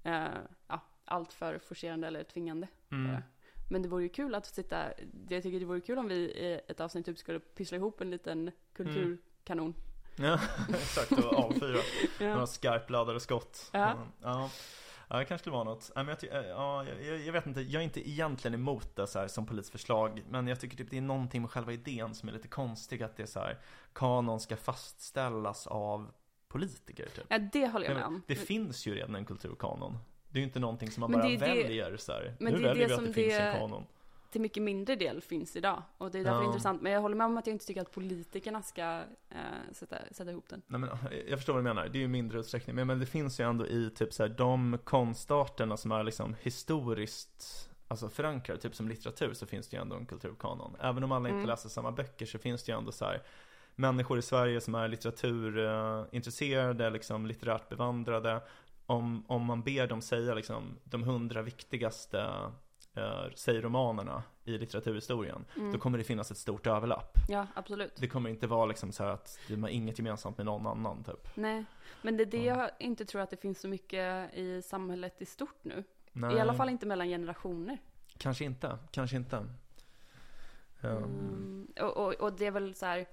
eh, 0.04 0.28
ja, 0.68 0.82
allt 1.14 1.34
för 1.34 1.60
forcerande 1.60 2.08
eller 2.08 2.24
tvingande. 2.24 2.68
Mm. 2.92 3.22
Men 3.70 3.82
det 3.82 3.88
vore 3.90 4.04
ju 4.04 4.10
kul 4.10 4.36
att 4.36 4.46
sitta, 4.46 4.86
jag 5.30 5.44
tycker 5.44 5.60
det 5.60 5.66
vore 5.66 5.82
kul 5.82 5.98
om 5.98 6.08
vi 6.08 6.16
i 6.16 6.62
ett 6.68 6.80
avsnitt 6.80 7.06
typ 7.06 7.18
skulle 7.18 7.40
pyssla 7.40 7.78
ihop 7.78 8.02
en 8.02 8.10
liten 8.12 8.52
kulturkanon. 8.74 9.74
Ja, 10.16 10.40
exakt. 10.70 11.12
Och 11.12 11.34
avfyra 11.34 11.78
några 12.20 12.40
Ja. 12.40 12.48
skarpladdade 12.48 13.20
skott. 13.20 13.70
Ja. 13.74 13.92
Mm, 13.92 14.08
ja. 14.22 14.50
Ja, 15.10 15.18
det 15.20 15.26
kanske 15.26 15.44
skulle 15.44 15.54
vara 15.54 15.64
något. 15.64 15.92
Nej, 15.96 16.06
men 16.06 16.10
jag, 16.12 16.20
ty- 16.20 16.28
eh, 16.28 16.46
ja, 16.48 16.86
jag- 16.86 17.04
jag, 17.04 17.20
jag 17.20 17.34
vet 17.34 17.46
inte, 17.46 17.62
jag 17.62 17.80
är 17.80 17.84
inte 17.84 18.10
egentligen 18.10 18.54
emot 18.54 18.96
det 18.96 19.08
så 19.08 19.20
här 19.20 19.28
som 19.28 19.46
politiskt 19.46 19.72
förslag. 19.72 20.24
Men 20.30 20.48
jag 20.48 20.60
tycker 20.60 20.78
typ 20.78 20.90
det 20.90 20.98
är 20.98 21.02
någonting 21.02 21.42
med 21.42 21.52
själva 21.52 21.74
idén 21.74 22.16
som 22.16 22.30
är 22.30 22.34
lite 22.34 22.48
konstig. 22.48 23.04
Att 23.04 23.16
det 23.18 23.24
är 23.24 23.28
så 23.28 23.40
här, 23.40 23.60
kanon 23.94 24.40
ska 24.40 24.58
fastställas 24.58 25.68
av 25.68 26.12
politiker 26.48 27.06
typ. 27.16 27.26
ja, 27.30 27.40
det 27.40 27.68
håller 27.68 27.86
jag 27.86 27.96
med 27.96 28.06
om. 28.06 28.22
det 28.28 28.36
finns 28.36 28.86
ju 28.88 28.96
redan 28.96 29.16
en 29.16 29.26
kulturkanon. 29.26 29.98
Det 30.34 30.38
är 30.38 30.42
ju 30.42 30.46
inte 30.48 30.60
någonting 30.60 30.92
som 30.92 31.02
man 31.02 31.12
Men 31.12 31.20
bara 31.20 31.28
det 31.30 31.36
är 31.36 31.40
det- 31.40 31.64
väljer 31.64 31.98
så 31.98 32.12
här. 32.12 32.36
men 32.40 32.54
Nu 32.54 32.60
det 32.60 32.68
väljer 32.68 32.88
det 32.88 32.90
vi 32.90 32.94
att 33.02 33.08
det 33.08 33.14
finns 33.14 33.34
en 33.34 33.60
kanon. 33.60 33.84
till 34.32 34.42
mycket 34.42 34.64
mindre 34.64 34.96
del 34.96 35.22
finns 35.22 35.56
idag. 35.56 35.84
Och 35.98 36.12
det 36.12 36.20
är 36.20 36.24
därför 36.24 36.42
Ja. 36.42 36.46
intressant. 36.48 36.82
Men 36.82 36.92
jag 36.92 37.02
håller 37.02 37.16
med 37.16 37.26
om 37.26 37.38
att 37.38 37.48
jag 37.48 37.54
inte 37.54 37.66
tycker 37.66 37.82
att 37.82 37.92
politikerna 37.92 38.62
ska 38.62 39.02
eh, 39.30 39.38
sätta, 39.72 39.96
sätta 40.12 40.32
ihop 40.32 40.50
den. 40.50 40.62
Nej, 40.68 40.80
men, 40.80 40.90
jag 41.30 41.40
förstår 41.40 41.54
vad 41.54 41.60
du 41.60 41.64
menar, 41.64 41.88
det 41.88 41.98
är 41.98 42.02
ju 42.02 42.08
mindre 42.08 42.40
utsträckning. 42.40 42.76
Men, 42.76 42.88
men 42.88 43.00
det 43.00 43.06
finns 43.06 43.40
ju 43.40 43.50
ändå 43.50 43.68
i 43.68 43.90
typ 43.96 44.14
så 44.14 44.24
här, 44.24 44.30
de 44.30 44.78
konstarterna 44.84 45.78
som 45.78 45.92
är 45.92 46.04
liksom 46.04 46.36
historiskt 46.42 47.70
Alltså 47.88 48.10
förankrade, 48.10 48.62
typ 48.62 48.76
som 48.76 48.90
litteratur 48.90 49.34
så 49.34 49.46
finns 49.46 49.68
det 49.68 49.76
ju 49.78 49.82
ändå 49.82 49.96
en 49.96 50.06
kulturkanon. 50.06 50.76
Även 50.82 51.04
om 51.04 51.12
alla 51.12 51.30
inte 51.30 51.38
Mm. 51.38 51.50
läser 51.50 51.70
samma 51.70 51.92
böcker 51.92 52.26
så 52.26 52.40
finns 52.40 52.64
det 52.64 52.72
ju 52.72 52.78
ändå 52.78 52.92
så 52.92 53.06
här 53.06 53.22
Människor 53.76 54.20
i 54.20 54.22
Sverige 54.22 54.62
som 54.62 54.76
är 54.76 54.88
litteraturintresserade, 54.88 56.90
liksom 56.90 57.26
litterärt 57.26 57.70
bevandrade 57.70 58.42
Om, 58.86 59.26
om 59.28 59.46
man 59.46 59.64
ber 59.64 59.88
dem 59.88 60.02
säga 60.02 60.34
liksom 60.34 60.80
de 60.84 61.04
hundra 61.04 61.42
viktigaste 61.42 62.20
eh, 62.96 63.26
säg 63.36 63.62
romanerna 63.62 64.24
i 64.44 64.58
litteraturhistorien 64.58 65.46
Mm. 65.56 65.72
Då 65.72 65.78
kommer 65.78 65.98
det 65.98 66.04
finnas 66.04 66.32
ett 66.32 66.38
stort 66.38 66.68
överlapp 66.68 67.18
Ja, 67.30 67.48
absolut. 67.54 67.96
Det 67.96 68.08
kommer 68.08 68.30
inte 68.30 68.48
vara 68.48 68.66
liksom 68.66 68.92
så 68.92 69.04
att 69.04 69.40
de 69.48 69.64
har 69.64 69.70
inget 69.70 70.00
gemensamt 70.00 70.38
med 70.38 70.46
någon 70.46 70.68
annan 70.68 71.04
typ 71.04 71.28
Nej, 71.36 71.66
men 72.02 72.18
det 72.18 72.24
är 72.24 72.26
det 72.26 72.44
Ja. 72.44 72.58
jag 72.62 72.72
inte 72.80 73.06
tror 73.06 73.22
att 73.22 73.30
det 73.30 73.38
finns 73.42 73.60
så 73.62 73.68
mycket 73.68 74.34
i 74.34 74.62
samhället 74.62 75.22
i 75.22 75.26
stort 75.26 75.64
nu. 75.64 75.84
Nej, 76.12 76.36
I 76.36 76.40
alla 76.40 76.54
fall 76.54 76.70
inte 76.70 76.86
mellan 76.86 77.08
generationer. 77.08 77.78
Kanske 78.18 78.46
inte, 78.46 78.78
kanske 78.92 79.18
inte 79.18 79.46
Ehm, 80.82 81.04
Mm. 81.04 81.68
Och, 81.82 81.98
och, 81.98 82.14
och 82.14 82.34
det 82.34 82.46
är 82.46 82.52
väl 82.52 82.76
så 82.76 82.86
här, 82.86 83.06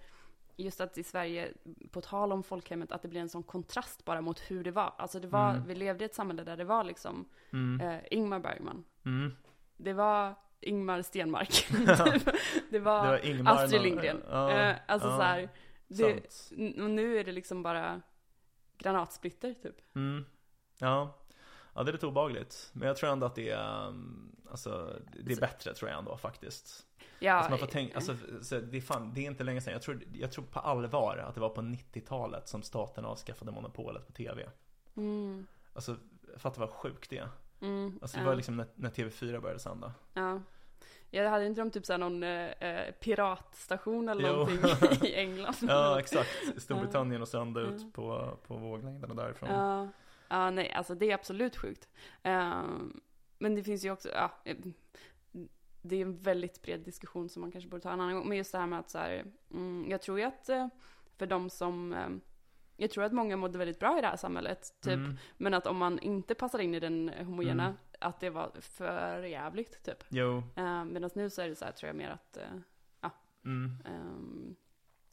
just 0.57 0.81
att 0.81 0.99
i 0.99 1.03
Sverige, 1.03 1.53
på 1.91 2.01
tal 2.01 2.33
om 2.33 2.43
folkhemmet, 2.43 2.93
att 2.93 3.03
det 3.03 3.09
blir 3.09 3.21
en 3.21 3.29
sån 3.29 3.43
kontrast 3.43 4.05
bara 4.05 4.21
mot 4.21 4.41
hur 4.51 4.65
det 4.65 4.71
var. 4.71 4.95
Alltså 4.99 5.21
det 5.21 5.29
var, 5.29 5.51
Mm. 5.51 5.67
vi 5.67 5.75
levde 5.75 6.05
i 6.05 6.07
ett 6.07 6.15
samhälle 6.15 6.45
där 6.45 6.57
det 6.57 6.65
var 6.65 6.85
liksom 6.85 7.29
mm, 7.53 7.81
eh, 7.81 8.01
Ingmar 8.11 8.39
Bergman. 8.39 8.85
mm. 9.05 9.33
Det 9.77 9.93
var 9.93 10.35
Ingmar 10.61 11.03
Stenmark. 11.03 11.67
det 12.71 12.79
var, 12.79 13.03
Det 13.05 13.11
var 13.11 13.27
Ingmar 13.27 13.65
Astrid 13.65 13.83
Lindgren. 13.83 14.23
Ja, 14.31 14.51
eh, 14.51 14.77
alltså 14.89 15.09
ja, 15.09 15.17
så 15.17 15.23
här, 15.23 15.49
det, 15.89 16.23
nu 16.89 17.19
är 17.19 17.25
det 17.25 17.33
liksom 17.33 17.63
bara 17.63 18.01
granatsplitter 18.79 19.55
typ. 19.55 19.95
Mm. 19.97 20.25
Ja. 20.79 21.17
Ja, 21.75 21.83
det 21.83 21.91
är 21.91 21.93
lite 21.93 22.07
obagligt 22.07 22.71
Men 22.73 22.89
jag 22.89 22.97
tror 22.97 23.11
ändå 23.11 23.27
att 23.27 23.35
det 23.35 23.51
är, 23.51 23.87
um, 23.87 24.37
alltså, 24.51 24.97
det 25.25 25.33
är 25.33 25.41
bättre 25.41 25.75
tror 25.75 25.91
jag 25.91 25.99
ändå 25.99 26.17
faktiskt 26.17 26.87
Ja, 27.23 27.33
alltså 27.33 27.51
man 27.51 27.59
får 27.59 27.67
tänka, 27.67 27.97
alltså, 27.97 28.17
så 28.43 28.61
det, 28.61 28.77
är 28.77 28.81
fan, 28.81 29.13
det 29.15 29.21
är 29.21 29.27
inte 29.27 29.45
länge 29.45 29.61
sedan, 29.61 29.73
jag 29.73 29.83
tror, 29.83 30.03
jag 30.13 30.33
tror 30.33 30.45
på 30.45 30.61
allvar 30.61 31.17
att 31.17 31.35
det 31.35 31.41
var 31.41 31.49
på 31.49 31.61
90-talet 31.61 32.49
som 32.49 32.63
staten 32.63 33.05
avskaffade 33.05 33.53
monopolet 33.53 34.07
på 34.07 34.13
tv 34.13 34.51
mm, 34.97 35.47
Alltså, 35.73 35.97
fatta 36.37 36.61
vad 36.61 36.71
sjukt 36.71 37.11
det 37.11 37.19
är 37.19 37.29
mm, 37.61 37.99
Alltså 38.03 38.17
det 38.17 38.23
ja. 38.23 38.29
var 38.29 38.37
liksom 38.37 38.57
när, 38.57 38.67
när 38.75 38.91
TV4 38.91 39.41
började 39.41 39.61
sända 39.61 39.95
Ja. 40.15 40.41
Jag 41.11 41.31
hade 41.31 41.47
inte 41.47 41.61
de 41.61 41.71
typ 41.71 41.87
såhär 41.87 41.99
någon 41.99 42.23
eh, 42.23 42.51
eh, 42.51 42.93
piratstation 42.93 44.09
eller 44.09 44.29
Jo. 44.29 44.37
någonting 44.37 45.09
i 45.09 45.15
England? 45.15 45.57
Ja, 45.61 45.99
exakt. 46.01 46.29
Storbritannien 46.57 47.23
och 47.23 47.29
sända 47.29 47.61
ut 47.61 47.93
på, 47.93 48.37
på 48.47 48.57
våglängderna 48.57 49.15
därifrån. 49.15 49.49
Ja, 49.51 49.89
ja 50.31 50.51
nej, 50.51 50.71
alltså 50.73 50.95
det 50.95 51.11
är 51.11 51.15
absolut 51.15 51.57
sjukt. 51.57 51.89
Eh, 52.23 52.63
men 53.39 53.55
det 53.55 53.63
finns 53.63 53.85
ju 53.85 53.91
också, 53.91 54.09
ja, 54.09 54.33
eh, 54.45 54.57
det 55.83 55.97
är 55.97 56.03
en 56.03 56.19
väldigt 56.19 56.63
bred 56.63 56.81
diskussion 56.81 57.29
som 57.29 57.41
man 57.41 57.53
kanske 57.53 57.71
borde 57.71 57.83
ta 57.83 57.93
en 57.93 58.01
annan 58.01 58.15
gång. 58.15 58.29
Men 58.29 58.39
just 58.39 58.53
det 58.53 58.59
här 58.59 58.67
med 58.67 58.79
att 58.79 58.91
så 58.91 58.99
här, 58.99 59.25
mm, 59.51 59.87
jag 59.91 60.03
tror 60.03 60.19
ju 60.19 60.25
att 60.25 60.49
eh, 60.49 60.69
för 61.17 61.27
de 61.27 61.51
som, 61.51 61.93
eh, 61.93 62.09
jag 62.77 62.91
tror 62.91 63.05
att 63.05 63.13
många 63.13 63.37
mådde 63.37 63.59
väldigt 63.59 63.79
bra 63.79 63.99
i 63.99 64.01
det 64.01 64.07
här 64.07 64.17
samhället, 64.17 64.75
typ. 64.81 64.95
Mm. 64.95 65.17
Men 65.37 65.55
att 65.55 65.67
om 65.67 65.77
man 65.77 65.99
inte 65.99 66.35
passar 66.35 66.59
in 66.59 66.75
i 66.75 66.81
den 66.81 67.11
homogena, 67.19 67.65
Mm. 67.65 67.77
att 67.99 68.21
det 68.21 68.31
var 68.31 68.51
för 68.61 69.23
jävligt 69.23 69.83
typ. 69.83 70.05
Jo. 70.09 70.43
Uh, 70.59 70.85
Medan 70.85 71.11
nu 71.15 71.31
så 71.31 71.43
är 71.43 71.49
det 71.49 71.57
så 71.57 71.65
här, 71.65 71.73
tror 71.73 71.89
jag 71.89 71.97
mer 71.97 72.11
att 72.11 72.37
eh, 72.37 72.43
Mm. 73.45 73.77
Ehm, 73.85 74.57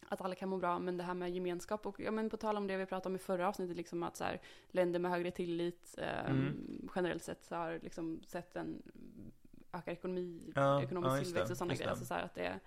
att 0.08 0.22
alla 0.22 0.36
kan 0.36 0.50
må 0.50 0.58
bra, 0.58 0.80
men 0.80 0.98
det 0.98 1.04
här 1.04 1.14
med 1.14 1.30
gemenskap 1.32 1.86
och 1.86 2.00
ja, 2.00 2.12
men 2.12 2.30
på 2.30 2.38
tal 2.38 2.58
om 2.58 2.68
det 2.68 2.78
vi 2.78 2.86
pratade 2.86 3.10
om 3.12 3.16
i 3.16 3.20
förra 3.20 3.48
avsnittet, 3.48 3.78
liksom 3.78 4.04
att 4.04 4.18
så 4.18 4.24
här, 4.24 4.42
länder 4.70 5.00
med 5.00 5.12
högre 5.12 5.32
tillit 5.32 5.96
ehm, 5.98 6.36
Mm. 6.38 6.90
generellt 6.96 7.24
sett 7.24 7.50
har 7.50 7.80
liksom 7.84 8.22
sett 8.26 8.56
en 8.56 8.82
ökad 9.74 9.94
ekonomi, 9.94 10.52
Ja, 10.56 10.84
ekonomisk 10.84 11.12
ja, 11.16 11.24
tillväxt 11.24 11.48
det, 11.48 11.54
och 11.54 11.58
sådana 11.58 11.74
grejer. 11.76 11.90
det. 12.00 12.06
Så, 12.06 12.14
här 12.14 12.24
att 12.24 12.36
det, 12.36 12.60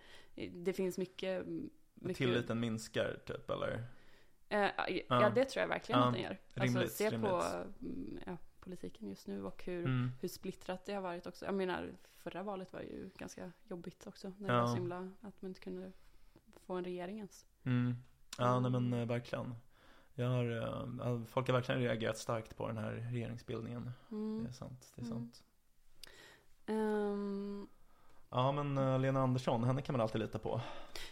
det 0.53 0.72
finns 0.72 0.99
mycket, 0.99 1.45
mycket 1.95 2.16
Tilliten 2.16 2.61
minskar 2.61 3.18
typ 3.26 3.51
eller? 3.51 3.84
Eh, 4.49 4.61
ja, 4.61 4.88
Ja. 5.09 5.30
det 5.34 5.45
tror 5.45 5.61
jag 5.61 5.68
verkligen 5.68 6.01
att 6.01 6.12
den 6.14 6.22
gör. 6.22 6.38
rimligt, 6.55 6.76
alltså 6.82 6.97
se 6.97 7.11
på 7.11 7.16
rimligt. 7.16 7.80
mm, 7.82 8.18
ja, 8.26 8.36
politiken 8.61 9.09
just 9.09 9.26
nu 9.26 9.45
och 9.45 9.64
hur, 9.64 9.84
Mm. 9.84 10.11
hur 10.20 10.28
splittrat 10.28 10.84
det 10.86 10.93
har 10.95 11.03
varit 11.03 11.26
också. 11.26 11.45
Jag 11.45 11.55
menar, 11.55 11.93
förra 12.16 12.43
valet 12.43 12.72
var 12.72 12.80
ju 12.80 13.11
ganska 13.16 13.53
jobbigt 13.68 14.07
också. 14.07 14.32
När 14.38 14.49
det 14.49 14.61
var 14.61 14.66
så 14.66 14.74
himla, 14.74 15.11
att 15.20 15.43
man 15.43 15.51
inte 15.51 15.61
kunde 15.61 15.93
få 16.70 16.76
en 16.76 16.84
regering 16.84 17.16
ens. 17.16 17.46
Mm. 17.64 17.96
Ja, 18.38 18.60
nej 18.60 18.70
men 18.70 18.92
eh, 18.92 19.06
verkligen. 19.08 19.54
Jag 20.14 20.28
har, 20.28 20.44
eh, 21.06 21.24
folk 21.24 21.46
har 21.48 21.54
verkligen 21.54 21.80
reagerat 21.80 22.18
starkt 22.18 22.56
på 22.56 22.66
den 22.68 22.76
här 22.76 22.92
regeringsbildningen. 23.12 23.90
Mm. 24.10 24.42
Det 24.44 24.48
är 24.48 24.52
sant, 24.52 24.92
det 24.94 25.02
är 25.02 25.06
Mm. 25.06 25.18
sant. 25.18 25.42
Ehm, 26.66 27.66
Ja 28.30 28.52
men 28.52 28.78
eh, 28.78 28.98
Lena 28.98 29.20
Andersson, 29.22 29.64
henne 29.64 29.82
kan 29.82 29.92
man 29.92 30.00
alltid 30.00 30.20
lita 30.20 30.38
på. 30.38 30.60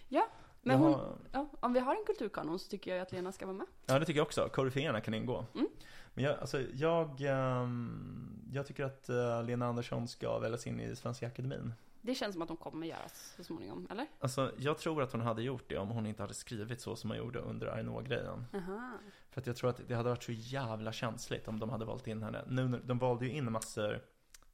men 0.08 0.22
Jag 0.62 0.78
hon, 0.78 0.92
har- 0.94 1.16
ja, 1.32 1.48
om 1.60 1.72
vi 1.72 1.80
har 1.80 1.94
en 1.94 2.04
kulturkanon 2.06 2.58
så 2.58 2.68
tycker 2.68 2.90
jag 2.94 3.02
att 3.02 3.12
Lena 3.12 3.32
ska 3.32 3.46
vara 3.46 3.56
med. 3.56 3.66
Ja 3.86 3.98
det 3.98 4.04
tycker 4.04 4.18
jag 4.20 4.26
också, 4.26 4.48
koryféerna 4.52 5.00
kan 5.00 5.14
ingå. 5.14 5.46
Mm. 5.54 5.66
Men 6.14 6.24
jag, 6.24 6.38
alltså, 6.38 6.60
jag, 6.74 7.20
ehm, 7.20 8.48
jag 8.52 8.66
tycker 8.66 8.84
att 8.84 9.08
Lena 9.46 9.66
Andersson 9.66 10.08
ska 10.08 10.38
väljas 10.38 10.66
in 10.66 10.80
i 10.80 10.96
Svenska 10.96 11.26
Akademin. 11.26 11.72
Det 12.02 12.14
känns 12.14 12.32
som 12.32 12.42
att 12.42 12.48
hon 12.48 12.56
kommer 12.58 12.86
göras 12.86 13.32
så 13.36 13.44
småningom, 13.44 13.86
eller? 13.90 14.06
Alltså 14.20 14.52
jag 14.58 14.78
tror 14.78 15.02
att 15.02 15.12
hon 15.12 15.20
hade 15.20 15.42
gjort 15.42 15.68
det 15.68 15.78
om 15.78 15.88
hon 15.88 16.06
inte 16.06 16.22
hade 16.22 16.34
skrivit 16.34 16.80
så 16.80 16.96
som 16.96 17.10
hon 17.10 17.16
gjorde 17.18 17.38
under 17.38 17.66
Arnault-grejen. 17.66 18.44
Aha. 18.54 18.92
För 19.30 19.40
att 19.40 19.46
jag 19.46 19.56
tror 19.56 19.70
att 19.70 19.80
det 19.88 19.94
hade 19.94 20.08
varit 20.08 20.22
så 20.22 20.32
jävla 20.32 20.92
känsligt 20.92 21.48
om 21.48 21.60
de 21.60 21.70
hade 21.70 21.84
valt 21.84 22.06
in 22.06 22.22
henne. 22.22 22.44
Nu, 22.46 22.80
de 22.84 22.98
valde 22.98 23.26
ju 23.26 23.32
in 23.32 23.52
massor 23.52 24.00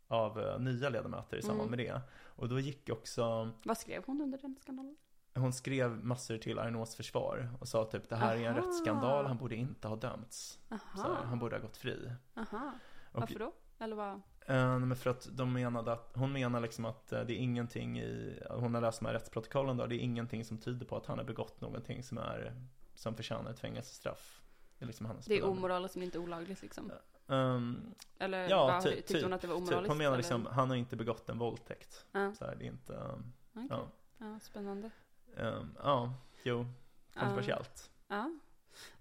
av 0.09 0.41
eh, 0.41 0.59
nya 0.59 0.89
ledamöter 0.89 1.37
i 1.37 1.43
samband 1.43 1.69
Mm. 1.69 1.71
med 1.87 1.87
det. 1.95 2.01
Och 2.37 2.49
då 2.49 2.61
gick 2.61 2.89
också, 2.91 3.51
Vad 3.65 3.79
skrev 3.79 4.03
hon 4.07 4.21
under 4.21 4.39
den 4.39 4.57
skandalen? 4.61 4.97
hon 5.37 5.53
skrev 5.53 6.05
massor 6.05 6.39
till 6.39 6.59
Arnaults 6.59 6.97
försvar 6.97 7.49
och 7.61 7.69
sa 7.69 7.85
typ 7.85 8.09
det 8.09 8.17
här 8.17 8.37
är 8.37 8.49
en 8.49 8.55
rättsskandal, 8.55 9.27
han 9.27 9.37
borde 9.37 9.57
inte 9.57 9.89
ha 9.89 9.97
dömts. 9.97 10.59
Här, 10.71 11.15
han 11.25 11.39
borde 11.39 11.57
ha 11.57 11.63
gått 11.63 11.77
fri. 11.77 12.13
Aha. 12.37 12.73
Och, 13.13 13.21
Varför 13.21 13.39
då? 13.39 13.53
Eller 13.79 13.97
vad? 13.97 14.21
Eh, 14.47 14.79
men 14.79 14.97
för 14.97 15.11
att 15.11 15.29
de 15.33 15.53
menade 15.53 15.93
att, 15.93 16.11
hon 16.15 16.33
menar 16.33 16.61
liksom 16.61 16.85
att 16.85 17.13
eh, 17.13 17.21
det 17.25 17.33
är 17.33 17.37
ingenting 17.37 17.99
i, 18.01 18.39
hon 18.51 18.75
har 18.75 18.81
läst 18.81 19.01
de 19.01 19.07
här 19.07 19.13
rättsprotokollen 19.13 19.77
då, 19.77 19.87
det 19.87 19.95
är 19.97 19.99
ingenting 19.99 20.45
som 20.45 20.59
tyder 20.59 20.87
på 20.87 20.97
att 20.97 21.07
han 21.07 21.19
har 21.19 21.25
begått 21.25 21.61
någonting 21.61 22.03
som 22.03 22.19
är, 22.19 22.55
som 22.95 23.15
förtjänar 23.17 23.51
ett 23.51 23.59
fängelsestraff. 23.61 24.41
Det 24.79 24.85
är 24.85 24.87
liksom 24.87 25.07
hennes 25.07 25.27
Det 25.27 25.39
är 25.39 25.45
omoraliskt 25.45 25.97
men 25.97 26.05
inte 26.05 26.19
olagligt 26.19 26.63
liksom. 26.63 26.93
Ehm, 27.29 27.95
Eller 28.19 28.49
Ja, 28.49 28.67
vad, 28.67 28.83
ty- 28.83 28.91
tyckte 29.03 29.23
hon 29.23 29.33
att 29.33 29.41
det 29.41 29.47
var 29.49 29.55
typ, 29.55 29.63
omoraliskt? 29.69 29.89
hon 29.89 29.99
menar 29.99 30.09
eller? 30.11 30.17
liksom, 30.17 30.47
han 30.47 30.69
har 30.69 30.77
inte 30.77 30.97
begått 30.97 31.29
en 31.29 31.39
våldtäkt. 31.39 32.07
Ja, 32.13 32.35
Så 32.35 32.45
här, 32.45 32.55
det 32.57 32.65
är 32.65 32.69
inte, 32.69 32.93
um, 32.93 33.33
okej. 33.55 33.67
ja. 33.71 33.89
ja, 34.19 34.41
spännande. 34.41 34.91
Ehm, 35.37 35.75
ja, 35.83 36.15
jo, 36.43 36.67
kontroversiellt. 37.15 37.91
Ja. 38.09 38.31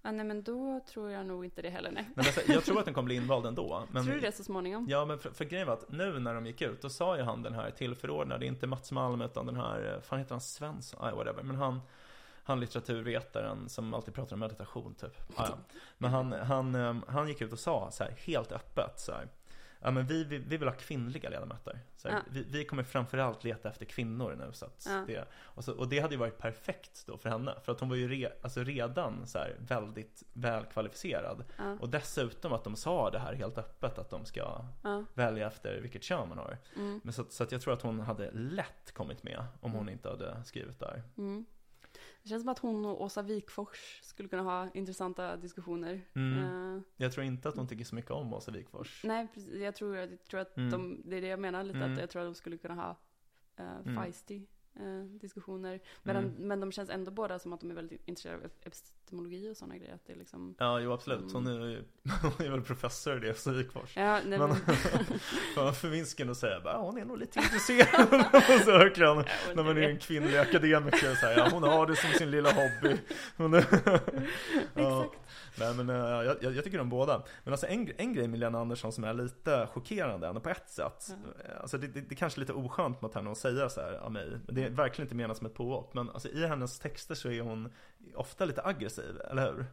Ja, 0.01 0.11
nej 0.11 0.26
men 0.26 0.43
då 0.43 0.80
tror 0.88 1.11
jag 1.11 1.26
nog 1.26 1.45
inte 1.45 1.61
det 1.61 1.69
heller, 1.69 1.91
nej. 1.91 2.09
Men 2.15 2.26
alltså, 2.26 2.51
jag 2.51 2.63
tror 2.63 2.80
att 2.80 2.86
den 2.86 2.93
kommer 2.93 3.05
bli 3.05 3.15
invald 3.15 3.45
ändå. 3.45 3.88
Men, 3.91 4.03
tror 4.03 4.15
du 4.15 4.21
det 4.21 4.32
så 4.32 4.43
småningom? 4.43 4.86
Ja, 4.89 5.05
men 5.05 5.19
för, 5.19 5.32
för 5.32 5.45
grejen 5.45 5.67
var 5.67 5.74
att 5.74 5.91
nu 5.91 6.19
när 6.19 6.34
de 6.34 6.45
gick 6.45 6.61
ut, 6.61 6.82
då 6.82 6.89
sa 6.89 7.17
ju 7.17 7.24
han 7.24 7.43
den 7.43 7.53
här 7.53 7.71
tillförordnade, 7.71 8.45
inte 8.45 8.67
Mats 8.67 8.91
Malm 8.91 9.21
utan 9.21 9.45
den 9.45 9.55
här, 9.55 9.93
eh, 9.93 10.01
fan 10.01 10.19
heter 10.19 10.32
han 10.32 10.41
Svensson? 10.41 10.99
Ah, 11.03 11.15
whatever. 11.15 11.43
Men 11.43 11.55
han, 11.55 11.82
han 12.43 12.59
litteraturvetaren 12.59 13.69
som 13.69 13.93
alltid 13.93 14.13
pratar 14.13 14.36
om 14.36 14.39
meditation 14.39 14.95
typ. 14.95 15.17
Ah, 15.36 15.47
ja. 15.49 15.57
Men 15.97 16.11
han, 16.11 16.32
han, 16.32 16.76
eh, 16.76 16.95
han 17.07 17.28
gick 17.28 17.41
ut 17.41 17.53
och 17.53 17.59
sa 17.59 17.91
så 17.91 18.03
här, 18.03 18.11
helt 18.17 18.51
öppet 18.51 18.99
så 18.99 19.11
här. 19.11 19.28
Ja 19.84 19.91
men 19.91 20.05
vi, 20.05 20.23
vi, 20.23 20.38
vi 20.38 20.57
vill 20.57 20.67
ha 20.67 20.75
kvinnliga 20.75 21.29
ledamöter. 21.29 21.79
Så 21.97 22.09
här, 22.09 22.15
Ja. 22.15 22.21
vi, 22.31 22.43
vi 22.43 22.65
kommer 22.65 22.84
framförallt 22.84 23.43
leta 23.43 23.69
efter 23.69 23.86
kvinnor 23.86 24.36
nu. 24.38 24.49
Så 24.53 24.65
Ja. 24.86 25.03
det, 25.07 25.25
och, 25.34 25.63
så, 25.63 25.73
och 25.77 25.88
det 25.89 25.99
hade 25.99 26.13
ju 26.13 26.19
varit 26.19 26.38
perfekt 26.38 27.03
då 27.07 27.17
för 27.17 27.29
henne. 27.29 27.55
För 27.63 27.71
att 27.71 27.79
hon 27.79 27.89
var 27.89 27.95
ju 27.95 28.07
re, 28.07 28.29
alltså 28.41 28.63
redan 28.63 29.27
så 29.27 29.38
här 29.38 29.55
väldigt 29.59 30.23
välkvalificerad. 30.34 31.43
Ja, 31.57 31.77
Och 31.79 31.89
dessutom 31.89 32.53
att 32.53 32.63
de 32.63 32.75
sa 32.75 33.09
det 33.09 33.19
här 33.19 33.34
helt 33.34 33.57
öppet 33.57 33.97
att 33.97 34.09
de 34.09 34.25
ska 34.25 34.65
ja, 34.84 35.05
välja 35.13 35.47
efter 35.47 35.79
vilket 35.81 36.03
kön 36.03 36.29
man 36.29 36.38
har. 36.38 36.57
mm, 36.75 37.01
Men 37.03 37.13
så, 37.13 37.25
så 37.29 37.45
jag 37.49 37.61
tror 37.61 37.73
att 37.73 37.81
hon 37.81 37.99
hade 37.99 38.31
lätt 38.31 38.91
kommit 38.93 39.23
med 39.23 39.45
om 39.61 39.71
hon 39.71 39.89
inte 39.89 40.09
hade 40.09 40.43
skrivit 40.43 40.79
där. 40.79 41.03
mm. 41.17 41.45
Det 42.24 42.30
känns 42.30 42.41
som 42.43 42.49
att 42.49 42.59
hon 42.59 42.86
och 42.86 43.01
Åsa 43.01 43.21
Wikfors 43.21 43.99
skulle 44.03 44.30
kunna 44.30 44.41
ha 44.43 44.69
intressanta 44.74 45.38
diskussioner. 45.38 46.01
Mm. 46.15 46.76
Eh, 46.78 46.82
Jag 46.97 47.11
tror 47.11 47.26
inte 47.26 47.49
att 47.49 47.55
hon 47.57 47.67
tycker 47.67 47.86
så 47.86 47.95
mycket 47.95 48.11
om 48.11 48.34
Åsa 48.34 48.51
Wikfors. 48.51 49.01
nej, 49.03 49.28
precis. 49.34 49.53
Jag 49.61 49.76
tror, 49.76 49.95
jag 49.97 50.24
tror 50.24 50.39
att 50.39 50.57
Mm. 50.57 50.71
de, 50.71 51.01
det 51.09 51.17
är 51.17 51.21
det 51.21 51.28
jag 51.28 51.39
menar 51.39 51.63
lite, 51.63 51.78
Mm. 51.78 51.93
att 51.93 51.99
jag 51.99 52.09
tror 52.09 52.21
att 52.21 52.28
de 52.28 52.36
skulle 52.36 52.57
kunna 52.57 52.76
ha 52.76 52.97
uh, 53.59 54.01
feisty 54.03 54.45
eh, 54.80 55.03
diskussioner. 55.21 55.80
Men, 56.03 56.15
Mm. 56.15 56.32
men 56.47 56.59
de 56.59 56.71
känns 56.71 56.89
ändå 56.89 57.11
båda 57.11 57.39
som 57.39 57.53
att 57.53 57.59
de 57.61 57.71
är 57.71 57.76
väldigt 57.76 58.01
intresserade 58.07 58.38
av 58.45 58.51
epistemologi 58.63 59.51
och 59.51 59.57
sådana 59.57 59.78
grejer. 59.78 59.93
Att 59.95 60.05
det 60.05 60.13
är 60.13 60.17
liksom, 60.17 60.55
Ja, 60.59 60.80
jo 60.80 60.91
absolut. 60.91 61.32
Hon 61.34 61.47
är, 61.47 61.65
ju- 61.69 61.84
hon 62.38 62.45
är 62.47 62.51
väl 62.51 62.61
professor 62.61 63.17
i 63.17 63.19
det, 63.19 63.32
Åsa 63.32 63.51
Wikfors. 63.51 63.97
ja, 63.97 64.19
nej, 64.26 64.39
Men 64.39 64.49
men, 65.55 65.74
förminskande 65.74 66.32
att 66.32 66.38
säga 66.38 66.59
bara, 66.61 66.78
hon 66.78 66.97
är 66.97 67.05
nog 67.05 67.17
lite 67.17 67.39
intresserad. 67.39 68.13
och 68.34 68.61
så 68.65 68.71
verkligen, 68.71 69.17
Ja, 69.17 69.24
och 69.49 69.55
när 69.55 69.63
man 69.63 69.78
är 69.78 69.82
en 69.89 69.99
kvinnlig 69.99 70.38
akademiker 70.38 71.15
så 71.15 71.26
här, 71.26 71.38
ja 71.38 71.49
hon 71.51 71.63
har 71.63 71.88
det 71.88 71.95
som 71.95 72.09
sin 72.09 72.32
lilla 72.32 72.49
hobby. 72.51 72.97
Hon 73.38 73.53
är, 73.53 73.65
ja, 74.74 74.92
Exakt. 75.05 75.59
nej 75.59 75.75
men 75.75 75.89
eh, 75.89 75.95
jag, 75.95 76.55
jag, 76.55 76.63
tycker 76.63 76.79
om 76.79 76.89
båda. 76.89 77.23
Men 77.43 77.53
alltså 77.53 77.67
en, 77.67 77.91
en 77.97 78.13
grej 78.13 78.27
med 78.27 78.39
Lena 78.39 78.59
Andersson 78.59 78.91
som 78.91 79.03
är 79.03 79.13
lite 79.13 79.67
chockerande 79.73 80.27
ändå 80.27 80.41
på 80.41 80.49
ett 80.49 80.69
sätt. 80.69 81.07
Ja. 81.09 81.53
Alltså 81.61 81.77
det, 81.77 81.87
det, 81.87 82.01
det 82.01 82.13
är 82.13 82.15
kanske 82.15 82.39
lite 82.39 82.53
oskönt 82.53 83.01
mot 83.01 83.15
henne 83.15 83.31
att 83.31 83.37
säga 83.37 83.69
så 83.69 83.81
här 83.81 83.93
av 83.93 84.11
mig. 84.11 84.37
Det 84.47 84.63
är 84.63 84.69
verkligen 84.69 85.05
inte 85.05 85.15
menat 85.15 85.37
som 85.37 85.47
ett 85.47 85.53
påhopp. 85.53 85.93
Men 85.93 86.09
alltså 86.09 86.29
i 86.29 86.47
hennes 86.47 86.79
texter 86.79 87.15
så 87.15 87.29
är 87.31 87.41
hon 87.41 87.71
ofta 88.15 88.45
lite 88.45 88.63
aggressiv, 88.65 89.21
eller 89.31 89.51
hur? 89.51 89.65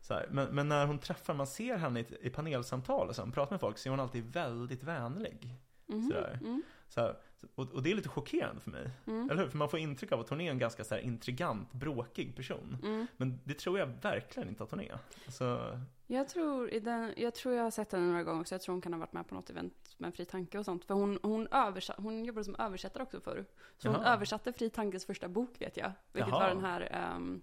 Så. 0.00 0.20
Men, 0.30 0.48
men 0.48 0.68
när 0.68 0.86
hon 0.86 0.98
träffar, 0.98 1.34
man 1.34 1.46
ser 1.46 1.76
henne 1.76 2.00
i, 2.00 2.06
i 2.20 2.30
panelsamtal 2.30 3.08
och 3.08 3.16
så, 3.16 3.22
hon 3.22 3.32
pratar 3.32 3.52
med 3.52 3.60
folk, 3.60 3.78
så 3.78 3.88
är 3.88 3.90
hon 3.90 4.00
alltid 4.00 4.32
väldigt 4.32 4.82
vänlig. 4.82 5.54
Mhm, 5.86 6.10
Sådär. 6.10 6.38
mm, 6.42 6.62
Så 6.88 7.00
här, 7.00 7.16
och, 7.54 7.72
och 7.72 7.82
det 7.82 7.90
är 7.90 7.94
lite 7.94 8.08
chockerande 8.08 8.60
för 8.60 8.70
mig. 8.70 8.90
mm, 9.06 9.30
Eller 9.30 9.42
hur? 9.42 9.50
För 9.50 9.58
man 9.58 9.68
får 9.68 9.78
intryck 9.78 10.12
av 10.12 10.20
att 10.20 10.28
hon 10.28 10.40
är 10.40 10.50
en 10.50 10.58
ganska 10.58 10.84
så 10.84 10.94
här 10.94 11.02
intrigant, 11.02 11.72
bråkig 11.72 12.36
person. 12.36 12.76
mm. 12.82 13.06
Men 13.16 13.40
det 13.44 13.54
tror 13.54 13.78
jag 13.78 13.86
verkligen 13.86 14.48
inte 14.48 14.62
att 14.62 14.70
hon 14.70 14.80
är. 14.80 14.98
Alltså, 15.26 15.80
Jag 16.06 16.28
tror, 16.28 16.70
i 16.70 16.80
den, 16.80 17.14
jag 17.16 17.34
tror 17.34 17.54
jag 17.54 17.62
har 17.62 17.70
sett 17.70 17.92
henne 17.92 18.06
några 18.06 18.22
gånger 18.22 18.40
också. 18.40 18.54
Jag 18.54 18.62
tror 18.62 18.72
hon 18.74 18.80
kan 18.82 18.92
ha 18.92 19.00
varit 19.00 19.12
med 19.12 19.28
på 19.28 19.34
något 19.34 19.50
event 19.50 19.94
med 19.96 20.14
Fri 20.14 20.24
Tanke 20.24 20.58
och 20.58 20.64
sånt. 20.64 20.84
För 20.84 20.94
hon, 20.94 21.18
hon, 21.22 21.46
översatt, 21.50 21.96
hon 21.98 22.24
jobbade 22.24 22.44
som 22.44 22.56
översättare 22.58 23.02
också 23.02 23.20
förr. 23.20 23.44
Så 23.78 23.88
hon 23.88 24.00
Jaha. 24.02 24.12
översatte 24.14 24.52
Fri 24.52 24.70
Tankes 24.70 25.06
första 25.06 25.28
bok 25.28 25.50
vet 25.60 25.76
jag. 25.76 25.92
Vilket 26.12 26.30
Jaha. 26.30 26.40
var 26.40 26.48
den 26.48 26.64
här 26.64 26.88
ehm, 26.92 27.42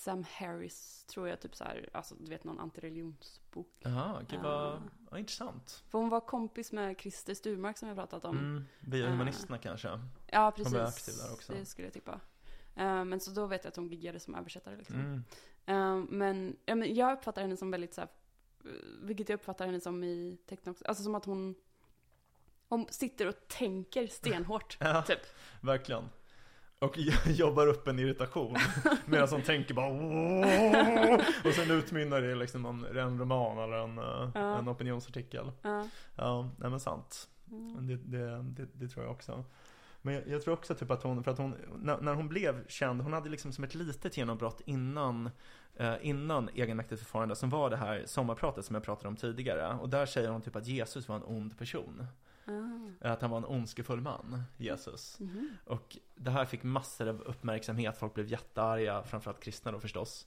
Sam 0.00 0.24
Harris, 0.30 1.04
tror 1.04 1.28
jag, 1.28 1.40
typ 1.40 1.54
så 1.56 1.64
här, 1.64 1.88
alltså 1.92 2.14
du 2.18 2.30
vet 2.30 2.44
någon 2.44 2.60
antireligionsbok. 2.60 3.68
jaha, 3.78 4.22
gud 4.28 4.40
vad, 4.40 4.72
Ja. 4.72 4.82
vad 5.10 5.20
intressant. 5.20 5.84
För 5.88 5.98
hon 5.98 6.08
var 6.08 6.20
kompis 6.20 6.72
med 6.72 7.00
Christer 7.00 7.34
Sturmark 7.34 7.78
som 7.78 7.88
jag 7.88 7.96
pratat 7.96 8.24
om. 8.24 8.38
Mm, 8.38 8.64
via 8.80 9.04
Eh, 9.04 9.10
humanisterna 9.10 9.58
kanske. 9.58 10.00
Ja, 10.26 10.50
precis. 10.56 10.72
var 10.74 10.80
aktiv 10.80 11.14
där 11.26 11.32
också. 11.32 11.52
Det 11.52 11.64
skulle 11.64 11.86
jag 11.86 11.92
tippa. 11.94 12.20
Eh, 12.76 13.04
men 13.04 13.20
så 13.20 13.30
då 13.30 13.46
vet 13.46 13.64
jag 13.64 13.68
att 13.70 13.76
hon 13.76 13.88
giggade 13.88 14.20
som 14.20 14.34
översättare 14.34 14.76
liksom. 14.76 14.96
Mm. 14.96 15.24
Eh, 15.66 16.04
men, 16.10 16.56
ja, 16.66 16.74
men 16.74 16.94
jag 16.94 17.12
uppfattar 17.12 17.42
henne 17.42 17.56
som 17.56 17.70
väldigt 17.70 17.94
så 17.94 18.00
här, 18.00 18.10
vilket 19.02 19.28
jag 19.28 19.36
uppfattar 19.36 19.66
henne 19.66 19.80
som 19.80 20.04
i 20.04 20.38
också, 20.66 20.84
alltså 20.84 21.02
som 21.04 21.14
att 21.14 21.24
hon, 21.24 21.54
hon 22.68 22.86
sitter 22.90 23.26
och 23.26 23.48
tänker 23.48 24.06
stenhårt, 24.06 24.76
Ja, 24.80 25.02
typ. 25.02 25.20
verkligen. 25.62 26.08
Och 26.80 26.98
jobbar 27.26 27.66
upp 27.66 27.88
en 27.88 27.98
irritation. 27.98 28.56
Medan 29.06 29.28
hon 29.28 29.42
tänker 29.42 29.74
bara 29.74 29.86
"Åh!" 29.88 31.20
Och 31.44 31.54
sen 31.54 31.70
utmynnar 31.70 32.20
det 32.20 32.34
liksom 32.34 32.66
en, 32.66 32.96
en 32.98 33.18
roman 33.18 33.58
eller 33.58 33.76
en, 33.76 33.98
eh, 33.98 34.30
Ja. 34.34 34.58
en 34.58 34.68
opinionsartikel. 34.68 35.52
Ja. 35.62 35.86
Ja, 36.16 36.50
nej 36.58 36.70
men 36.70 36.80
sant. 36.80 37.28
Mm. 37.50 37.86
Det, 37.86 37.96
det, 37.96 38.42
det, 38.42 38.68
det 38.72 38.88
tror 38.88 39.04
jag 39.04 39.12
också. 39.12 39.44
Men 40.02 40.14
jag, 40.14 40.28
jag 40.28 40.42
tror 40.42 40.54
också 40.54 40.74
typ 40.74 40.90
att 40.90 41.02
hon, 41.02 41.24
för 41.24 41.30
att 41.30 41.38
hon, 41.38 41.54
när, 41.76 42.00
när 42.00 42.14
hon 42.14 42.28
blev 42.28 42.66
känd, 42.68 43.00
hon 43.02 43.12
hade 43.12 43.28
liksom 43.30 43.52
som 43.52 43.64
ett 43.64 43.74
litet 43.74 44.16
genombrott 44.16 44.60
innan 44.66 45.30
eh, 45.76 45.94
innan 46.02 46.48
egenmäktigt 46.54 47.00
förfarande 47.00 47.36
som 47.36 47.50
var 47.50 47.70
det 47.70 47.76
här 47.76 48.02
sommarpratet 48.06 48.64
som 48.64 48.74
jag 48.74 48.82
pratade 48.84 49.08
om 49.08 49.16
tidigare. 49.16 49.74
Och 49.80 49.88
där 49.88 50.06
säger 50.06 50.28
hon 50.28 50.42
typ 50.42 50.56
att 50.56 50.66
Jesus 50.66 51.08
var 51.08 51.16
en 51.16 51.24
ond 51.24 51.58
person. 51.58 52.06
Ah. 53.02 53.12
Att 53.12 53.20
han 53.22 53.30
var 53.30 53.38
en 53.38 53.44
ondskefull 53.44 54.00
man, 54.00 54.42
Jesus. 54.56 55.20
Mhm. 55.20 55.50
Och 55.64 55.96
det 56.14 56.30
här 56.30 56.44
fick 56.44 56.62
massor 56.62 57.06
av 57.08 57.20
uppmärksamhet, 57.22 57.96
folk 57.98 58.14
blev 58.14 58.26
jättearga, 58.26 59.02
framförallt 59.02 59.40
kristna 59.40 59.72
då 59.72 59.80
förstås. 59.80 60.26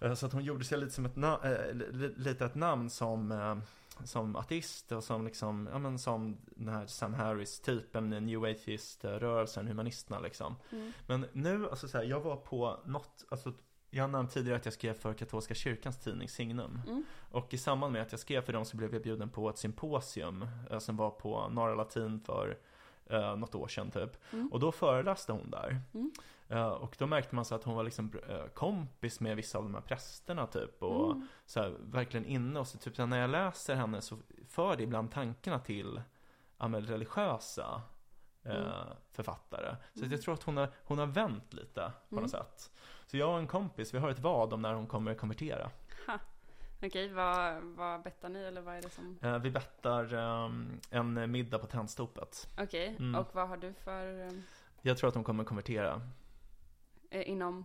Eh, 0.00 0.14
Så 0.14 0.26
att 0.26 0.32
hon 0.32 0.44
gjorde 0.44 0.64
sig 0.64 0.78
lite 0.78 0.92
som 0.92 1.06
ett, 1.06 1.14
na- 1.14 1.68
eh, 1.68 1.74
li- 1.74 2.14
lite 2.16 2.44
ett 2.44 2.54
namn 2.54 2.90
som, 2.90 3.32
eh, 3.32 3.56
som 4.04 4.36
ateist 4.36 4.92
och 4.92 5.04
som 5.04 5.24
liksom, 5.24 5.68
ja 5.72 5.78
men 5.78 5.98
som 5.98 6.36
den 6.46 6.74
här 6.74 6.86
Sam 6.86 7.14
Harris-typen, 7.14 8.10
New 8.10 8.44
Atheist-rörelsen, 8.44 9.66
humanisterna 9.68 10.20
liksom. 10.20 10.56
Mm. 10.72 10.92
Men 11.06 11.26
nu, 11.32 11.70
alltså 11.70 11.88
så 11.88 11.98
här, 11.98 12.04
jag 12.04 12.20
var 12.20 12.36
på 12.36 12.80
något, 12.84 13.24
alltså 13.28 13.52
jag 13.94 14.10
nämnt 14.10 14.30
tidigare 14.30 14.56
att 14.56 14.64
jag 14.64 14.74
skrev 14.74 14.94
för 14.94 15.14
katolska 15.14 15.54
kyrkans 15.54 15.98
tidning 15.98 16.28
Signum. 16.28 16.80
Mm. 16.86 17.04
Och 17.30 17.54
i 17.54 17.58
samband 17.58 17.92
med 17.92 18.02
att 18.02 18.12
jag 18.12 18.20
skrev 18.20 18.40
för 18.42 18.52
dem 18.52 18.64
så 18.64 18.76
blev 18.76 18.92
jag 18.94 19.02
bjuden 19.02 19.28
på 19.30 19.48
ett 19.50 19.58
symposium 19.58 20.48
eh, 20.70 20.78
som 20.78 20.96
var 20.96 21.10
på 21.10 21.48
Norra 21.48 21.74
Latin 21.74 22.20
för 22.20 22.58
eh, 23.06 23.36
något 23.36 23.54
år 23.54 23.68
sedan 23.68 23.90
typ. 23.90 24.10
Mm. 24.32 24.52
Och 24.52 24.60
då 24.60 24.72
föreläste 24.72 25.32
hon 25.32 25.50
där. 25.50 25.80
Mm. 25.94 26.12
Eh, 26.48 26.68
och 26.68 26.96
då 26.98 27.06
märkte 27.06 27.34
man 27.34 27.44
så 27.44 27.54
att 27.54 27.64
hon 27.64 27.74
var 27.76 27.84
liksom 27.84 28.12
eh, 28.28 28.44
kompis 28.46 29.20
med 29.20 29.36
vissa 29.36 29.58
av 29.58 29.64
de 29.64 29.74
här 29.74 29.80
prästerna 29.82 30.46
typ. 30.46 30.82
Och 30.82 31.12
Mm. 31.12 31.28
så 31.46 31.60
här, 31.60 31.74
verkligen 31.80 32.26
inne. 32.26 32.60
Och 32.60 32.68
så 32.68 32.78
typ 32.78 32.96
så 32.96 33.06
när 33.06 33.20
jag 33.20 33.30
läser 33.30 33.74
henne 33.74 34.00
så 34.00 34.18
för 34.48 34.76
det 34.76 34.82
ibland 34.82 35.10
tankarna 35.10 35.58
till 35.58 36.02
ja, 36.58 36.68
men 36.68 36.86
religiösa 36.86 37.82
eh, 38.42 38.54
Mm. 38.56 38.72
författare. 39.12 39.66
Så 39.70 39.90
att 39.92 39.96
Mm. 39.96 40.10
jag 40.12 40.22
tror 40.22 40.34
att 40.34 40.42
hon 40.42 40.56
har, 40.56 40.68
hon 40.84 40.98
har 40.98 41.06
vänt 41.06 41.52
lite 41.52 41.92
på 42.08 42.14
Mm. 42.14 42.22
något 42.22 42.30
sätt. 42.30 42.70
Så 43.14 43.18
jag 43.18 43.32
och 43.32 43.38
en 43.38 43.46
kompis, 43.46 43.94
vi 43.94 43.98
har 43.98 44.08
ett 44.10 44.18
vad 44.18 44.52
om 44.52 44.62
när 44.62 44.74
hon 44.74 44.86
kommer 44.86 45.14
konvertera. 45.14 45.70
Ha. 46.06 46.18
Okej, 46.82 47.08
vad, 47.12 47.62
vad 47.62 48.02
bettar 48.02 48.28
ni 48.28 48.38
eller 48.44 48.60
vad 48.60 48.76
är 48.76 48.82
det 48.82 48.90
som... 48.90 49.18
Eh, 49.22 49.38
vi 49.38 49.50
bettar 49.50 50.14
ehm, 50.14 50.80
en 50.90 51.30
middag 51.30 51.58
på 51.58 51.66
Tennstopet. 51.66 52.48
Okej, 52.58 52.96
Mm. 52.98 53.14
och 53.20 53.28
vad 53.34 53.48
har 53.48 53.56
du 53.56 53.72
för... 53.72 54.26
eh, 54.26 54.32
Jag 54.82 54.98
tror 54.98 55.08
att 55.08 55.14
hon 55.14 55.24
kommer 55.24 55.44
konvertera 55.44 56.00
eh, 57.10 57.28
inom... 57.30 57.64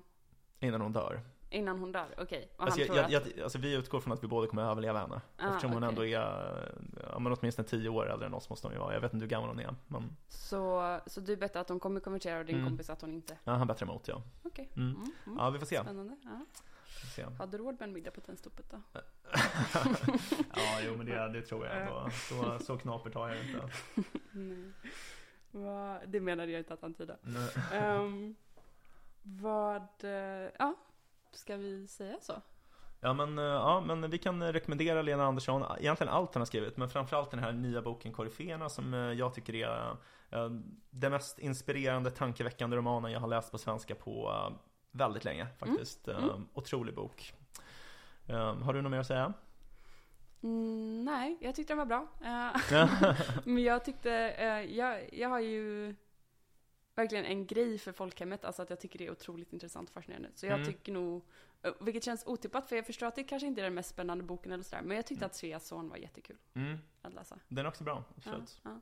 innan 0.60 0.82
hon 0.82 0.94
dör. 0.94 1.22
Innan 1.52 1.80
hon 1.80 1.92
dör? 1.92 2.16
Okej. 2.18 2.50
Och 2.58 2.64
Alltså, 2.64 2.80
han 2.80 2.88
jag, 2.96 3.06
tror 3.06 3.12
jag, 3.12 3.22
att... 3.22 3.36
jag, 3.36 3.44
alltså 3.44 3.58
vi 3.58 3.74
utgår 3.76 4.00
från 4.00 4.14
att 4.14 4.24
vi 4.24 4.28
båda 4.28 4.48
kommer 4.48 4.64
att 4.64 4.72
överleva 4.72 5.00
henne. 5.00 5.22
Ah, 5.38 5.48
Eftersom 5.50 5.72
hon 5.72 5.84
okej. 5.84 5.90
ändå 5.90 6.06
är, 6.06 6.74
ja 7.12 7.20
men 7.20 7.34
åtminstone 7.40 7.68
tio 7.68 7.90
år 7.90 8.10
äldre 8.12 8.26
än 8.28 8.34
oss 8.34 8.50
måste 8.50 8.68
hon 8.68 8.74
ju 8.74 8.80
vara. 8.80 8.94
Jag 8.94 9.02
vet 9.02 9.14
inte 9.14 9.24
hur 9.24 9.30
gammal 9.30 9.50
hon 9.50 9.60
är. 9.60 9.76
Men 9.88 10.16
Så, 10.28 11.00
så 11.06 11.22
du 11.22 11.36
bettar 11.36 11.62
att 11.62 11.70
hon 11.70 11.80
kommer 11.80 12.00
konvertera 12.00 12.40
och 12.40 12.46
din 12.46 12.56
Mm. 12.56 12.68
kompis 12.68 12.90
att 12.90 13.02
hon 13.02 13.14
inte? 13.14 13.38
ja, 13.44 13.54
han 13.54 13.68
bättrar 13.68 13.88
emot 13.88 14.08
ja. 14.08 14.22
Okej. 14.44 14.70
Mm. 14.76 14.90
Mm. 14.96 15.12
Mm. 15.26 15.38
Ja, 15.38 15.50
vi 15.50 15.60
får 15.60 15.66
se. 15.66 15.82
Spännande. 15.82 16.16
Ja. 16.24 16.46
Vi 16.86 16.92
får 17.00 17.08
se. 17.08 17.24
Har 17.38 17.48
du 17.48 17.58
råd 17.58 17.74
med 17.80 17.82
en 17.82 17.94
middag 17.94 18.12
på 18.12 18.22
Tennstopet 18.22 18.66
då? 18.72 18.78
ja, 20.56 20.80
jo 20.86 20.98
men 20.98 21.06
det, 21.06 21.30
det 21.34 21.42
tror 21.42 21.66
jag 21.66 21.82
ändå. 21.82 22.10
Så, 22.30 22.60
så 22.60 22.78
knapert 22.78 23.14
har 23.14 23.30
jag 23.30 23.38
inte. 23.46 23.70
Nej. 24.32 24.72
Vad, 25.52 26.00
det 26.08 26.20
menade 26.20 26.52
jag 26.52 26.60
inte 26.62 26.74
att 26.74 26.84
antyda. 26.84 27.16
Nej. 27.22 27.50
Ehm, 27.74 28.36
vad, 29.24 29.88
eh, 30.04 30.50
ja, 30.60 30.76
ska 31.32 31.58
vi 31.58 31.88
säga 31.88 32.18
så? 32.22 32.42
Ja 33.02 33.14
men, 33.14 33.38
eh, 33.40 33.44
ja 33.44 33.82
men 33.82 34.10
vi 34.10 34.18
kan 34.18 34.54
rekommendera 34.54 35.02
Lena 35.02 35.26
Andersson, 35.26 35.64
egentligen 35.80 36.14
allt 36.14 36.34
hon 36.34 36.42
har 36.42 36.46
skrivit 36.46 36.78
Men 36.78 36.90
framförallt 36.90 37.32
den 37.32 37.40
här 37.40 37.52
nya 37.52 37.82
boken 37.82 38.14
Koryféerna 38.14 38.70
som 38.70 38.94
eh, 38.94 39.00
jag 39.00 39.34
tycker 39.34 39.56
är 39.56 39.96
eh, 40.32 40.50
Den 40.90 41.12
mest 41.12 41.40
inspirerande, 41.40 42.12
tankeväckande 42.12 42.78
romanen 42.78 43.12
jag 43.12 43.20
har 43.20 43.28
läst 43.28 43.52
på 43.52 43.58
svenska 43.58 43.96
på 43.96 44.34
väldigt 44.92 45.26
länge 45.26 45.48
faktiskt 45.58 46.08
Mm. 46.08 46.24
Eh, 46.24 46.40
Otrolig 46.54 46.96
bok 46.96 47.34
Har 48.64 48.74
du 48.74 48.82
något 48.82 48.92
mer 48.92 49.00
att 49.00 49.08
säga? 49.08 49.34
Mm, 50.44 51.06
nej, 51.06 51.38
jag 51.42 51.56
tyckte 51.56 51.74
den 51.74 51.78
var 51.78 51.86
bra. 51.86 52.08
Men 53.44 53.64
jag 53.64 53.86
tyckte, 53.86 54.10
jag, 54.70 55.14
jag 55.14 55.30
har 55.30 55.40
ju 55.40 55.96
verkligen 57.00 57.26
en 57.26 57.48
grej 57.48 57.78
för 57.78 57.92
folkhemmet, 57.92 58.46
alltså 58.46 58.62
att 58.62 58.70
jag 58.70 58.80
tycker 58.80 59.00
det 59.00 59.06
är 59.08 59.12
otroligt 59.12 59.54
intressant 59.54 59.90
och 59.90 59.94
fascinerande. 59.94 60.30
Så 60.36 60.46
jag 60.46 60.54
Mm. 60.60 60.66
tycker 60.66 60.92
nog, 60.92 61.24
eh, 61.62 61.74
vilket 61.82 62.04
känns 62.04 62.24
otippat 62.26 62.70
för 62.70 62.76
jag 62.76 62.86
förstår 62.86 63.08
att 63.08 63.16
det 63.16 63.24
kanske 63.24 63.48
inte 63.48 63.62
är 63.62 63.64
den 63.64 63.74
mest 63.74 63.90
spännande 63.90 64.24
boken 64.24 64.52
eller 64.52 64.64
sådär, 64.64 64.82
men 64.84 64.96
jag 64.98 65.06
tyckte 65.06 65.26
Mm. 65.26 65.30
att 65.30 65.36
Sveas 65.36 65.68
son 65.68 65.90
var 65.90 65.98
jättekul 65.98 66.38
mm, 66.54 66.78
att 67.02 67.14
läsa. 67.14 67.40
Den 67.48 67.66
är 67.66 67.70
också 67.70 67.84
bra, 67.84 68.04
Ja, 68.10 68.14
absolut 68.18 68.60
ja. 68.64 68.82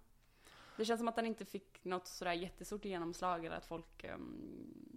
Det 0.77 0.85
känns 0.85 0.99
som 0.99 1.07
att 1.07 1.15
den 1.15 1.25
inte 1.25 1.45
fick 1.45 1.83
något 1.85 2.07
sådär 2.07 2.33
jättestort 2.33 2.85
genomslag 2.85 3.45
eller 3.45 3.55
att 3.57 3.65
folk 3.65 4.05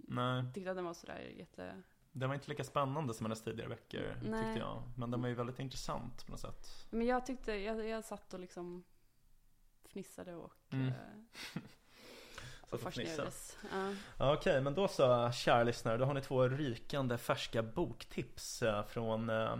Nej, 0.07 0.43
tyckte 0.53 0.69
att 0.71 0.77
den 0.77 0.85
var 0.85 0.93
sådär 0.93 1.19
jätte... 1.37 1.81
den 2.11 2.29
var 2.29 2.35
inte 2.35 2.49
lika 2.49 2.63
spännande 2.63 3.13
som 3.13 3.25
hennes 3.25 3.41
tidigare 3.43 3.69
böcker 3.69 4.17
Nej. 4.23 4.43
tyckte 4.43 4.59
jag 4.59 4.83
Men 4.97 5.11
den 5.11 5.21
var 5.21 5.29
ju 5.29 5.35
väldigt 5.35 5.59
intressant 5.59 6.25
på 6.25 6.31
något 6.31 6.39
sätt 6.39 6.67
Men 6.89 7.07
jag 7.07 7.25
tyckte, 7.25 7.53
jag, 7.53 7.87
jag 7.87 8.03
satt 8.05 8.33
och 8.33 8.39
liksom 8.39 8.83
fnissade 9.85 10.35
och, 10.35 10.53
Mm. 10.69 10.91
Så 12.71 12.75
att 12.75 12.81
fascinerades. 12.81 13.57
Ja. 14.17 14.33
Okej, 14.33 14.61
men 14.61 14.73
då 14.73 14.87
så 14.87 15.31
kära 15.31 15.63
lyssnare, 15.63 15.97
då 15.97 16.05
har 16.05 16.13
ni 16.13 16.21
två 16.21 16.47
rykande 16.47 17.17
färska 17.17 17.63
boktips 17.63 18.61
eh, 18.61 18.85
från, 18.85 19.29
eh, 19.29 19.55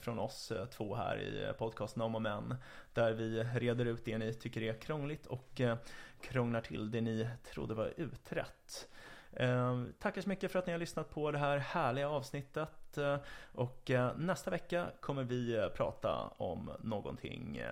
från 0.00 0.18
oss 0.18 0.50
eh, 0.50 0.66
två 0.66 0.94
här 0.94 1.20
i 1.20 1.52
podcasten 1.58 2.02
Om 2.02 2.14
och 2.14 2.22
Män 2.22 2.54
Där 2.92 3.12
vi 3.12 3.44
reder 3.44 3.84
ut 3.84 4.04
det 4.04 4.18
ni 4.18 4.34
tycker 4.34 4.62
är 4.62 4.80
krångligt 4.80 5.26
och 5.26 5.60
krånglar 6.20 6.60
till 6.60 6.90
det 6.90 7.00
ni 7.00 7.28
trodde 7.52 7.74
var 7.74 7.92
utrett 7.96 8.88
Tackar 9.98 10.20
så 10.20 10.28
mycket 10.28 10.52
för 10.52 10.58
att 10.58 10.66
ni 10.66 10.72
har 10.72 10.78
lyssnat 10.78 11.10
på 11.10 11.30
det 11.30 11.38
här 11.38 11.58
härliga 11.58 12.08
avsnittet 12.08 12.98
Och 13.52 13.90
nästa 14.16 14.50
vecka 14.50 14.86
kommer 15.00 15.24
vi 15.24 15.68
prata 15.74 16.28
om 16.36 16.70
någonting 16.80 17.62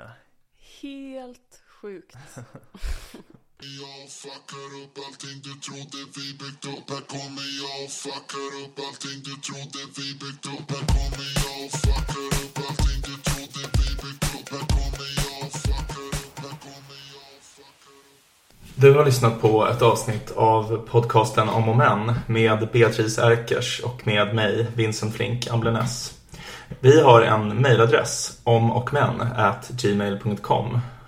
Helt 0.80 1.62
sjukt. 1.66 2.16
Jag 3.64 4.10
fuckar 4.22 4.68
upp 4.82 4.94
allting 5.06 5.38
du 5.46 5.52
trodde 5.66 6.00
vi 6.16 6.26
byggt 6.40 6.64
upp. 6.64 6.86
Här 6.92 7.04
kommer 7.14 7.48
jag 7.62 7.76
och 7.84 7.92
fuckar 8.02 8.50
upp 8.62 8.76
allting 8.86 9.18
du 9.28 9.34
trodde 9.46 9.80
vi 9.96 10.06
byggt 10.22 10.44
upp. 10.54 10.66
Här 10.74 10.84
kommer 10.94 11.28
jag 11.42 11.56
och 11.64 11.72
fuckar 11.82 12.26
upp 12.42 12.56
allting 12.66 12.98
du 13.08 13.14
trodde 13.28 13.62
vi 13.78 13.88
byggt 14.02 14.26
upp. 14.36 14.48
Här 14.54 14.64
kommer 14.74 15.08
jag 15.20 15.34
och 15.44 15.52
fuckar 15.64 16.06
upp 16.18 16.36
Här 16.44 16.54
kommer 16.64 16.98
jag 17.12 17.26
och 17.36 17.44
fuckar 17.56 17.94
upp. 17.98 18.10
Du 18.74 18.88
har 18.92 19.04
lyssnat 19.04 19.40
på 19.40 19.68
ett 19.68 19.82
avsnitt 19.82 20.30
av 20.36 20.86
podcasten 20.90 21.48
Om 21.48 21.68
och 21.68 21.76
Män 21.76 22.12
med 22.26 22.68
Beatrice 22.72 23.18
Erkers 23.18 23.80
och 23.80 24.06
med 24.06 24.34
mig, 24.34 24.66
Vincent 24.74 25.14
Flink 25.14 25.46
Amblenäs. 25.50 26.12
Vi 26.80 27.00
har 27.00 27.22
en 27.22 27.56
mejladress, 27.56 28.40
omochmän@gmail.com 28.44 30.80